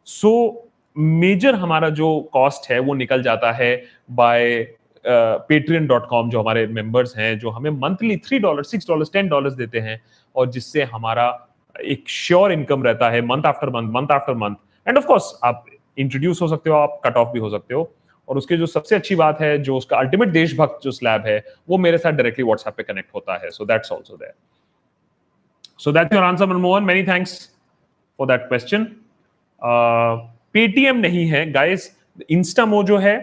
सो 0.06 0.30
so, 0.30 0.70
मेजर 0.98 1.56
हमारा 1.56 1.90
जो 1.90 2.20
कॉस्ट 2.34 2.72
है 2.72 2.80
वो 2.80 2.94
निकल 2.94 3.24
जाता 3.24 3.52
है 3.52 3.76
बाय 4.12 4.68
पेट्रियन 5.06 5.88
डॉट 5.88 6.08
कॉम 6.08 6.30
जो 6.30 6.40
हमारे 6.40 6.66
मेंबर्स 6.68 7.18
हैं 7.18 7.38
जो 7.40 7.50
हमें 7.50 7.70
monthly 7.72 8.18
three 8.18 8.40
dollar 8.40 8.64
six 8.64 8.88
dollar 8.88 9.06
ten 9.14 9.28
dollar 9.28 9.52
देते 9.52 9.80
हैं 9.80 10.00
और 10.36 10.50
जिससे 10.52 10.84
हमारा 10.84 11.30
एक 11.76 12.10
श्योर 12.10 12.52
इनकम 12.52 12.84
रहता 12.84 13.10
है 13.10 13.22
month 13.26 13.46
after 13.46 13.70
month 13.70 13.92
month 13.92 14.12
after 14.12 14.34
month 14.36 14.56
and 14.88 14.98
of 14.98 15.06
course 15.06 15.34
आप 15.44 15.66
इंट्रोड्यूस 15.98 16.42
हो 16.42 16.48
सकते 16.48 16.70
हो, 16.70 16.76
आप 16.76 17.02
कट 17.06 17.18
ऑफ़ 17.18 17.30
भी 17.30 17.40
हो 17.40 17.50
सकते 17.50 17.74
हो। 17.74 17.92
और 18.28 18.38
उसके 18.38 18.58
जो 18.58 18.66
सबसे 18.66 18.96
अच्छी 18.96 19.16
बात 19.16 19.42
है, 19.42 19.58
जो 19.58 19.76
उसका 19.78 19.98
अल्टीमेट 19.98 20.30
देशभक्त 20.30 20.84
जो 20.84 20.92
स्लैब 20.92 21.26
है, 21.26 21.44
वो 21.70 21.78
मेरे 21.78 21.98
साथ 21.98 22.12
डायरेक्टली 22.12 22.46
व्हाट्सएप 22.46 22.74
पे 22.78 22.84
कनेक्ट 22.84 23.10
होता 23.16 23.38
है। 23.44 23.50
So 23.50 23.66
that's 23.66 23.92
also 23.92 24.16
there 24.16 24.34
so 25.80 25.92
that's 25.92 26.14
your 26.14 26.24
answer 26.24 26.46
Manmohan. 26.46 26.84
Many 26.84 27.04
thanks 27.04 27.38
for 28.20 28.28
that 28.28 28.48
question 28.48 28.88
Paytm 29.62 30.98
नहीं 30.98 31.26
है 31.28 31.50
गाइस 31.52 31.90
इंस्टा 32.30 32.66
मोजो 32.66 32.98
है 32.98 33.18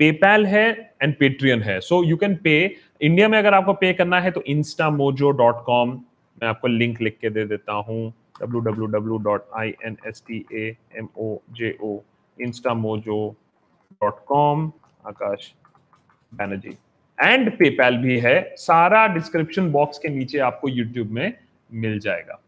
पेपैल 0.00 0.46
है 0.46 0.68
एंड 1.02 1.14
पेट्रियन 1.16 1.62
है. 1.62 1.80
So 1.80 2.02
you 2.04 2.16
can 2.16 2.36
pay 2.44 2.54
India 3.00 3.28
में 3.28 3.38
अगर 3.38 3.54
आपको 3.54 3.72
पे 3.72 3.92
करना 3.92 4.20
है 4.20 4.30
तो 4.30 4.42
इंस्टा 4.42 4.90
मोजो 4.90 5.30
डॉट 5.30 5.64
कॉम 5.64 6.00
मैं 6.42 6.48
आपको 6.48 6.68
लिंक 6.68 7.00
लिख 7.00 7.18
के 7.20 7.30
दे 7.30 7.44
देता 7.44 7.72
हूँ 7.88 8.12
W 8.40 8.60
W 8.60 8.86
W 8.86 9.16
dot 9.24 9.48
I 9.56 9.74
N 9.86 9.96
S 10.06 10.22
T 10.28 10.44
A 10.52 10.66
M 10.98 11.08
O 11.18 11.36
J 11.52 11.76
O 11.82 11.98
Instamojo 12.74 13.18
dot 14.02 14.24
com 14.26 14.70
Akash 15.06 15.52
Banerjee. 16.32 16.76
And 17.18 17.50
PayPal 17.58 17.96
भी 17.96 18.18
है, 18.20 18.54
सारा 18.56 19.06
डिस्क्रिप्शन 19.14 19.70
बॉक्स 19.72 19.98
के 19.98 20.08
नीचे 20.08 20.38
आपको 20.38 20.68
यूट्यूब 20.68 21.10
में 21.10 21.32
मिल 21.70 21.98
जाएगा। 22.00 22.40